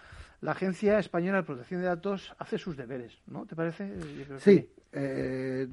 la 0.41 0.51
Agencia 0.51 0.97
Española 0.97 1.37
de 1.37 1.43
Protección 1.43 1.81
de 1.81 1.87
Datos 1.87 2.33
hace 2.39 2.57
sus 2.57 2.75
deberes, 2.75 3.19
¿no? 3.27 3.45
¿Te 3.45 3.55
parece? 3.55 3.93
sí. 4.39 4.67
Eh, 4.91 5.67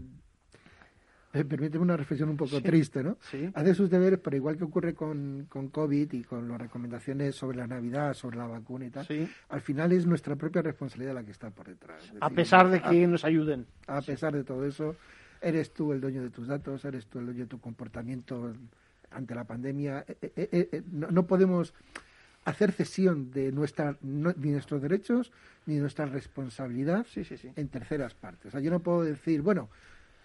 permíteme 1.32 1.82
una 1.82 1.96
reflexión 1.96 2.28
un 2.28 2.36
poco 2.36 2.60
triste, 2.62 3.02
¿no? 3.02 3.16
Sí. 3.22 3.50
Hace 3.54 3.74
sus 3.74 3.90
deberes, 3.90 4.20
pero 4.20 4.36
igual 4.36 4.56
que 4.56 4.64
ocurre 4.64 4.94
con, 4.94 5.46
con 5.48 5.68
COVID 5.68 6.12
y 6.12 6.22
con 6.22 6.48
las 6.48 6.60
recomendaciones 6.60 7.34
sobre 7.34 7.56
la 7.56 7.66
Navidad, 7.66 8.12
sobre 8.14 8.36
la 8.36 8.46
vacuna 8.46 8.86
y 8.86 8.90
tal, 8.90 9.06
al 9.48 9.60
final 9.60 9.92
es 9.92 10.06
nuestra 10.06 10.36
propia 10.36 10.62
responsabilidad 10.62 11.14
la 11.14 11.24
que 11.24 11.32
está 11.32 11.50
por 11.50 11.66
detrás. 11.66 12.12
a 12.20 12.30
pesar 12.30 12.68
de 12.68 12.80
que 12.82 13.06
nos 13.06 13.24
ayuden. 13.24 13.66
A 13.86 14.02
pesar 14.02 14.34
de 14.34 14.44
todo 14.44 14.64
eso, 14.64 14.94
eres 15.40 15.72
tú 15.72 15.92
el 15.92 16.00
dueño 16.00 16.22
de 16.22 16.30
tus 16.30 16.46
datos, 16.46 16.84
eres 16.84 17.06
tú 17.06 17.18
el 17.18 17.26
dueño 17.26 17.40
de 17.40 17.48
tu 17.48 17.58
comportamiento 17.58 18.54
ante 19.14 19.34
la 19.34 19.44
pandemia. 19.44 20.04
Eh, 20.08 20.32
eh, 20.36 20.68
eh, 20.72 20.82
no, 20.90 21.26
podemos 21.26 21.72
hacer 22.44 22.72
cesión 22.72 23.30
de 23.30 23.52
nuestra, 23.52 23.96
ni 24.02 24.50
nuestros 24.50 24.82
derechos 24.82 25.32
ni 25.66 25.76
nuestra 25.76 26.06
responsabilidad 26.06 27.06
en 27.56 27.68
terceras 27.68 28.14
partes. 28.14 28.48
O 28.48 28.50
sea, 28.50 28.60
yo 28.60 28.70
no 28.70 28.80
puedo 28.80 29.02
decir, 29.02 29.40
bueno, 29.40 29.70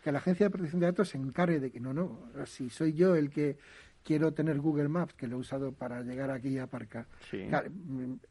que 0.04 0.12
la 0.12 0.20
Agencia 0.20 0.46
de 0.46 0.50
Protección 0.50 0.82
de 0.82 0.88
Datos 0.88 1.10
se 1.10 1.18
encargue 1.18 1.60
de 1.60 1.72
que 1.72 1.80
no, 1.80 1.94
no, 1.94 2.20
si 2.46 2.70
soy 2.70 2.94
yo 2.94 3.16
el 3.16 3.30
que 3.30 3.58
quiero 4.04 4.34
tener 4.34 4.60
Google 4.60 4.90
Maps, 4.90 5.14
que 5.14 5.28
lo 5.28 5.38
he 5.38 5.40
usado 5.40 5.72
para 5.72 6.02
llegar 6.02 6.32
aquí 6.32 6.58
a 6.58 6.64
aparcar. 6.64 7.06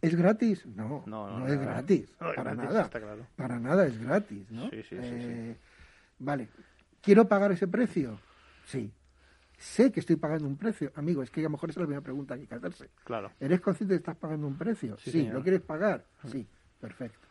¿Es 0.02 0.14
gratis? 0.14 0.66
No, 0.66 1.02
no, 1.06 1.46
es 1.46 1.58
gratis, 1.58 2.10
para 2.18 2.54
nada. 2.54 2.90
Para 3.36 3.58
nada 3.58 3.86
es 3.86 3.98
gratis, 3.98 4.50
¿no? 4.50 4.70
vale, 6.18 6.48
¿quiero 7.00 7.28
pagar 7.28 7.52
ese 7.52 7.68
precio? 7.68 8.18
Sí, 8.64 8.92
sé 9.58 9.92
que 9.92 10.00
estoy 10.00 10.16
pagando 10.16 10.46
un 10.46 10.56
precio. 10.56 10.92
Amigo, 10.94 11.22
es 11.22 11.30
que 11.30 11.40
a 11.40 11.44
lo 11.44 11.50
mejor 11.50 11.68
esa 11.70 11.80
es 11.80 11.82
la 11.82 11.86
primera 11.86 12.02
pregunta 12.02 12.34
que 12.36 12.42
hay 12.42 12.46
que 12.46 12.54
hacerse. 12.54 12.90
Claro. 13.04 13.32
¿Eres 13.40 13.60
consciente 13.60 13.94
de 13.94 13.98
que 13.98 14.02
estás 14.02 14.16
pagando 14.16 14.46
un 14.46 14.56
precio? 14.56 14.96
Sí. 14.98 15.28
¿Lo 15.28 15.42
quieres 15.42 15.60
pagar? 15.60 16.04
Sí. 16.24 16.46
Perfecto. 16.80 17.26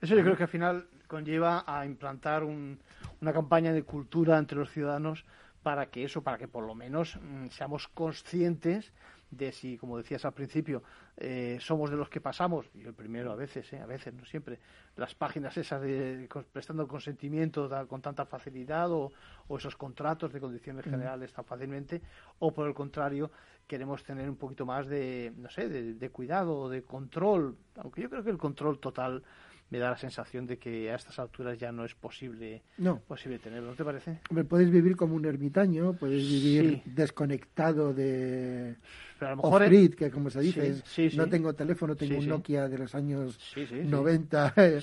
Eso 0.00 0.14
yo 0.14 0.22
creo 0.22 0.36
que 0.36 0.44
al 0.44 0.48
final 0.48 0.86
conlleva 1.06 1.64
a 1.66 1.84
implantar 1.84 2.44
una 2.44 3.32
campaña 3.32 3.72
de 3.72 3.82
cultura 3.82 4.38
entre 4.38 4.58
los 4.58 4.70
ciudadanos 4.70 5.24
para 5.62 5.86
que 5.86 6.04
eso, 6.04 6.22
para 6.22 6.38
que 6.38 6.48
por 6.48 6.64
lo 6.64 6.74
menos 6.74 7.16
mm, 7.16 7.48
seamos 7.48 7.88
conscientes 7.88 8.92
de 9.30 9.52
si, 9.52 9.78
como 9.78 9.96
decías 9.96 10.24
al 10.24 10.32
principio, 10.32 10.82
eh, 11.16 11.58
somos 11.60 11.90
de 11.90 11.96
los 11.96 12.08
que 12.08 12.20
pasamos, 12.20 12.66
y 12.74 12.82
el 12.82 12.94
primero 12.94 13.30
a 13.32 13.36
veces, 13.36 13.72
eh, 13.72 13.80
a 13.80 13.86
veces, 13.86 14.12
no 14.14 14.24
siempre, 14.24 14.58
las 14.96 15.14
páginas 15.14 15.56
esas 15.56 15.80
de 15.80 16.28
prestando 16.52 16.86
consentimiento 16.88 17.70
con 17.88 18.02
tanta 18.02 18.26
facilidad 18.26 18.90
o, 18.90 19.12
esos 19.56 19.76
contratos 19.76 20.32
de 20.32 20.40
condiciones 20.40 20.84
generales 20.84 21.32
tan 21.32 21.44
fácilmente, 21.44 22.00
o 22.38 22.52
por 22.52 22.68
el 22.68 22.74
contrario, 22.74 23.30
queremos 23.66 24.02
tener 24.04 24.28
un 24.28 24.36
poquito 24.36 24.64
más 24.64 24.86
de, 24.86 25.32
no 25.36 25.50
sé, 25.50 25.68
de, 25.68 25.94
de 25.94 26.10
cuidado, 26.10 26.68
de 26.68 26.82
control, 26.82 27.56
aunque 27.76 28.02
yo 28.02 28.10
creo 28.10 28.22
que 28.22 28.30
el 28.30 28.38
control 28.38 28.78
total 28.78 29.22
me 29.70 29.78
da 29.78 29.90
la 29.90 29.96
sensación 29.96 30.46
de 30.46 30.58
que 30.58 30.90
a 30.90 30.96
estas 30.96 31.18
alturas 31.18 31.56
ya 31.56 31.70
no 31.70 31.84
es 31.84 31.94
posible, 31.94 32.62
no. 32.78 32.98
posible 32.98 33.38
tenerlo, 33.38 33.70
¿no 33.70 33.76
te 33.76 33.84
parece? 33.84 34.18
puedes 34.48 34.70
vivir 34.70 34.96
como 34.96 35.14
un 35.14 35.24
ermitaño, 35.24 35.92
puedes 35.92 36.28
vivir 36.28 36.82
desconectado 36.84 37.94
de 37.94 38.76
Pero 39.18 39.28
a 39.28 39.30
lo 39.30 39.36
mejor 39.36 39.62
off-grid, 39.62 39.94
que 39.94 40.10
como 40.10 40.28
se 40.28 40.40
dice, 40.40 40.82
no 41.16 41.28
tengo 41.28 41.54
teléfono, 41.54 41.94
tengo 41.94 42.18
un 42.18 42.28
Nokia 42.28 42.68
de 42.68 42.78
los 42.78 42.94
años 42.94 43.38
90 43.70 44.54
eh, 44.56 44.80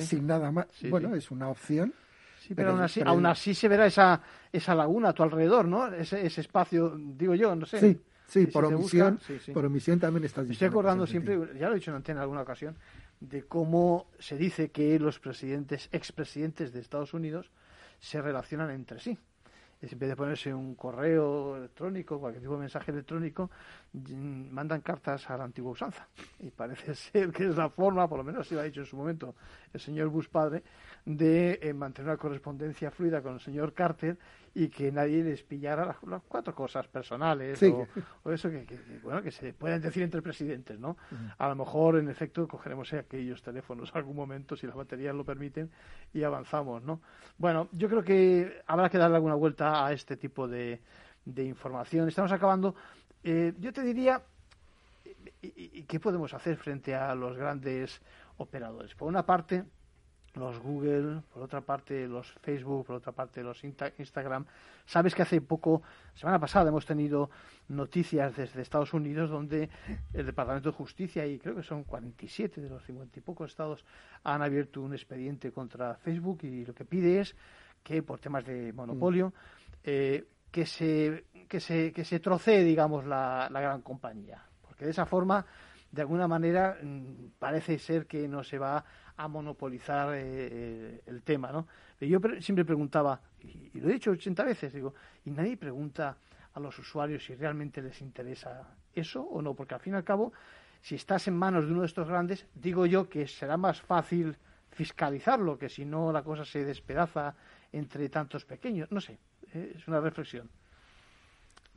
sin 0.00 0.26
nada 0.26 0.52
más. 0.52 0.66
bueno, 0.90 1.14
es 1.14 1.30
una 1.30 1.48
opción. 1.48 1.92
Sí, 2.46 2.54
pero, 2.54 2.70
aún, 2.70 2.80
así, 2.80 3.00
aún 3.04 3.26
así 3.26 3.54
se 3.54 3.66
verá 3.66 3.86
esa, 3.86 4.22
esa 4.52 4.74
laguna 4.74 5.08
a 5.08 5.12
tu 5.12 5.24
alrededor, 5.24 5.66
¿no? 5.66 5.92
Ese, 5.92 6.24
ese 6.24 6.42
espacio, 6.42 6.96
digo 6.96 7.34
yo, 7.34 7.56
no 7.56 7.66
sé. 7.66 7.80
Sí, 7.80 7.98
sí, 8.28 8.46
por 8.46 8.66
omisión, 8.66 9.18
por 9.52 9.64
omisión 9.64 9.98
también 9.98 10.24
estás 10.24 10.46
Me 10.46 10.52
estoy 10.52 10.68
acordando 10.68 11.06
siempre, 11.08 11.36
ya 11.58 11.66
lo 11.66 11.72
he 11.72 11.76
dicho 11.76 11.90
en 11.90 11.96
antena 11.96 12.20
en 12.20 12.22
alguna 12.22 12.42
ocasión, 12.42 12.76
de 13.20 13.42
cómo 13.44 14.06
se 14.18 14.36
dice 14.36 14.70
que 14.70 14.98
los 14.98 15.18
presidentes, 15.18 15.88
expresidentes 15.92 16.72
de 16.72 16.80
Estados 16.80 17.14
Unidos 17.14 17.50
se 17.98 18.20
relacionan 18.20 18.70
entre 18.70 19.00
sí. 19.00 19.18
En 19.82 19.98
vez 19.98 20.08
de 20.08 20.16
ponerse 20.16 20.54
un 20.54 20.74
correo 20.74 21.56
electrónico, 21.56 22.18
cualquier 22.18 22.42
tipo 22.42 22.54
de 22.54 22.60
mensaje 22.60 22.90
electrónico, 22.92 23.50
mandan 23.92 24.80
cartas 24.80 25.28
a 25.30 25.36
la 25.36 25.44
antigua 25.44 25.72
usanza. 25.72 26.06
Y 26.40 26.50
parece 26.50 26.94
ser 26.94 27.32
que 27.32 27.46
es 27.46 27.56
la 27.56 27.68
forma, 27.70 28.08
por 28.08 28.18
lo 28.18 28.24
menos 28.24 28.46
se 28.46 28.54
lo 28.54 28.60
ha 28.60 28.64
dicho 28.64 28.80
en 28.80 28.86
su 28.86 28.96
momento 28.96 29.34
el 29.72 29.80
señor 29.80 30.08
Bush 30.08 30.28
padre, 30.28 30.62
de 31.04 31.58
eh, 31.62 31.72
mantener 31.72 32.10
una 32.10 32.18
correspondencia 32.18 32.90
fluida 32.90 33.22
con 33.22 33.34
el 33.34 33.40
señor 33.40 33.72
Carter 33.72 34.18
y 34.54 34.68
que 34.68 34.90
nadie 34.90 35.22
les 35.22 35.42
pillara 35.42 35.84
las, 35.84 36.22
cuatro 36.26 36.54
cosas 36.54 36.88
personales 36.88 37.62
o, 37.62 37.86
eso 38.32 38.50
que, 38.50 38.66
bueno 39.02 39.22
que 39.22 39.30
se 39.30 39.52
pueden 39.52 39.82
decir 39.82 40.02
entre 40.02 40.22
presidentes 40.22 40.80
no 40.80 40.96
a 41.36 41.48
lo 41.48 41.56
mejor 41.56 41.98
en 41.98 42.08
efecto 42.08 42.48
cogeremos 42.48 42.90
aquellos 42.94 43.42
teléfonos 43.42 43.90
algún 43.94 44.16
momento 44.16 44.56
si 44.56 44.66
las 44.66 44.74
baterías 44.74 45.14
lo 45.14 45.26
permiten 45.26 45.70
y 46.14 46.22
avanzamos 46.22 46.82
no 46.82 47.02
bueno 47.36 47.68
yo 47.72 47.86
creo 47.86 48.02
que 48.02 48.62
habrá 48.66 48.88
que 48.88 48.96
darle 48.96 49.16
alguna 49.16 49.34
vuelta 49.34 49.86
a 49.86 49.92
este 49.92 50.16
tipo 50.16 50.48
de, 50.48 50.80
de 51.26 51.44
información. 51.44 52.08
Estamos 52.08 52.32
acabando 52.32 52.74
eh, 53.28 53.52
yo 53.58 53.72
te 53.72 53.82
diría 53.82 54.22
¿y, 55.42 55.82
qué 55.82 55.98
podemos 55.98 56.32
hacer 56.32 56.56
frente 56.56 56.94
a 56.94 57.12
los 57.16 57.36
grandes 57.36 58.00
operadores 58.36 58.94
por 58.94 59.08
una 59.08 59.26
parte 59.26 59.64
los 60.34 60.60
Google, 60.60 61.22
por 61.32 61.42
otra 61.42 61.62
parte 61.62 62.06
los 62.06 62.30
Facebook, 62.42 62.86
por 62.86 62.96
otra 62.96 63.12
parte 63.12 63.42
los 63.42 63.64
Instagram. 63.64 64.44
Sabes 64.84 65.14
que 65.14 65.22
hace 65.22 65.40
poco, 65.40 65.82
semana 66.14 66.38
pasada, 66.38 66.68
hemos 66.68 66.84
tenido 66.84 67.30
noticias 67.68 68.36
desde 68.36 68.60
Estados 68.60 68.92
Unidos 68.92 69.30
donde 69.30 69.70
el 70.12 70.26
Departamento 70.26 70.70
de 70.70 70.76
Justicia, 70.76 71.26
y 71.26 71.38
creo 71.38 71.56
que 71.56 71.62
son 71.62 71.84
47 71.84 72.60
de 72.60 72.68
los 72.68 72.84
50 72.84 73.18
y 73.18 73.22
pocos 73.22 73.50
estados, 73.50 73.84
han 74.24 74.42
abierto 74.42 74.82
un 74.82 74.92
expediente 74.92 75.50
contra 75.52 75.94
Facebook 75.96 76.40
y 76.42 76.66
lo 76.66 76.74
que 76.74 76.84
pide 76.84 77.20
es 77.20 77.34
que 77.82 78.02
por 78.02 78.20
temas 78.20 78.44
de 78.44 78.74
monopolio, 78.74 79.32
eh, 79.84 80.26
que, 80.56 80.64
se, 80.64 81.26
que, 81.50 81.60
se, 81.60 81.92
que 81.92 82.02
se 82.02 82.18
trocee, 82.18 82.64
digamos, 82.64 83.04
la, 83.04 83.46
la 83.50 83.60
gran 83.60 83.82
compañía. 83.82 84.42
Porque 84.62 84.86
de 84.86 84.90
esa 84.90 85.04
forma, 85.04 85.44
de 85.92 86.00
alguna 86.00 86.26
manera, 86.26 86.78
mm, 86.82 87.32
parece 87.38 87.78
ser 87.78 88.06
que 88.06 88.26
no 88.26 88.42
se 88.42 88.56
va 88.56 88.82
a 89.18 89.28
monopolizar 89.28 90.14
eh, 90.14 90.22
eh, 90.24 91.02
el 91.04 91.22
tema, 91.22 91.52
¿no? 91.52 91.66
yo 92.00 92.18
siempre 92.40 92.64
preguntaba, 92.64 93.20
y, 93.40 93.78
lo 93.78 93.90
he 93.90 93.92
dicho 93.92 94.12
80 94.12 94.44
veces, 94.44 94.72
digo, 94.72 94.94
y 95.26 95.30
nadie 95.30 95.58
pregunta 95.58 96.16
a 96.54 96.58
los 96.58 96.78
usuarios 96.78 97.22
si 97.22 97.34
realmente 97.34 97.82
les 97.82 98.00
interesa 98.00 98.66
eso 98.94 99.20
o 99.24 99.42
no, 99.42 99.52
porque 99.52 99.74
al 99.74 99.80
fin 99.80 99.92
y 99.92 99.96
al 99.96 100.04
cabo, 100.04 100.32
si 100.80 100.94
estás 100.94 101.28
en 101.28 101.36
manos 101.36 101.66
de 101.66 101.72
uno 101.72 101.82
de 101.82 101.88
estos 101.88 102.08
grandes, 102.08 102.46
digo 102.54 102.86
yo 102.86 103.10
que 103.10 103.26
será 103.26 103.58
más 103.58 103.82
fácil 103.82 104.38
fiscalizarlo, 104.70 105.58
que 105.58 105.68
si 105.68 105.84
no 105.84 106.12
la 106.12 106.22
cosa 106.22 106.46
se 106.46 106.64
despedaza 106.64 107.34
entre 107.72 108.08
tantos 108.08 108.46
pequeños, 108.46 108.90
no 108.90 109.02
sé, 109.02 109.18
eh, 109.54 109.72
es 109.76 109.86
una 109.88 110.00
reflexión. 110.00 110.48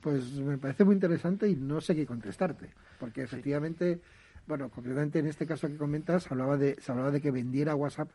Pues 0.01 0.33
me 0.35 0.57
parece 0.57 0.85
muy 0.85 0.95
interesante 0.95 1.47
y 1.49 1.55
no 1.55 1.81
sé 1.81 1.95
qué 1.95 2.05
contestarte, 2.05 2.69
porque 2.99 3.23
efectivamente 3.23 3.99
Bueno, 4.47 4.69
concretamente 4.69 5.19
en 5.19 5.27
este 5.27 5.45
caso 5.45 5.67
que 5.67 5.77
comentas, 5.77 6.31
hablaba 6.31 6.57
de, 6.57 6.75
se 6.79 6.91
hablaba 6.91 7.11
de 7.11 7.21
que 7.21 7.29
vendiera 7.29 7.75
WhatsApp. 7.75 8.09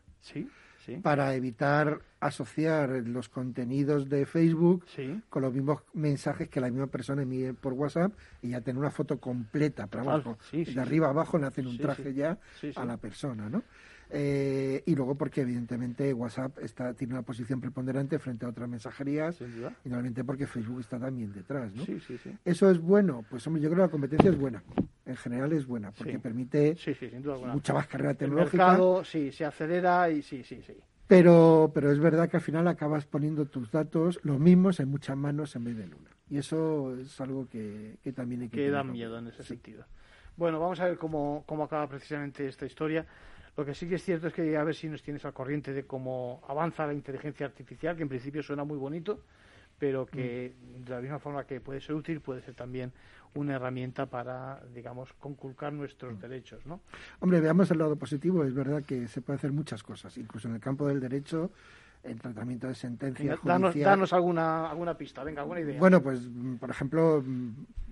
Para 1.01 1.33
evitar 1.33 1.99
asociar 2.19 2.89
los 3.07 3.29
contenidos 3.29 4.07
de 4.09 4.25
Facebook 4.25 4.85
con 5.29 5.41
los 5.43 5.53
mismos 5.53 5.81
mensajes 5.93 6.49
que 6.49 6.59
la 6.59 6.69
misma 6.69 6.87
persona 6.87 7.21
envíe 7.23 7.53
por 7.53 7.73
WhatsApp 7.73 8.11
y 8.41 8.49
ya 8.49 8.61
tener 8.61 8.79
una 8.79 8.91
foto 8.91 9.17
completa, 9.17 9.87
para 9.87 10.03
abajo, 10.03 10.37
de 10.51 10.81
arriba 10.81 11.07
a 11.07 11.11
abajo 11.11 11.37
le 11.37 11.47
hacen 11.47 11.67
un 11.67 11.77
traje 11.77 12.13
ya 12.13 12.37
a 12.75 12.85
la 12.85 12.97
persona, 12.97 13.49
¿no? 13.49 13.63
Eh, 14.09 14.83
y 14.85 14.95
luego 14.95 15.15
porque 15.15 15.41
evidentemente 15.41 16.13
WhatsApp 16.13 16.59
está, 16.59 16.93
tiene 16.93 17.13
una 17.13 17.23
posición 17.23 17.59
preponderante 17.59 18.19
frente 18.19 18.45
a 18.45 18.49
otras 18.49 18.69
mensajerías 18.69 19.39
y 19.41 19.89
normalmente 19.89 20.23
porque 20.23 20.45
Facebook 20.45 20.79
está 20.81 20.99
también 20.99 21.33
detrás. 21.33 21.73
¿no? 21.73 21.83
Eso 22.43 22.69
es 22.69 22.79
bueno, 22.79 23.25
pues 23.29 23.45
hombre, 23.47 23.61
yo 23.61 23.69
creo 23.69 23.77
que 23.77 23.87
la 23.87 23.91
competencia 23.91 24.29
es 24.29 24.37
buena, 24.37 24.63
en 25.05 25.15
general 25.15 25.53
es 25.53 25.65
buena, 25.65 25.91
porque 25.91 26.19
permite 26.19 26.77
mucha 27.51 27.73
más 27.73 27.87
carrera 27.87 28.13
tecnológica. 28.13 28.63
El 28.63 28.69
mercado, 28.69 29.03
sí, 29.03 29.31
se 29.31 29.45
acelera 29.45 30.09
y 30.09 30.21
sí, 30.21 30.43
sí, 30.43 30.61
sí. 30.61 30.75
Pero, 31.07 31.71
pero 31.73 31.91
es 31.91 31.99
verdad 31.99 32.29
que 32.29 32.37
al 32.37 32.43
final 32.43 32.67
acabas 32.67 33.05
poniendo 33.05 33.45
tus 33.45 33.71
datos 33.71 34.19
los 34.23 34.39
mismos 34.39 34.79
en 34.79 34.89
muchas 34.89 35.15
manos 35.15 35.55
en 35.55 35.63
vez 35.63 35.77
de 35.77 35.83
en 35.83 35.93
una. 35.93 36.09
Y 36.29 36.37
eso 36.39 36.95
es 36.95 37.21
algo 37.21 37.47
que, 37.47 37.99
también 38.15 38.41
hay 38.41 38.49
que... 38.49 38.57
Que 38.57 38.71
da 38.71 38.83
miedo 38.83 39.19
en 39.19 39.27
ese 39.27 39.43
sentido. 39.43 39.85
Bueno, 40.35 40.59
vamos 40.59 40.79
a 40.79 40.85
ver 40.85 40.97
cómo, 40.97 41.43
cómo 41.45 41.63
acaba 41.63 41.87
precisamente 41.87 42.47
esta 42.47 42.65
historia. 42.65 43.05
Lo 43.57 43.65
que 43.65 43.73
sí 43.73 43.87
que 43.87 43.95
es 43.95 44.03
cierto 44.03 44.27
es 44.27 44.33
que 44.33 44.57
a 44.57 44.63
ver 44.63 44.75
si 44.75 44.87
nos 44.89 45.01
tienes 45.01 45.23
al 45.25 45.33
corriente 45.33 45.73
de 45.73 45.85
cómo 45.85 46.41
avanza 46.47 46.85
la 46.85 46.93
inteligencia 46.93 47.45
artificial, 47.45 47.95
que 47.95 48.03
en 48.03 48.09
principio 48.09 48.43
suena 48.43 48.63
muy 48.63 48.77
bonito, 48.77 49.21
pero 49.79 50.05
que 50.05 50.53
mm. 50.53 50.83
de 50.83 50.91
la 50.91 51.01
misma 51.01 51.19
forma 51.19 51.45
que 51.45 51.61
puede 51.61 51.79
ser 51.79 51.95
útil, 51.95 52.21
puede 52.21 52.41
ser 52.41 52.53
también 52.53 52.91
una 53.33 53.55
herramienta 53.55 54.05
para, 54.05 54.61
digamos, 54.73 55.13
conculcar 55.13 55.73
nuestros 55.73 56.15
mm. 56.15 56.19
derechos, 56.19 56.65
¿no? 56.65 56.81
Hombre, 57.19 57.39
veamos 57.39 57.69
el 57.71 57.77
lado 57.77 57.95
positivo. 57.95 58.43
Es 58.43 58.53
verdad 58.53 58.83
que 58.83 59.07
se 59.07 59.21
puede 59.21 59.37
hacer 59.37 59.51
muchas 59.51 59.83
cosas, 59.83 60.17
incluso 60.17 60.47
en 60.47 60.55
el 60.55 60.61
campo 60.61 60.87
del 60.87 60.99
derecho 60.99 61.51
el 62.05 62.21
tratamiento 62.21 62.67
de 62.67 62.75
sentencias 62.75 63.39
danos, 63.43 63.75
danos, 63.75 64.13
alguna, 64.13 64.69
alguna 64.69 64.95
pista, 64.95 65.23
venga, 65.23 65.41
alguna 65.41 65.61
idea. 65.61 65.79
Bueno, 65.79 66.01
pues, 66.01 66.29
por 66.59 66.69
ejemplo, 66.69 67.23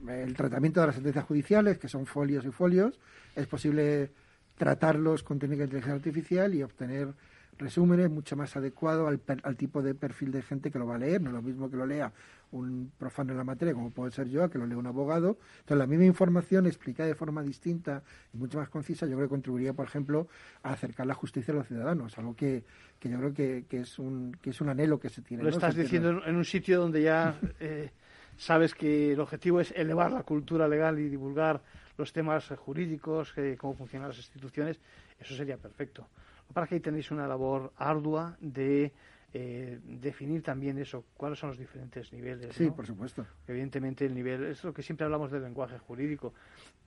el 0.07 0.33
tratamiento 0.35 0.81
de 0.81 0.85
las 0.85 0.95
sentencias 0.95 1.25
judiciales, 1.25 1.79
que 1.79 1.87
son 1.87 2.05
folios 2.05 2.45
y 2.45 2.51
folios, 2.51 2.99
es 3.35 3.47
posible 3.47 4.11
tratarlos 4.57 5.23
con 5.23 5.39
técnica 5.39 5.61
de 5.61 5.65
inteligencia 5.65 5.95
artificial 5.95 6.53
y 6.53 6.63
obtener 6.63 7.13
resúmenes 7.57 8.09
mucho 8.09 8.35
más 8.35 8.55
adecuados 8.55 9.07
al, 9.07 9.21
al, 9.43 9.55
tipo 9.55 9.81
de 9.81 9.93
perfil 9.93 10.31
de 10.31 10.41
gente 10.41 10.71
que 10.71 10.79
lo 10.79 10.87
va 10.87 10.95
a 10.95 10.97
leer, 10.97 11.21
no 11.21 11.29
es 11.29 11.35
lo 11.35 11.41
mismo 11.41 11.69
que 11.69 11.77
lo 11.77 11.85
lea 11.85 12.11
un 12.53 12.91
profano 12.97 13.31
en 13.31 13.37
la 13.37 13.43
materia, 13.43 13.73
como 13.73 13.89
puede 13.89 14.11
ser 14.11 14.29
yo, 14.29 14.47
que 14.49 14.57
lo 14.57 14.65
lea 14.65 14.77
un 14.77 14.85
abogado. 14.85 15.37
Entonces, 15.61 15.77
la 15.77 15.87
misma 15.87 16.05
información 16.05 16.67
explicada 16.67 17.07
de 17.07 17.15
forma 17.15 17.41
distinta 17.41 18.03
y 18.31 18.37
mucho 18.37 18.59
más 18.59 18.69
concisa, 18.69 19.07
yo 19.07 19.15
creo 19.15 19.27
que 19.27 19.31
contribuiría, 19.31 19.73
por 19.73 19.87
ejemplo, 19.87 20.27
a 20.61 20.73
acercar 20.73 21.07
la 21.07 21.15
justicia 21.15 21.51
a 21.53 21.57
los 21.57 21.67
ciudadanos, 21.67 22.17
algo 22.17 22.35
que, 22.35 22.63
que 22.99 23.09
yo 23.09 23.17
creo 23.17 23.33
que, 23.33 23.65
que, 23.67 23.79
es 23.81 23.97
un, 23.97 24.37
que 24.41 24.51
es 24.51 24.61
un 24.61 24.69
anhelo 24.69 24.99
que 24.99 25.09
se 25.09 25.21
tiene. 25.21 25.43
Lo 25.43 25.49
estás 25.49 25.75
diciendo 25.75 26.21
en 26.25 26.35
un 26.35 26.45
sitio 26.45 26.79
donde 26.79 27.01
ya 27.01 27.39
eh, 27.59 27.89
sabes 28.37 28.75
que 28.75 29.13
el 29.13 29.19
objetivo 29.19 29.59
es 29.59 29.71
elevar 29.71 30.11
la 30.11 30.23
cultura 30.23 30.67
legal 30.67 30.99
y 30.99 31.09
divulgar 31.09 31.61
los 31.97 32.11
temas 32.11 32.47
jurídicos, 32.57 33.33
cómo 33.57 33.73
funcionan 33.73 34.09
las 34.09 34.17
instituciones, 34.17 34.79
eso 35.19 35.35
sería 35.35 35.57
perfecto. 35.57 36.07
Para 36.53 36.67
que 36.67 36.75
ahí 36.75 36.81
tenéis 36.81 37.11
una 37.11 37.27
labor 37.27 37.71
ardua 37.77 38.37
de 38.39 38.91
eh, 39.35 39.79
definir 39.83 40.43
también 40.43 40.77
eso, 40.77 41.05
cuáles 41.17 41.39
son 41.39 41.49
los 41.49 41.57
diferentes 41.57 42.13
niveles. 42.13 42.55
Sí, 42.55 42.69
por 42.69 42.85
supuesto. 42.85 43.25
Evidentemente 43.47 44.05
el 44.05 44.13
nivel, 44.13 44.43
es 44.43 44.63
lo 44.63 44.71
que 44.71 44.83
siempre 44.83 45.05
hablamos 45.05 45.31
del 45.31 45.41
lenguaje 45.41 45.79
jurídico, 45.79 46.33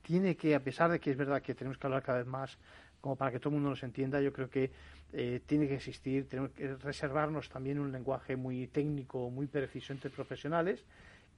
tiene 0.02 0.36
que, 0.36 0.54
a 0.54 0.60
pesar 0.60 0.90
de 0.90 1.00
que 1.00 1.10
es 1.10 1.16
verdad 1.16 1.42
que 1.42 1.54
tenemos 1.54 1.76
que 1.76 1.86
hablar 1.88 2.04
cada 2.04 2.18
vez 2.18 2.26
más, 2.28 2.56
como 3.00 3.16
para 3.16 3.32
que 3.32 3.40
todo 3.40 3.50
el 3.50 3.54
mundo 3.56 3.70
nos 3.70 3.82
entienda, 3.82 4.20
yo 4.20 4.32
creo 4.32 4.48
que 4.48 4.70
eh, 5.12 5.40
tiene 5.44 5.66
que 5.66 5.74
existir, 5.74 6.28
tenemos 6.28 6.52
que 6.52 6.76
reservarnos 6.76 7.48
también 7.48 7.80
un 7.80 7.90
lenguaje 7.90 8.36
muy 8.36 8.68
técnico, 8.68 9.28
muy 9.28 9.48
preciso 9.48 9.92
entre 9.92 10.10
profesionales, 10.10 10.84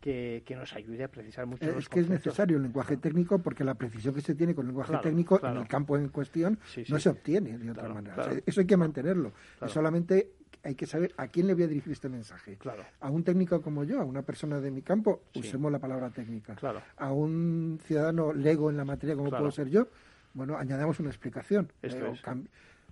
que, 0.01 0.43
nos 0.57 0.75
ayude 0.75 1.05
a 1.05 1.09
precisar 1.09 1.47
mucho. 1.47 1.65
Es 1.71 1.89
que 1.89 2.01
es 2.01 2.09
necesario 2.09 2.57
el 2.57 2.63
lenguaje 2.63 2.97
técnico 2.97 3.39
porque 3.41 3.65
la 3.65 3.75
precisión 3.75 4.15
que 4.15 4.21
se 4.21 4.35
tiene 4.35 4.55
con 4.55 4.65
el 4.65 4.69
lenguaje 4.69 4.97
técnico 5.03 5.41
en 5.45 5.57
el 5.57 5.69
campo 5.69 5.97
en 5.97 6.09
cuestión 6.09 6.59
no 6.89 6.99
se 6.99 7.09
obtiene 7.09 7.59
de 7.59 7.71
otra 7.71 7.89
manera. 7.89 8.31
eso 8.45 8.61
hay 8.61 8.67
que 8.67 8.77
mantenerlo. 8.77 9.33
solamente 9.67 10.33
hay 10.65 10.75
que 10.75 10.87
saber 10.87 11.15
a 11.17 11.29
quién 11.29 11.47
le 11.47 11.55
voy 11.55 11.63
a 11.63 11.69
dirigir 11.69 11.93
este 11.93 12.09
mensaje. 12.09 12.59
A 13.01 13.11
un 13.11 13.25
técnico 13.25 13.63
como 13.63 13.85
yo, 13.85 14.01
a 14.01 14.05
una 14.05 14.23
persona 14.23 14.61
de 14.61 14.71
mi 14.71 14.83
campo, 14.83 15.23
usemos 15.35 15.71
la 15.71 15.79
palabra 15.79 16.11
técnica. 16.11 16.57
A 16.97 17.13
un 17.13 17.79
ciudadano 17.85 18.33
lego 18.33 18.71
en 18.71 18.77
la 18.77 18.85
materia 18.85 19.17
como 19.17 19.31
puedo 19.31 19.51
ser 19.51 19.69
yo, 19.69 19.89
bueno, 20.35 20.57
añadamos 20.57 21.01
una 21.01 21.09
explicación. 21.09 21.73
Eh, 21.83 22.13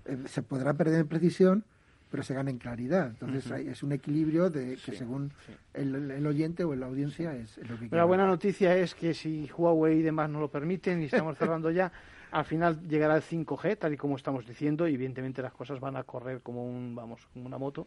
eh, 0.07 0.19
se 0.27 0.43
podrá 0.43 0.75
perder 0.75 1.01
en 1.01 1.09
precisión, 1.09 1.65
pero 2.11 2.23
se 2.23 2.35
gana 2.35 2.51
en 2.51 2.59
claridad. 2.59 3.09
Entonces 3.09 3.51
es 3.51 3.83
un 3.83 3.93
equilibrio 3.93 4.51
de 4.51 4.77
que 4.77 4.93
según 4.93 5.33
El, 5.75 6.27
oyente 6.27 6.65
o 6.65 6.75
la 6.75 6.87
audiencia 6.87 7.35
es, 7.35 7.59
lo 7.59 7.79
que 7.79 7.95
La 7.95 8.05
buena 8.05 8.27
noticia 8.27 8.77
es 8.77 8.95
que 8.95 9.15
si 9.15 9.51
Huawei 9.57 9.99
y 9.99 10.03
demás 10.03 10.31
no 10.31 10.41
lo 10.41 10.49
permiten 10.49 11.03
y 11.03 11.07
estamos 11.07 11.37
cerrando 11.39 11.71
ya, 11.71 11.93
al 12.31 12.45
final 12.45 12.87
llegará 12.89 13.17
el 13.17 13.23
5G, 13.23 13.79
tal 13.79 13.95
y 13.95 13.97
como 13.97 14.17
estamos 14.17 14.47
diciendo, 14.47 14.87
y 14.89 14.95
evidentemente 14.95 15.43
las 15.43 15.53
cosas 15.53 15.81
van 15.81 15.97
a 15.97 16.05
correr 16.05 16.41
como 16.43 16.67
un, 16.67 16.95
vamos, 16.95 17.27
como 17.33 17.47
una 17.47 17.59
moto 17.59 17.87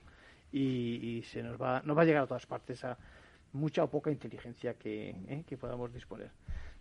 y, 0.52 1.24
se 1.26 1.44
nos 1.44 1.62
va, 1.62 1.82
nos 1.86 1.98
va 1.98 2.02
a 2.02 2.06
llegar 2.06 2.24
a 2.24 2.28
todas 2.28 2.46
partes 2.46 2.84
a 2.84 2.98
mucha 3.54 3.84
o 3.84 3.90
poca 3.90 4.12
inteligencia 4.12 4.74
que, 4.74 5.10
eh, 5.10 5.44
que 5.48 5.58
podamos 5.58 5.94
disponer. 5.94 6.32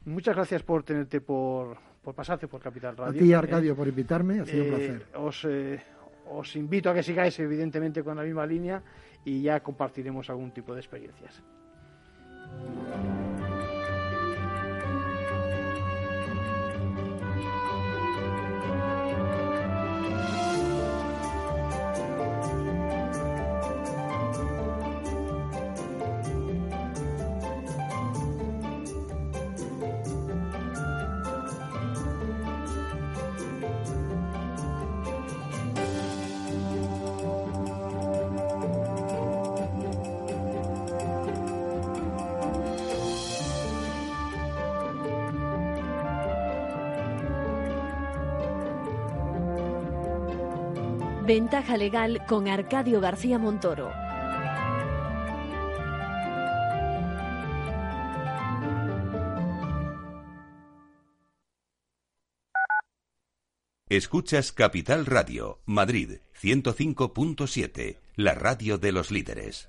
Muchas 0.04 0.34
gracias 0.34 0.62
por 0.62 0.82
tenerte 0.84 1.20
por, 1.20 1.76
por 2.02 2.14
pasarte 2.14 2.48
por 2.48 2.60
Capital 2.60 2.96
Radio. 2.96 3.20
A 3.20 3.22
ti, 3.22 3.32
Arcadio, 3.32 3.76
por 3.76 3.88
invitarme, 3.88 4.40
ha 4.40 4.46
sido 4.46 4.64
un 4.64 4.68
eh, 4.68 4.76
placer. 4.76 5.06
Os, 5.16 5.44
os 6.30 6.56
invito 6.56 6.90
a 6.90 6.94
que 6.94 7.02
sigáis 7.02 7.38
evidentemente 7.38 8.04
con 8.04 8.16
la 8.16 8.22
misma 8.22 8.46
línea 8.46 8.82
y 9.24 9.42
ya 9.42 9.60
compartiremos 9.60 10.30
algún 10.30 10.50
tipo 10.52 10.74
de 10.74 10.80
experiencias. 10.80 11.42
Ventaja 51.58 51.76
legal 51.76 52.24
con 52.28 52.46
Arcadio 52.46 53.00
García 53.00 53.36
Montoro. 53.36 53.90
Escuchas 63.88 64.52
Capital 64.52 65.04
Radio, 65.04 65.60
Madrid 65.66 66.20
105.7, 66.40 67.98
la 68.14 68.34
radio 68.34 68.78
de 68.78 68.92
los 68.92 69.10
líderes. 69.10 69.68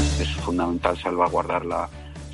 Es 0.21 0.29
fundamental 0.35 0.97
salvaguardar 0.97 1.65
la 1.65 1.89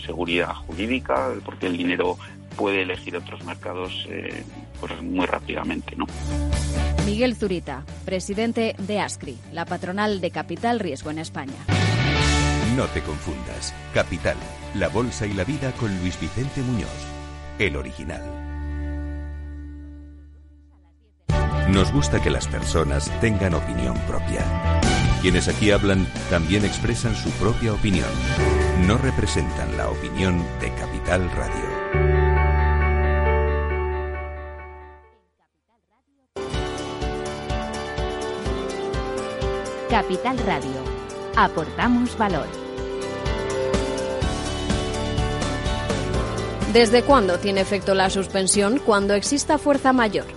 seguridad 0.06 0.54
jurídica 0.54 1.32
porque 1.46 1.68
el 1.68 1.78
dinero 1.78 2.18
puede 2.58 2.82
elegir 2.82 3.16
otros 3.16 3.44
mercados 3.46 4.06
eh, 4.10 4.44
pues 4.80 5.02
muy 5.02 5.26
rápidamente. 5.26 5.96
¿no? 5.96 6.06
Miguel 7.06 7.36
Zurita, 7.36 7.86
presidente 8.04 8.76
de 8.78 9.00
ASCRI, 9.00 9.38
la 9.54 9.66
patronal 9.66 10.20
de 10.20 10.32
Capital 10.32 10.80
Riesgo 10.80 11.12
en 11.12 11.20
España. 11.20 11.56
No 12.76 12.86
te 12.88 13.02
confundas. 13.02 13.74
Capital, 13.94 14.36
la 14.76 14.90
Bolsa 14.90 15.26
y 15.26 15.34
la 15.34 15.46
Vida 15.46 15.72
con 15.74 15.98
Luis 16.00 16.20
Vicente 16.20 16.62
Muñoz, 16.62 16.90
el 17.60 17.76
original. 17.76 18.22
Nos 21.70 21.92
gusta 21.92 22.22
que 22.22 22.30
las 22.30 22.48
personas 22.48 23.12
tengan 23.20 23.54
opinión 23.54 23.98
propia. 24.08 24.46
Quienes 25.22 25.48
aquí 25.48 25.72
hablan 25.72 26.08
también 26.30 26.64
expresan 26.64 27.16
su 27.16 27.30
propia 27.32 27.74
opinión. 27.74 28.10
No 28.86 28.98
representan 28.98 29.76
la 29.76 29.90
opinión 29.90 30.46
de 30.62 30.72
Capital 30.76 31.30
Radio. 31.32 31.88
Capital 39.90 40.38
Radio. 40.40 40.84
Aportamos 41.36 42.16
valor. 42.18 42.48
¿Desde 46.74 47.02
cuándo 47.02 47.40
tiene 47.40 47.62
efecto 47.62 47.96
la 47.96 48.12
suspensión? 48.12 48.80
Cuando 48.86 49.16
exista 49.16 49.58
fuerza 49.58 49.94
mayor. 49.94 50.37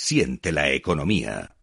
Siente 0.00 0.52
la 0.52 0.70
economía. 0.70 1.57